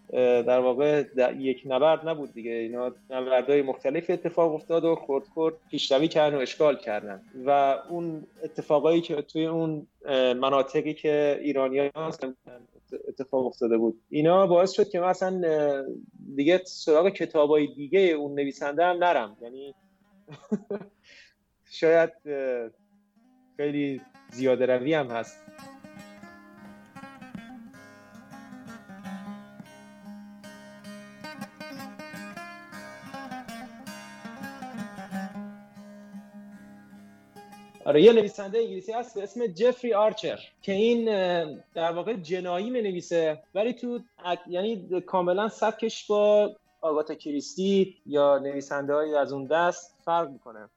در 0.47 0.59
واقع 0.59 1.03
یک 1.37 1.63
نبرد 1.65 2.09
نبود 2.09 2.33
دیگه. 2.33 2.51
اینا 2.51 2.91
نبردهای 3.09 3.61
مختلف 3.61 4.09
اتفاق 4.09 4.53
افتاد 4.53 4.85
و 4.85 4.95
خورد 4.95 5.23
خورد 5.27 5.55
پیشروی 5.71 6.07
کردن 6.07 6.37
و 6.37 6.39
اشکال 6.39 6.77
کردن. 6.77 7.21
و 7.45 7.77
اون 7.89 8.27
اتفاقایی 8.43 9.01
که 9.01 9.21
توی 9.21 9.45
اون 9.45 9.87
مناطقی 10.35 10.93
که 10.93 11.39
ایرانیان 11.41 11.91
اتفاق 13.07 13.45
افتاده 13.45 13.77
بود. 13.77 13.99
اینا 14.09 14.47
باعث 14.47 14.71
شد 14.71 14.89
که 14.89 14.99
مثلا 14.99 15.41
دیگه 16.35 16.61
سراغ 16.63 17.09
کتابای 17.09 17.67
دیگه 17.67 17.99
اون 17.99 18.33
نویسنده 18.33 18.85
هم 18.85 18.97
نرم. 18.97 19.37
یعنی 19.41 19.75
شاید 21.71 22.11
خیلی 23.57 24.01
زیاده 24.31 24.65
روی 24.65 24.93
هم 24.93 25.07
هست. 25.07 25.37
آره 37.85 38.01
یه 38.01 38.13
نویسنده 38.13 38.59
انگلیسی 38.59 38.91
هست 38.91 39.15
به 39.15 39.23
اسم 39.23 39.47
جفری 39.47 39.93
آرچر 39.93 40.39
که 40.61 40.71
این 40.71 41.05
در 41.73 41.91
واقع 41.91 42.13
جنایی 42.13 42.69
می 42.69 42.81
نویسه 42.81 43.43
ولی 43.55 43.73
تو 43.73 43.99
یعنی 44.47 45.01
کاملا 45.05 45.49
سبکش 45.49 46.07
با 46.07 46.55
آگاتا 46.81 47.15
کریستی 47.15 47.97
یا 48.05 48.37
نویسنده 48.37 48.93
های 48.93 49.15
از 49.15 49.33
اون 49.33 49.45
دست 49.45 49.97
فرق 50.05 50.29
می‌کنه. 50.29 50.69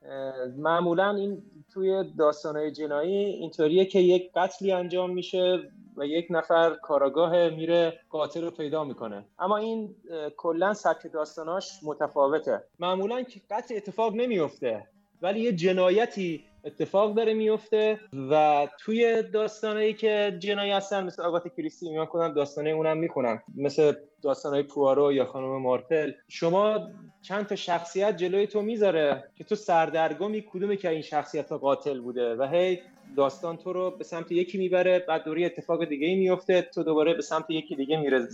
معمولا 0.56 1.10
این 1.10 1.42
توی 1.72 2.04
داستانهای 2.18 2.72
جنایی 2.72 3.16
اینطوریه 3.16 3.84
که 3.84 3.98
یک 3.98 4.32
قتلی 4.34 4.72
انجام 4.72 5.10
میشه 5.10 5.70
و 5.96 6.06
یک 6.06 6.26
نفر 6.30 6.74
کاراگاه 6.74 7.48
میره 7.48 8.00
قاتل 8.10 8.44
رو 8.44 8.50
پیدا 8.50 8.84
می‌کنه. 8.84 9.24
اما 9.38 9.56
این 9.56 9.94
کلا 10.36 10.74
سبک 10.74 11.12
داستاناش 11.12 11.80
متفاوته. 11.82 12.64
معمولا 12.78 13.22
که 13.22 13.40
قتل 13.50 13.76
اتفاق 13.76 14.14
نمیفته 14.14 14.88
ولی 15.22 15.40
یه 15.40 15.52
جنایتی 15.52 16.44
اتفاق 16.64 17.14
داره 17.14 17.34
میفته 17.34 18.00
و 18.30 18.66
توی 18.80 19.22
داستانهایی 19.22 19.94
که 19.94 20.36
جنایی 20.38 20.72
هستن 20.72 21.04
مثل 21.04 21.22
آگات 21.22 21.56
کریستی 21.56 21.90
میان 21.90 22.06
کنم 22.06 22.32
داستانه 22.32 22.70
اونم 22.70 22.98
می‌خونم 22.98 23.42
مثل 23.56 23.92
داستانهای 24.22 24.62
پوارو 24.62 25.12
یا 25.12 25.24
خانم 25.24 25.62
مارتل. 25.62 26.12
شما 26.28 26.88
چند 27.22 27.46
تا 27.46 27.56
شخصیت 27.56 28.16
جلوی 28.16 28.46
تو 28.46 28.62
می‌ذاره 28.62 29.24
که 29.36 29.44
تو 29.44 29.54
سردرگمی 29.54 30.44
کدومی 30.52 30.76
که 30.76 30.88
این 30.88 31.02
شخصیت 31.02 31.52
ها 31.52 31.58
قاتل 31.58 32.00
بوده 32.00 32.36
و 32.36 32.48
هی 32.52 32.78
داستان 33.16 33.56
تو 33.56 33.72
رو 33.72 33.90
به 33.90 34.04
سمت 34.04 34.32
یکی 34.32 34.58
می‌بره 34.58 34.98
بعد 34.98 35.24
دوری 35.24 35.44
اتفاق 35.44 35.84
دیگه 35.84 36.06
ای 36.06 36.14
میفته 36.14 36.62
تو 36.62 36.82
دوباره 36.82 37.14
به 37.14 37.22
سمت 37.22 37.50
یکی 37.50 37.76
دیگه 37.76 37.96
میره 37.96 38.28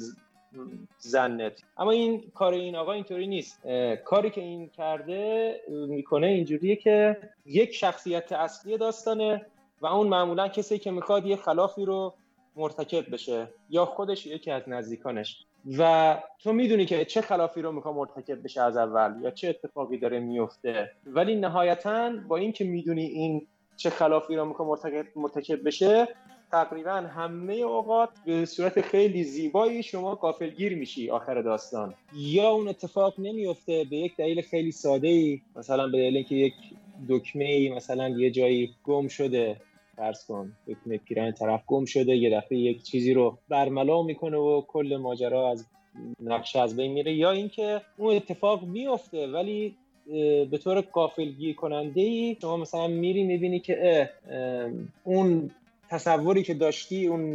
زنت. 0.98 1.62
اما 1.78 1.90
این 1.90 2.30
کار 2.34 2.52
این 2.52 2.76
آقا 2.76 2.92
اینطوری 2.92 3.26
نیست. 3.26 3.66
کاری 4.04 4.30
که 4.30 4.40
این 4.40 4.68
کرده 4.68 5.54
می‌کنه 5.68 6.26
اینجوریه 6.26 6.76
که 6.76 7.16
یک 7.46 7.74
شخصیت 7.74 8.32
اصلی 8.32 8.78
داستانه 8.78 9.46
و 9.80 9.86
اون 9.86 10.08
معمولا 10.08 10.48
کسی 10.48 10.78
که 10.78 10.90
می‌خواد 10.90 11.26
یه 11.26 11.36
خلافی 11.36 11.84
رو 11.84 12.14
مرتکب 12.56 13.14
بشه 13.14 13.48
یا 13.70 13.84
خودش 13.84 14.26
یکی 14.26 14.50
از 14.50 14.62
نزدیکانش. 14.66 15.46
و 15.78 16.18
تو 16.38 16.52
می‌دونی 16.52 16.86
که 16.86 17.04
چه 17.04 17.20
خلافی 17.20 17.62
رو 17.62 17.72
می‌خواد 17.72 17.94
مرتکب 17.94 18.42
بشه 18.42 18.62
از 18.62 18.76
اول 18.76 19.22
یا 19.22 19.30
چه 19.30 19.48
اتفاقی 19.48 19.98
داره 19.98 20.20
میفته 20.20 20.90
ولی 21.06 21.36
نهایتا 21.36 22.12
با 22.28 22.36
اینکه 22.36 22.64
می‌دونی 22.64 23.04
این 23.04 23.46
چه 23.76 23.90
خلافی 23.90 24.36
رو 24.36 24.44
می‌خواد 24.44 24.68
مرتکب, 24.68 25.06
مرتکب 25.16 25.66
بشه 25.66 26.08
تقریبا 26.52 26.92
همه 26.92 27.54
اوقات 27.54 28.08
به 28.26 28.44
صورت 28.44 28.80
خیلی 28.80 29.24
زیبایی 29.24 29.82
شما 29.82 30.14
قافلگیر 30.14 30.76
میشی 30.76 31.10
آخر 31.10 31.42
داستان. 31.42 31.94
یا 32.14 32.50
اون 32.50 32.68
اتفاق 32.68 33.14
نمیفته 33.18 33.86
به 33.90 33.96
یک 33.96 34.16
دلیل 34.16 34.42
خیلی 34.42 34.72
ساده 34.72 35.08
ای 35.08 35.40
مثلا 35.56 35.88
به 35.88 35.98
دلیل 35.98 36.16
اینکه 36.16 36.34
یک 36.34 36.54
دکمه 37.08 37.44
ای 37.44 37.68
مثلا 37.68 38.08
یه 38.08 38.30
جایی 38.30 38.74
گم 38.84 39.08
شده 39.08 39.56
فرض 39.96 40.26
کن 40.26 40.52
دکمه 40.68 40.98
پیران 40.98 41.32
طرف 41.32 41.62
گم 41.66 41.84
شده 41.84 42.16
یه 42.16 42.36
دفعه 42.36 42.58
یک 42.58 42.82
چیزی 42.82 43.14
رو 43.14 43.38
برملا 43.48 44.02
می‌کنه 44.02 44.36
و 44.36 44.60
کل 44.60 44.96
ماجرا 44.96 45.50
از 45.50 45.66
نقشه 46.20 46.60
از 46.60 46.76
بین 46.76 46.92
میره. 46.92 47.14
یا 47.14 47.30
اینکه 47.30 47.80
اون 47.96 48.16
اتفاق 48.16 48.64
میفته 48.64 49.26
ولی 49.26 49.76
به 50.50 50.58
طور 50.64 50.80
قافلگیر 50.80 51.54
کننده 51.54 52.00
ای 52.00 52.36
شما 52.40 52.56
مثلا 52.56 52.86
میری 52.86 53.24
می‌بینی 53.24 53.60
که 53.60 54.10
اون 55.04 55.50
تصوری 55.90 56.42
که 56.42 56.54
داشتی 56.54 57.06
اون 57.06 57.34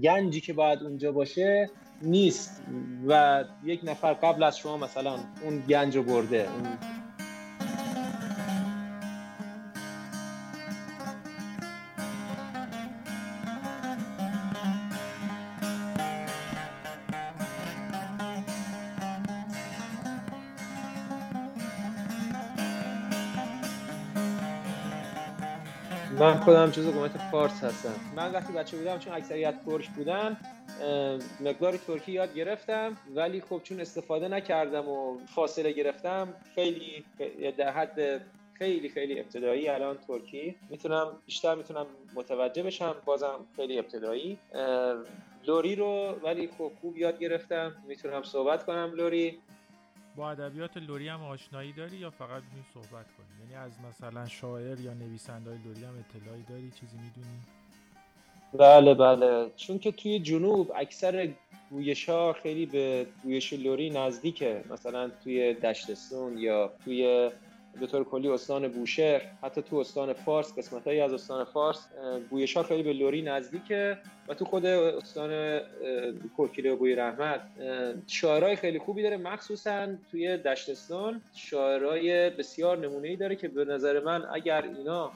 گنجی 0.00 0.40
که 0.40 0.52
باید 0.52 0.82
اونجا 0.82 1.12
باشه 1.12 1.70
نیست. 2.02 2.62
و 3.08 3.44
یک 3.64 3.80
نفر 3.84 4.12
قبل 4.12 4.42
از 4.42 4.58
شما 4.58 4.76
مثلا 4.76 5.18
اون 5.44 5.62
گنج 5.68 5.96
رو 5.96 6.02
برده 6.02 6.48
خودم 26.40 26.70
جزو 26.70 26.92
قومت 26.92 27.10
فارس 27.10 27.64
هستم. 27.64 27.94
من 28.16 28.32
وقتی 28.32 28.52
بچه 28.52 28.76
بودم 28.76 28.98
چون 28.98 29.12
اکثریت 29.12 29.64
ترک 29.64 29.88
بودن 29.88 30.36
مقداری 31.40 31.78
ترکی 31.78 32.12
یاد 32.12 32.34
گرفتم 32.34 32.96
ولی 33.14 33.40
خب 33.40 33.60
چون 33.64 33.80
استفاده 33.80 34.28
نکردم 34.28 34.88
و 34.88 35.18
فاصله 35.26 35.72
گرفتم 35.72 36.34
خیلی 36.54 37.04
در 37.56 37.70
حد 37.70 38.20
خیلی 38.54 38.88
خیلی 38.88 39.20
ابتدایی 39.20 39.68
الان 39.68 39.98
ترکی. 40.08 40.56
می‌تونم 40.70 41.12
بیشتر 41.26 41.54
می‌تونم 41.54 41.86
متوجه 42.14 42.62
بشم 42.62 42.96
بازم 43.04 43.46
خیلی 43.56 43.78
ابتدایی. 43.78 44.38
لوری 45.46 45.74
رو 45.74 46.18
ولی 46.24 46.48
خب 46.58 46.72
خوب 46.80 46.96
یاد 46.96 47.18
گرفتم. 47.18 47.76
می‌تونم 47.88 48.22
صحبت 48.22 48.64
کنم 48.64 48.92
لوری. 48.94 49.38
با 50.16 50.30
ادبیات 50.30 50.76
لوری 50.76 51.08
هم 51.08 51.22
آشنایی 51.22 51.72
داری 51.72 51.96
یا 51.96 52.10
فقط 52.10 52.42
می‌تونی 52.42 52.64
صحبت 52.74 53.06
کنی؟ 53.06 53.40
یعنی 53.40 53.54
از 53.54 53.72
مثلا 53.90 54.26
شاعر 54.26 54.80
یا 54.80 54.94
نویسنده 54.94 55.50
لوری 55.50 55.84
هم 55.84 55.94
اطلاعی 55.98 56.42
داری 56.48 56.70
چیزی 56.80 56.96
می‌دونی؟ 56.96 57.38
بله 58.52 58.94
بله. 58.94 59.50
چون 59.56 59.78
که 59.78 59.92
توی 59.92 60.18
جنوب 60.18 60.72
اکثر 60.76 61.28
گویش 61.70 62.08
ها 62.08 62.32
خیلی 62.32 62.66
به 62.66 63.06
گویش 63.22 63.52
لوری 63.52 63.90
نزدیکه. 63.90 64.64
مثلا 64.70 65.10
توی 65.24 65.54
دشتستون 65.54 66.38
یا 66.38 66.72
توی 66.84 67.30
به 67.80 67.86
طور 67.86 68.04
کلی 68.04 68.28
استان 68.28 68.68
بوشهر 68.68 69.22
حتی 69.42 69.62
تو 69.62 69.76
استان 69.76 70.12
فارس 70.12 70.58
قسمت 70.58 70.86
از 70.86 71.12
استان 71.12 71.44
فارس 71.44 71.88
گویش 72.30 72.56
ها 72.56 72.62
خیلی 72.62 72.82
به 72.82 72.92
لوری 72.92 73.22
نزدیکه. 73.22 73.98
و 74.30 74.34
تو 74.34 74.44
خود 74.44 74.66
استان 74.66 75.60
کرکیله 76.38 76.72
و 76.72 76.76
بوی 76.76 76.94
رحمت 76.94 77.40
شاعرای 78.06 78.56
خیلی 78.56 78.78
خوبی 78.78 79.02
داره. 79.02 79.16
مخصوصا 79.16 79.88
توی 80.10 80.36
دشتستان 80.36 81.22
شاعرای 81.34 82.30
بسیار 82.30 82.78
نمونه 82.78 83.08
ای 83.08 83.16
داره 83.16 83.36
که 83.36 83.48
به 83.48 83.64
نظر 83.64 84.00
من 84.00 84.24
اگر 84.34 84.62
اینا 84.62 85.12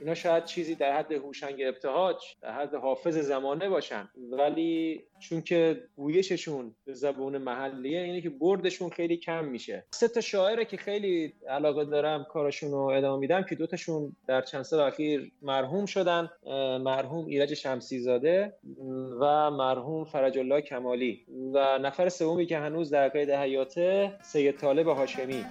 اینا 0.00 0.14
شاید 0.14 0.44
چیزی 0.44 0.74
در 0.74 0.96
حد 0.96 1.12
هوشنگ 1.12 1.62
ابتهاج 1.62 2.16
در 2.42 2.52
حد 2.52 2.74
حافظ 2.74 3.18
زمانه 3.18 3.68
باشن. 3.68 4.08
ولی 4.32 5.04
چون 5.18 5.42
که 5.42 5.82
گویششون 5.96 6.74
به 6.84 6.94
زبون 6.94 7.38
محلیه 7.38 8.00
اینه 8.00 8.20
که 8.20 8.30
بردشون 8.30 8.90
خیلی 8.90 9.16
کم 9.16 9.44
میشه. 9.44 9.84
سه 9.90 10.08
تا 10.08 10.20
شاعره 10.20 10.64
که 10.64 10.76
خیلی 10.76 11.34
علاقه 11.48 11.84
دارم 11.84 12.24
کارشون 12.24 12.70
رو 12.70 12.78
ادامه 12.78 13.20
میدم 13.20 13.42
که 13.42 13.54
دوتاشون 13.54 14.16
در 14.26 14.40
چند 14.40 14.62
سال 14.62 14.80
اخیر 14.80 15.32
مرحوم 15.42 15.86
شدن. 15.86 16.30
مرحوم 16.82 17.26
ایرج 17.26 17.54
شمسی 17.54 17.99
زاده 18.00 18.54
و 19.20 19.50
مرحوم 19.50 20.04
فرج 20.04 20.38
الله 20.38 20.60
کمالی 20.60 21.26
و 21.54 21.78
نفر 21.78 22.08
سومی 22.08 22.46
که 22.46 22.58
هنوز 22.58 22.90
در 22.90 23.08
قید 23.08 23.30
حیاته 23.30 24.12
سید 24.22 24.56
طالب 24.56 24.88
هاشمی. 24.88 25.44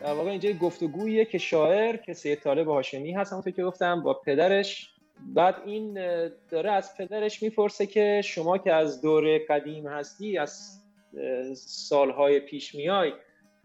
در 0.00 0.14
واقع 0.14 0.30
اینجا 0.30 0.52
گفتگویه 0.52 1.24
که 1.24 1.38
شاعر 1.38 1.96
که 1.96 2.12
سید 2.12 2.38
طالب 2.38 2.68
هاشمی 2.68 3.12
هست 3.12 3.32
همونطور 3.32 3.52
که 3.52 3.64
گفتم 3.64 4.02
با 4.02 4.14
پدرش. 4.14 4.90
بعد 5.34 5.54
این 5.66 5.94
داره 6.50 6.72
از 6.72 6.96
پدرش 6.96 7.42
می‌پرسه 7.42 7.86
که 7.86 8.20
شما 8.24 8.58
که 8.58 8.72
از 8.72 9.00
دوره 9.02 9.46
قدیم 9.48 9.86
هستی 9.86 10.38
از 10.38 10.79
سالهای 11.54 12.40
پیش 12.40 12.74
میای 12.74 13.12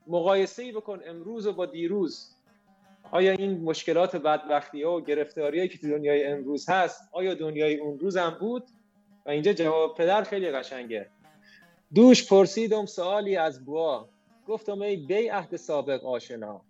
مقایسه 0.08 0.64
ای 0.64 0.72
بکن 0.72 1.00
امروز 1.06 1.48
و 1.48 1.54
با 1.54 1.66
دیروز. 1.66 2.36
آیا 3.12 3.32
این 3.32 3.64
مشکلات 3.64 4.16
بدبختی 4.16 4.84
ها 4.84 4.98
و 4.98 5.02
گرفتاری 5.02 5.68
که 5.68 5.78
تو 5.78 5.90
دنیای 5.90 6.24
امروز 6.24 6.70
هست 6.70 7.10
آیا 7.12 7.34
دنیای 7.34 7.78
اون 7.78 8.00
روز 8.00 8.18
هم 8.18 8.38
بود؟ 8.40 8.64
و 9.26 9.30
اینجا 9.30 9.54
جواب 9.54 9.98
پدر 9.98 10.24
خیلی 10.24 10.52
قشنگه. 10.52 11.10
دوش 11.96 12.30
پرسیدم 12.30 12.86
سوالی 12.86 13.36
از 13.38 13.66
بوا. 13.66 14.10
گفتم 14.48 14.82
ای 14.82 14.96
بی 14.96 15.28
عهد 15.28 15.56
سابق 15.56 16.06
آشنا. 16.06 16.62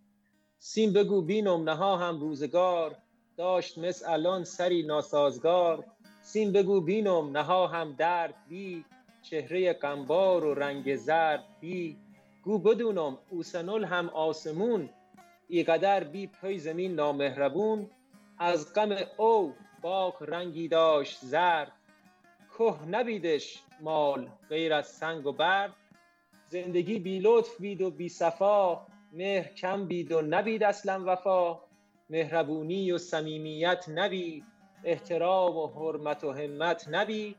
سیم 0.59 0.93
بگو 0.93 1.21
بینم 1.21 1.69
نها 1.69 1.97
هم 1.97 2.19
روزگار. 2.19 2.95
داشت 3.37 3.77
مثل 3.77 4.11
الان 4.11 4.43
سری 4.43 4.83
ناسازگار. 4.83 5.83
سیم 6.21 6.51
بگو 6.51 6.81
بینم 6.81 7.37
نها 7.37 7.67
هم 7.67 7.95
درد 7.97 8.35
بی. 8.49 8.85
چهره 9.29 9.73
قنبار 9.73 10.45
و 10.45 10.53
رنگ 10.53 10.95
زرد 10.95 11.43
بی. 11.59 11.97
گو 12.43 12.57
بدونم 12.57 13.17
اوسنل 13.29 13.83
هم 13.83 14.09
آسمون 14.09 14.89
ایقدر 15.47 16.03
بی 16.03 16.27
پی 16.27 16.57
زمین 16.57 16.95
نامهربون. 16.95 17.89
از 18.37 18.73
غم 18.73 18.95
او 19.17 19.53
باغ 19.81 20.23
رنگی 20.23 20.67
داشت 20.67 21.19
زرد. 21.21 21.71
که 22.57 22.73
نبیدش 22.87 23.63
مال 23.81 24.29
غیر 24.49 24.73
از 24.73 24.87
سنگ 24.87 25.25
و 25.25 25.31
برد. 25.31 25.73
زندگی 26.49 26.99
بی 26.99 27.19
لطف 27.19 27.61
بید 27.61 27.81
و 27.81 27.91
بی 27.91 28.09
صفا 28.09 28.87
مهر 29.13 29.53
کم 29.53 29.85
بید 29.85 30.11
و 30.11 30.21
نبید 30.21 30.63
اصلا 30.63 31.03
وفا. 31.05 31.59
مهربونی 32.09 32.91
و 32.91 32.97
صمیمیت 32.97 33.85
نبید 33.89 34.43
احترام 34.83 35.57
و 35.57 35.67
حرمت 35.67 36.23
و 36.23 36.31
همت 36.31 36.87
نبید 36.91 37.35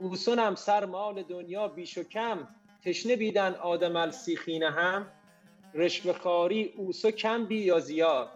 اوسنم 0.00 0.54
سر 0.54 0.84
مال 0.84 1.22
دنیا 1.22 1.68
بیش 1.68 1.98
و 1.98 2.02
کم 2.02 2.48
تشنه 2.84 3.16
بیدن 3.16 3.54
آدم 3.54 3.96
السیخینه 3.96 4.70
هم؟ 4.70 5.06
رشوه 5.74 6.12
خاری 6.12 6.74
اوسو 6.76 7.10
کم 7.10 7.44
بی 7.44 7.56
یا 7.56 7.80
زیاد؟ 7.80 8.28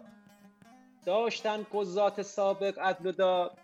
داشتن 1.05 1.65
قضات 1.73 2.21
سابق 2.21 2.79
عدل 2.79 3.07
و 3.07 3.11
داد 3.11 3.57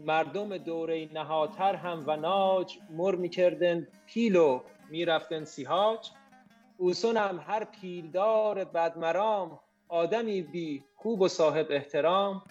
مردم 0.00 0.58
دوره 0.58 1.08
نهاتر 1.12 1.74
هم 1.74 2.04
و 2.06 2.16
ناج 2.16 2.78
مر 2.90 3.14
می‌کردن 3.14 3.86
پیل 4.06 4.36
و 4.36 4.60
می‌رفتن 4.90 5.44
سیهاج 5.44 6.10
اوسون 6.76 7.16
هم 7.16 7.44
هر 7.46 7.64
پیلدار 7.64 8.64
بدمرام 8.64 9.60
آدمی 9.88 10.42
بی 10.42 10.84
خوب 10.96 11.20
و 11.20 11.28
صاحب 11.28 11.66
احترام. 11.70 12.42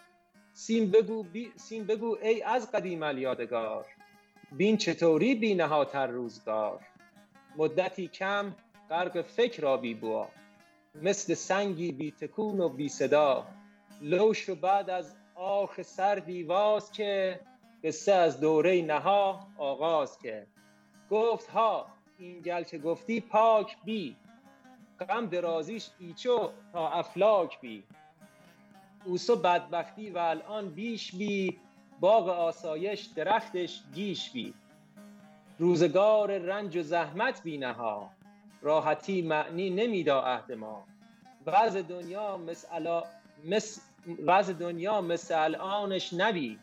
سیم 0.53 0.91
بگو, 0.91 1.23
بی 1.23 1.51
سیم 1.55 1.83
بگو 1.83 2.17
ای 2.21 2.41
از 2.41 2.71
قدیم 2.71 3.03
الیادگار 3.03 3.85
بین 4.51 4.77
چطوری 4.77 5.35
بی 5.35 5.55
نهاتر 5.55 6.07
روزگار؟ 6.07 6.79
مدتی 7.57 8.07
کم 8.07 8.55
غرق 8.89 9.21
فکر 9.21 9.61
را 9.61 9.77
بی 9.77 9.93
بوا. 9.93 10.27
مثل 10.95 11.33
سنگی 11.33 11.91
بی 11.91 12.11
تکون 12.11 12.59
و 12.59 12.69
بی 12.69 12.89
صدا 12.89 13.47
لوش 14.01 14.49
و 14.49 14.55
بعد 14.55 14.89
از 14.89 15.15
آخ 15.35 15.81
سردی 15.81 16.43
واز 16.43 16.91
که 16.91 17.39
قصه 17.83 18.13
از 18.13 18.39
دوره 18.39 18.81
نها 18.81 19.47
آغاز 19.57 20.19
که. 20.19 20.47
گفت 21.09 21.49
ها 21.49 21.87
این 22.19 22.41
گل 22.41 22.63
که 22.63 22.77
گفتی 22.77 23.21
پاک 23.21 23.77
بی. 23.83 24.15
غم 24.99 25.25
درازیش 25.25 25.89
ایچو 25.99 26.49
تا 26.73 26.89
افلاک 26.89 27.61
بی. 27.61 27.83
اوسو 29.05 29.35
بدبختی 29.35 30.09
و 30.09 30.17
الان 30.17 30.69
بیش 30.69 31.15
بی. 31.15 31.59
باغ 31.99 32.29
آسایش 32.29 33.01
درختش 33.05 33.81
گیش 33.93 34.31
بی 34.31 34.53
روزگار 35.59 36.37
رنج 36.37 36.77
و 36.77 36.81
زحمت 36.81 37.43
بی 37.43 37.57
نها 37.57 38.09
راحتی 38.61 39.21
معنی 39.21 39.69
نمیدا 39.69 40.21
عهد 40.21 40.51
ما. 40.51 40.83
وضع 41.45 41.81
دنیا 41.81 42.37
مثل 42.37 43.01
مثل 43.45 43.81
وضع 44.25 44.53
دنیا 44.53 45.01
مثل 45.01 45.43
الانش 45.43 46.13
نبی. 46.13 46.59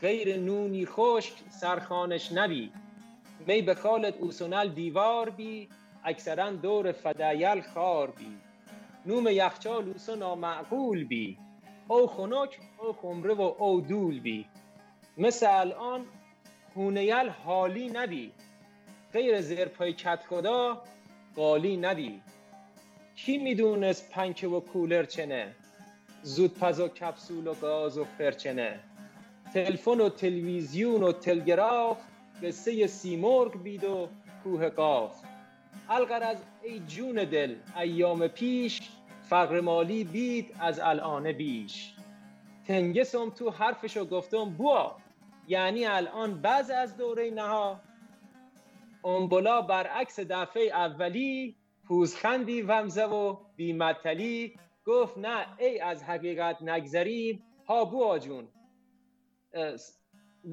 غیر 0.00 0.36
نونی 0.36 0.86
خشک 0.86 1.34
سرخانش 1.50 2.32
نبی. 2.32 2.72
می 3.46 3.62
به 3.62 3.74
خالت 3.74 4.16
اوسونل 4.16 4.68
دیوار 4.68 5.30
بی 5.30 5.68
اکثرا 6.04 6.50
دور 6.50 6.92
فدایل 6.92 7.60
خار 7.60 8.10
بی. 8.10 8.38
نوم 9.06 9.28
یخچال 9.28 9.88
اوسو 9.88 10.16
نامعقول 10.16 11.04
بی. 11.04 11.38
او 11.88 12.06
خنک 12.06 12.58
او 12.78 12.92
خمره 12.92 13.34
و 13.34 13.40
او 13.40 13.80
دول 13.80 14.20
بی. 14.20 14.46
مثل 15.18 15.46
الان 15.50 16.06
خونیل 16.74 17.28
حالی 17.28 17.88
نبی 17.88 18.32
غیر 19.12 19.40
زیر 19.40 19.64
پای 19.64 19.92
کت 19.92 20.22
خدا 20.28 20.82
قالی 21.36 21.76
نبی 21.76 22.20
کی 23.16 23.38
می‌دونست 23.38 24.10
پنکه 24.10 24.48
و 24.48 24.60
کولر 24.60 25.04
چنه؟ 25.04 25.54
زودپز 26.22 26.80
و 26.80 26.88
کپسول 26.88 27.46
و 27.46 27.54
گاز 27.54 27.98
و 27.98 28.04
فرچنه 28.04 28.80
تلفن 29.54 30.00
و 30.00 30.08
تلویزیون 30.08 31.02
و 31.02 31.12
تلگراف 31.12 31.98
قصه 32.42 32.86
سیمرغ 32.86 33.62
بید 33.62 33.84
و 33.84 34.08
کوه 34.44 34.68
قاف. 34.68 35.22
الغرض 35.88 36.38
ای 36.62 36.80
جون 36.80 37.14
دل 37.14 37.54
ایام 37.76 38.28
پیش 38.28 38.80
فقر 39.22 39.60
مالی 39.60 40.04
بید 40.04 40.56
از 40.60 40.80
الان 40.80 41.32
بیش. 41.32 41.94
تنگسم 42.66 43.30
تو 43.30 43.50
حرفشو 43.50 44.04
گفتم 44.04 44.44
بوا. 44.44 44.96
یعنی 45.48 45.86
الان 45.86 46.42
بعض 46.42 46.70
از 46.70 46.96
دوره 46.96 47.30
نها 47.30 47.80
امبلا 49.04 49.62
برعکس 49.62 50.20
دفعه 50.20 50.62
اولی 50.62 51.56
پوزخندی 51.84 52.62
ومزه 52.62 53.04
و 53.04 53.36
بیمتلی 53.56 54.58
گفت 54.84 55.18
نه 55.18 55.46
ای 55.58 55.80
از 55.80 56.02
حقیقت 56.02 56.62
نگذریم 56.62 57.42
ها 57.66 57.84
بوا 57.84 58.18
جون. 58.18 58.48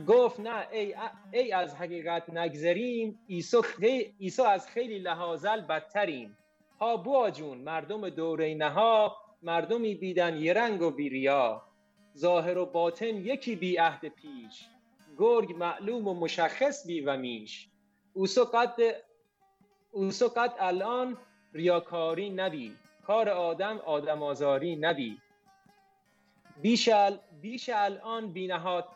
گفت 0.07 0.39
نه 0.39 0.67
ای, 0.71 0.95
ای 1.33 1.51
از 1.51 1.75
حقیقت 1.75 2.29
نگذریم 2.29 3.19
ایسو, 3.27 3.61
خی... 3.61 4.15
ایسو 4.19 4.43
از 4.43 4.67
خیلی 4.67 4.99
لحاظل 4.99 5.61
بدتریم. 5.61 6.37
ها 6.79 6.97
بوا 6.97 7.31
جون 7.31 7.57
مردم 7.57 8.09
دوره 8.09 8.55
نها 8.55 9.17
مردمی 9.41 9.95
بیدن 9.95 10.37
یه 10.37 10.53
رنگ 10.53 10.81
و 10.81 10.91
بیریا. 10.91 11.61
ظاهر 12.17 12.57
و 12.57 12.65
باطن 12.65 13.15
یکی 13.15 13.55
بی 13.55 13.77
عهد 13.77 14.07
پیش. 14.07 14.65
گرگ 15.17 15.53
معلوم 15.53 16.07
و 16.07 16.13
مشخص 16.13 16.87
بی 16.87 17.01
و 17.01 17.17
میش 17.17 17.69
اوسو 18.13 18.45
قد 20.27 20.53
الان 20.59 21.17
ریاکاری 21.53 22.29
نبی 22.29 22.75
کار 23.07 23.29
آدم 23.29 23.77
آدم 23.77 24.23
آزاری 24.23 24.75
نبی 24.75 25.17
بیش, 26.61 26.89
ال... 26.89 27.19
بیش 27.41 27.69
الان 27.73 28.33
بی 28.33 28.47
نهاد 28.47 28.87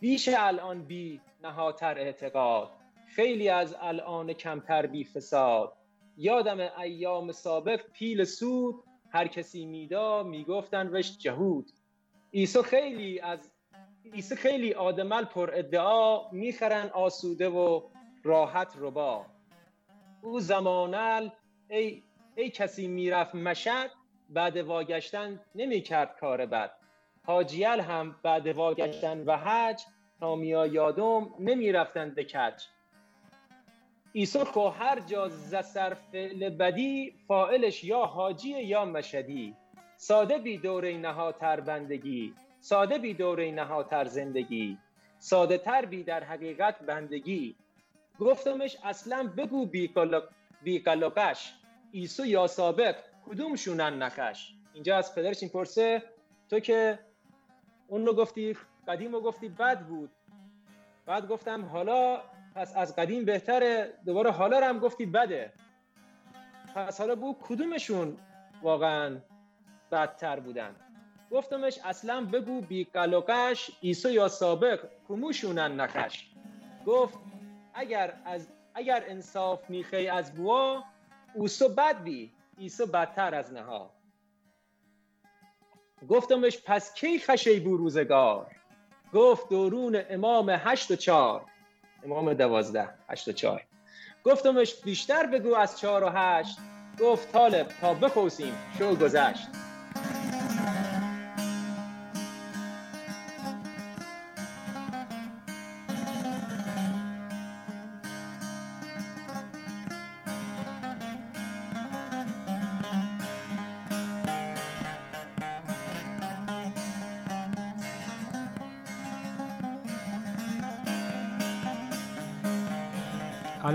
بیش 0.00 0.28
الان 0.36 0.82
بی 0.82 1.20
نهاتر 1.42 1.98
اعتقاد. 1.98 2.70
خیلی 3.14 3.48
از 3.48 3.76
الان 3.80 4.32
کمتر 4.32 4.86
بی 4.86 5.04
فساد 5.04 5.72
یادم 6.16 6.60
ایام 6.60 7.32
سابق 7.32 7.80
پیل 7.92 8.24
سود 8.24 8.84
هر 9.10 9.26
کسی 9.26 9.66
میدا 9.66 10.22
می‌گفتن 10.22 10.88
وش 10.88 11.18
جهود. 11.18 11.70
ایسو 12.30 12.62
خیلی 12.62 13.20
از 13.20 13.49
ایسو 14.12 14.34
خیلی 14.34 14.74
آدمل 14.74 15.24
پر 15.24 15.50
ادعا 15.54 16.30
می‌خرن 16.30 16.90
آسوده 16.94 17.48
و 17.48 17.82
راحت 18.24 18.72
ربا 18.78 19.26
او 20.22 20.40
زمانل 20.40 21.28
ای, 21.70 22.02
ای 22.36 22.50
کسی 22.50 22.88
می‌رفت 22.88 23.34
مشد 23.34 23.90
بعد 24.30 24.56
واگشتن 24.56 25.40
نمی‌کرد 25.54 26.16
کار 26.20 26.46
بد. 26.46 26.70
حاجیل 27.26 27.80
هم 27.80 28.16
بعد 28.22 28.46
واگشتن 28.46 29.24
و 29.24 29.36
حج 29.36 29.82
تا 30.20 30.36
میا 30.36 30.66
یادم 30.66 31.34
نمی‌رفتن 31.38 32.10
به 32.10 32.26
ایسو 34.12 34.44
خو 34.44 34.68
هر 34.68 35.00
جا 35.00 35.28
زسر 35.28 35.94
فعل 35.94 36.48
بدی 36.48 37.14
فائلش 37.28 37.84
یا 37.84 38.04
حاجی 38.04 38.62
یا 38.62 38.84
مشدی 38.84 39.56
ساده 39.96 40.38
بی 40.38 40.58
دوره 40.58 40.98
نهاتر 40.98 41.60
بندگی. 41.60 42.34
ساده 42.60 42.98
بی 42.98 43.14
دوره 43.14 43.50
نهاتر 43.50 44.04
زندگی 44.04 44.78
ساده 45.20 45.58
تر 45.58 45.84
بی 45.84 46.02
در 46.02 46.24
حقیقت 46.24 46.78
بندگی. 46.78 47.56
گفتمش 48.18 48.76
اصلا 48.84 49.30
بگو 49.36 49.66
بی 50.62 50.78
قلقش 50.78 51.54
ایسو 51.92 52.26
یا 52.26 52.46
سابق 52.46 52.96
کدوم 53.26 53.56
شونن 53.56 54.02
نخش؟ 54.02 54.52
اینجا 54.72 54.96
از 54.96 55.14
پدرش 55.14 55.42
این 55.42 55.52
پرسه 55.52 56.02
تو 56.50 56.60
که 56.60 56.98
اون 57.88 58.06
رو 58.06 58.14
گفتی 58.14 58.56
قدیم 58.88 59.12
رو 59.12 59.20
گفتی 59.20 59.48
بد 59.48 59.80
بود. 59.80 60.10
بعد 61.06 61.28
گفتم 61.28 61.64
حالا 61.64 62.22
پس 62.54 62.76
از 62.76 62.96
قدیم 62.96 63.24
بهتره 63.24 63.94
دوباره 64.06 64.30
حالا 64.30 64.58
رو 64.58 64.64
هم 64.64 64.78
گفتی 64.78 65.06
بده. 65.06 65.52
پس 66.74 67.00
حالا 67.00 67.14
بو 67.14 67.36
کدومشون 67.42 68.16
واقعا 68.62 69.18
بدتر 69.92 70.40
بودن؟ 70.40 70.76
گفتمش 71.30 71.78
اصلا 71.84 72.24
بگو 72.24 72.60
بی 72.60 72.84
قلقش 72.84 73.70
ایسو 73.80 74.10
یا 74.10 74.28
سابق 74.28 74.88
کموشونن 75.08 75.80
نخش. 75.80 76.26
گفت 76.86 77.18
اگر 77.74 78.14
از 78.24 78.48
اگر 78.74 79.04
انصاف 79.06 79.70
میخی 79.70 80.08
از 80.08 80.34
بوا 80.34 80.82
اوسو 81.34 81.68
بد 81.68 82.02
بی. 82.02 82.32
ایسو 82.58 82.86
بدتر 82.86 83.34
از 83.34 83.52
نها. 83.52 83.90
گفتمش 86.08 86.58
پس 86.66 86.94
کی 86.94 87.18
خشی 87.18 87.60
بو 87.60 87.76
روزگار؟ 87.76 88.56
گفت 89.12 89.48
درون 89.48 90.02
امام 90.10 90.50
هشت 90.50 90.90
و 90.90 90.96
چار 90.96 91.44
امام 92.04 92.34
دوازده 92.34 92.88
هشت 93.08 93.28
و 93.28 93.32
چار 93.32 93.62
گفتمش 94.24 94.74
بیشتر 94.74 95.26
بگو 95.26 95.54
از 95.54 95.80
چهار 95.80 96.04
و 96.04 96.08
هشت. 96.08 96.58
گفت 97.00 97.32
طالب 97.32 97.68
تا 97.80 97.94
بخوسیم 97.94 98.54
شو 98.78 98.96
گذشت. 98.96 99.69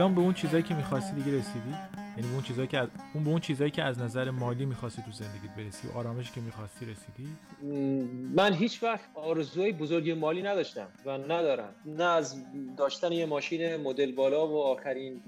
الان 0.05 0.15
به 0.15 0.21
اون 0.21 0.33
چیزایی 0.33 0.63
که 0.63 0.73
می‌خواستی 0.73 1.15
دیگه 1.15 1.37
رسیدی؟ 1.37 1.75
یعنی 2.17 2.27
به 2.27 2.33
اون 2.33 2.43
چیزایی 2.43 2.67
که 2.67 2.87
اون 3.13 3.23
به 3.23 3.29
اون 3.29 3.39
چیزایی 3.39 3.71
که 3.71 3.83
از 3.83 3.99
نظر 3.99 4.29
مالی 4.31 4.65
می‌خواستی 4.65 5.01
تو 5.01 5.11
زندگیت 5.11 5.55
برسی 5.57 5.87
و 5.87 5.97
آرامشی 5.97 6.33
که 6.33 6.41
می‌خواستی 6.41 6.85
رسیدی؟ 6.85 7.27
من 8.35 8.53
هیچ 8.53 8.83
وقت 8.83 9.09
آرزوهای 9.15 9.71
بزرگی 9.71 10.13
مالی 10.13 10.41
نداشتم 10.41 10.87
و 11.05 11.17
ندارم. 11.17 11.75
نه 11.85 12.03
از 12.03 12.45
داشتن 12.77 13.11
یه 13.11 13.25
ماشین 13.25 13.75
مدل 13.75 14.11
بالا 14.11 14.47
و 14.47 14.63
آخرین 14.63 15.21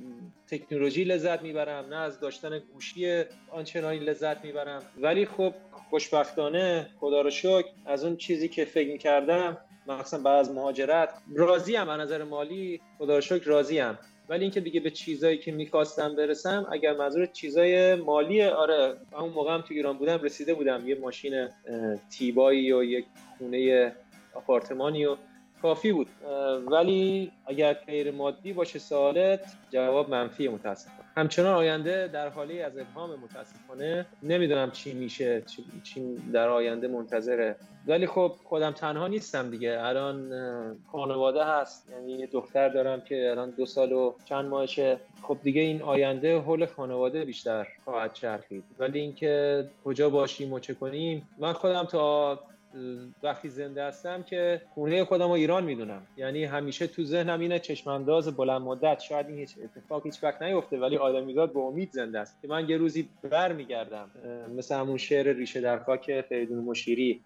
تکنولوژی 0.47 1.03
لذت 1.03 1.41
می‌برم 1.41 1.85
نه 1.85 1.95
از 1.95 2.19
داشتن 2.19 2.59
گوشی 2.73 3.23
آنچنانی 3.51 3.99
لذت 3.99 4.45
می‌برم. 4.45 4.81
ولی 5.01 5.25
خب 5.25 5.53
خوشبختانه 5.89 6.89
خدا 6.99 7.21
رو 7.21 7.29
شکر 7.29 7.69
از 7.85 8.03
اون 8.03 8.17
چیزی 8.17 8.47
که 8.47 8.65
فکر 8.65 8.91
می‌کردم 8.91 9.57
مخصوصا 9.87 10.17
بعد 10.17 10.39
از 10.39 10.51
مهاجرت 10.51 11.09
راضیم. 11.35 11.89
از 11.89 11.99
نظر 11.99 12.23
مالی 12.23 12.81
خدا 12.97 13.15
رو 13.15 13.21
شکر 13.21 13.45
راضیم. 13.45 13.97
ولی 14.29 14.41
اینکه 14.41 14.59
دیگه 14.61 14.79
به 14.79 14.89
چیزایی 14.89 15.37
که 15.37 15.51
می‌خواستم 15.51 16.15
برسم 16.15 16.67
اگر 16.71 16.93
منظور 16.93 17.25
چیزای 17.25 17.95
مالی 17.95 18.43
آره 18.43 18.97
اون 19.19 19.29
موقع 19.29 19.53
هم 19.53 19.61
تو 19.61 19.73
ایران 19.73 19.97
بودم 19.97 20.21
رسیده 20.21 20.53
بودم. 20.53 20.87
یه 20.87 20.99
ماشین 20.99 21.47
تیبایی 22.09 22.71
و 22.71 22.83
یک 22.83 23.05
خونه 23.37 23.91
آپارتمانی 24.33 25.05
و 25.05 25.17
کافی 25.61 25.91
بود. 25.91 26.07
ولی 26.67 27.31
اگر 27.45 27.73
غیر 27.73 28.11
مادی 28.11 28.53
باشه 28.53 28.79
سوالت 28.79 29.45
جواب 29.71 30.09
منفی 30.09 30.47
متاسفانه. 30.47 31.06
همچنان 31.17 31.55
آینده 31.55 32.07
در 32.07 32.29
حالی 32.29 32.61
از 32.61 32.77
ابهام 32.77 33.09
متاسفانه 33.19 34.05
نمی‌دونم 34.23 34.71
چی 34.71 34.93
میشه 34.93 35.43
چی 35.83 36.15
در 36.33 36.49
آینده 36.49 36.87
منتظره. 36.87 37.55
ولی 37.87 38.07
خب 38.07 38.33
خودم 38.43 38.71
تنها 38.71 39.07
نیستم 39.07 39.49
دیگه. 39.49 39.77
الان 39.81 40.31
خانواده 40.91 41.43
هست. 41.43 41.89
یعنی 41.91 42.11
یه 42.11 42.27
دختر 42.27 42.69
دارم 42.69 43.01
که 43.01 43.29
الان 43.31 43.49
دو 43.49 43.65
سال 43.65 43.91
و 43.91 44.13
چند 44.25 44.45
ماهشه. 44.45 44.99
خب 45.21 45.37
دیگه 45.43 45.61
این 45.61 45.81
آینده 45.81 46.39
حول 46.39 46.65
خانواده 46.65 47.25
بیشتر 47.25 47.67
خواهد 47.85 48.13
چرخید. 48.13 48.63
ولی 48.79 48.99
اینکه 48.99 49.65
کجا 49.85 50.09
باشیم 50.09 50.53
و 50.53 50.59
چه 50.59 50.73
کنیم 50.73 51.29
من 51.37 51.53
خودم 51.53 51.83
تا 51.83 52.39
وقتی 53.23 53.49
زنده 53.49 53.83
هستم 53.83 54.23
که 54.23 54.61
خونه 54.73 55.03
خودم 55.03 55.25
رو 55.25 55.31
ایران 55.31 55.63
می‌دونم. 55.63 56.01
یعنی 56.17 56.45
همیشه 56.45 56.87
تو 56.87 57.03
ذهنم 57.03 57.39
اینه 57.39 57.59
چشمانداز 57.59 58.37
بلند 58.37 58.61
مدت 58.61 58.99
شاید 58.99 59.27
این 59.27 59.37
هیچ 59.37 59.55
اتفاق 59.63 60.05
هیچ 60.05 60.23
وقت 60.23 60.41
نیفته 60.41 60.79
ولی 60.79 60.97
آدمیزاد 60.97 61.53
به 61.53 61.59
امید 61.59 61.91
زنده 61.91 62.19
است. 62.19 62.41
که 62.41 62.47
من 62.47 62.69
یه 62.69 62.77
روزی 62.77 63.09
بر 63.29 63.53
میگردم 63.53 64.09
مثل 64.55 64.75
همون 64.75 64.97
شعر 64.97 65.33
ریشه 65.33 65.61
در 65.61 65.79
خاک 65.79 66.21
فریدون 66.21 66.63
مشیری 66.63 67.21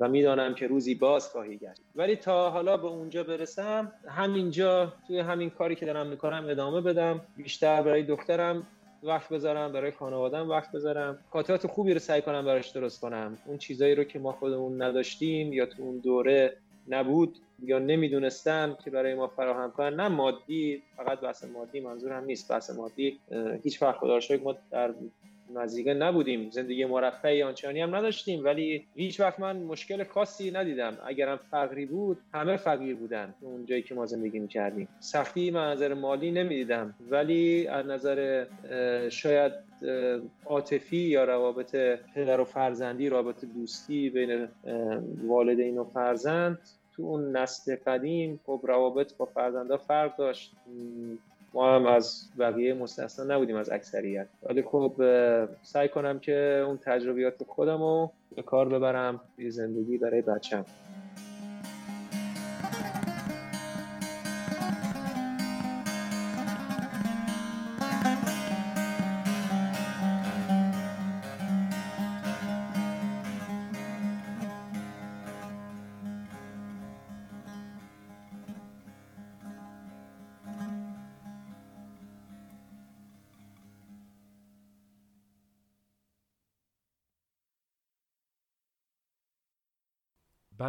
و 0.00 0.08
می‌دانم 0.08 0.54
که 0.54 0.66
روزی 0.66 0.94
باز 0.94 1.28
خواهی 1.28 1.56
گشت. 1.56 1.80
ولی 1.96 2.16
تا 2.16 2.50
حالا 2.50 2.76
به 2.76 2.86
اونجا 2.86 3.24
برسم 3.24 3.92
همینجا 4.08 4.92
توی 5.06 5.18
همین 5.18 5.50
کاری 5.50 5.74
که 5.74 5.86
دارم 5.86 6.06
می‌کنم 6.06 6.46
ادامه 6.48 6.80
بدم. 6.80 7.20
بیشتر 7.36 7.82
برای 7.82 8.02
دخترم 8.02 8.66
وقت 9.02 9.32
بذارم 9.32 9.72
برای 9.72 9.90
خانوادم 9.90 10.50
وقت 10.50 10.72
بذارم. 10.72 11.18
خاطرات 11.30 11.66
خوبی 11.66 11.92
رو 11.92 11.98
سعی 11.98 12.22
کنم 12.22 12.44
براش 12.44 12.68
درست 12.68 13.00
کنم. 13.00 13.38
اون 13.46 13.58
چیزایی 13.58 13.94
رو 13.94 14.04
که 14.04 14.18
ما 14.18 14.32
خودمون 14.32 14.82
نداشتیم 14.82 15.52
یا 15.52 15.66
تو 15.66 15.82
اون 15.82 15.98
دوره 15.98 16.56
نبود 16.88 17.36
یا 17.62 17.78
نمی‌دونستم 17.78 18.78
که 18.84 18.90
برای 18.90 19.14
ما 19.14 19.26
فراهم 19.26 19.70
کنن. 19.70 19.94
نه 19.94 20.08
مادی 20.08 20.82
فقط 20.96 21.20
بحث 21.20 21.44
مادی 21.44 21.80
منظور 21.80 22.12
هم 22.12 22.24
نیست 22.24 22.50
بحث 22.50 22.70
مادی. 22.70 23.18
هیچ 23.62 23.82
وقت 23.82 23.96
خدا 23.98 24.18
ما 24.44 24.56
در 24.70 24.94
نزدیکه 25.54 25.94
نبودیم. 25.94 26.50
زندگی 26.50 26.84
مرفعی 26.84 27.42
آنچنانی 27.42 27.80
هم 27.80 27.94
نداشتیم 27.94 28.44
ولی 28.44 28.86
هیچ 28.94 29.20
وقت 29.20 29.40
من 29.40 29.56
مشکل 29.56 30.04
خاصی 30.04 30.50
ندیدم. 30.50 30.98
اگرم 31.06 31.40
فقری 31.50 31.86
بود 31.86 32.18
همه 32.34 32.56
فقیر 32.56 32.96
بودن 32.96 33.34
اون 33.40 33.66
جایی 33.66 33.82
که 33.82 33.94
ما 33.94 34.06
زندگی 34.06 34.38
می‌کردیم. 34.38 34.88
سختی 35.00 35.50
من 35.50 35.72
نظر 35.72 35.94
مالی 35.94 36.30
نمی‌دیدم 36.30 36.94
ولی 37.10 37.66
از 37.66 37.86
نظر 37.86 38.46
شاید 39.08 39.52
عاطفی 40.46 40.96
یا 40.96 41.24
روابط 41.24 41.76
پدر 42.14 42.40
و 42.40 42.44
فرزندی 42.44 43.08
رابطه 43.08 43.46
دوستی 43.46 44.10
بین 44.10 44.48
والدین 45.26 45.78
و 45.78 45.84
فرزند 45.84 46.58
تو 46.96 47.02
اون 47.02 47.36
نسل 47.36 47.76
قدیم 47.86 48.40
خب 48.46 48.60
روابط 48.62 49.16
با 49.16 49.24
فرزندا 49.24 49.76
فرق 49.76 50.16
داشت. 50.16 50.52
ما 51.54 51.74
هم 51.74 51.86
از 51.86 52.28
بقیه 52.38 52.74
مستثنا 52.74 53.34
نبودیم 53.34 53.56
از 53.56 53.70
اکثریت. 53.70 54.28
ولی 54.42 54.62
خب 54.62 54.92
سعی 55.62 55.88
کنم 55.88 56.18
که 56.18 56.64
اون 56.66 56.78
تجربیات 56.78 57.44
خودم 57.44 57.78
رو 57.78 58.12
به 58.36 58.42
کار 58.42 58.68
ببرم 58.68 59.20
توی 59.36 59.50
زندگی 59.50 59.98
برای 59.98 60.22
بچم 60.22 60.64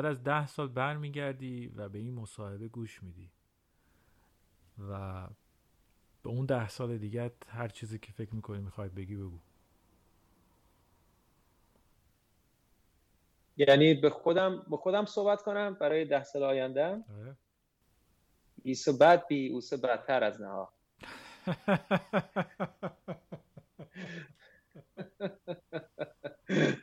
بعد 0.01 0.11
از 0.11 0.23
ده 0.23 0.47
سال 0.47 0.67
برمیگردی 0.67 1.67
و 1.67 1.89
به 1.89 1.99
این 1.99 2.13
مصاحبه 2.13 2.67
گوش 2.67 3.03
میدی. 3.03 3.31
و 4.89 5.27
به 6.23 6.29
اون 6.29 6.45
ده 6.45 6.69
سال 6.69 6.97
دیگه 6.97 7.31
هر 7.47 7.67
چیزی 7.67 7.99
که 7.99 8.11
فکر 8.11 8.35
می‌کنی 8.35 8.61
می‌خوای 8.61 8.89
بگی 8.89 9.15
بگو. 9.15 9.39
یعنی 13.57 13.93
به 13.93 14.09
خودم 14.09 14.65
به 14.69 14.77
خودم 14.77 15.05
صحبت 15.05 15.41
کنم 15.41 15.73
برای 15.73 16.05
ده 16.05 16.23
سال 16.23 16.43
آینده. 16.43 17.03
آره. 17.19 17.37
ایسو 18.63 18.97
بد 18.97 19.27
بی 19.27 19.49
اوسو 19.49 19.77
بدتر 19.77 20.23
از 20.23 20.41
نها. 20.41 20.73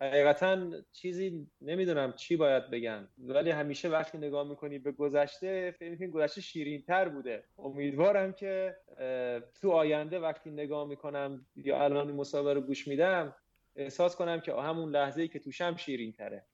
حقیقتا 0.00 0.70
چیزی 0.92 1.46
نمی‌دونم 1.60 2.12
چی 2.12 2.36
باید 2.36 2.70
بگم 2.70 3.08
ولی 3.18 3.50
همیشه 3.50 3.88
وقتی 3.88 4.18
نگاه 4.18 4.48
می‌کنی 4.48 4.78
به 4.78 4.92
گذشته 4.92 5.70
فکر 5.70 5.90
می‌کنی 5.90 6.08
گذشته 6.08 6.40
شیرین 6.40 6.82
تر 6.82 7.08
بوده. 7.08 7.44
امیدوارم 7.58 8.32
که 8.32 8.76
تو 9.60 9.70
آینده 9.70 10.18
وقتی 10.18 10.50
نگاه 10.50 10.88
می‌کنم 10.88 11.46
یا 11.56 11.84
الان 11.84 12.12
مسابقه 12.12 12.52
رو 12.52 12.60
گوش 12.60 12.88
میدم 12.88 13.36
احساس 13.76 14.16
کنم 14.16 14.40
که 14.40 14.52
همون 14.52 14.90
لحظه 14.90 15.22
ای 15.22 15.28
که 15.28 15.38
توشم 15.38 15.76
شیرین 15.76 16.12
تره 16.12 16.46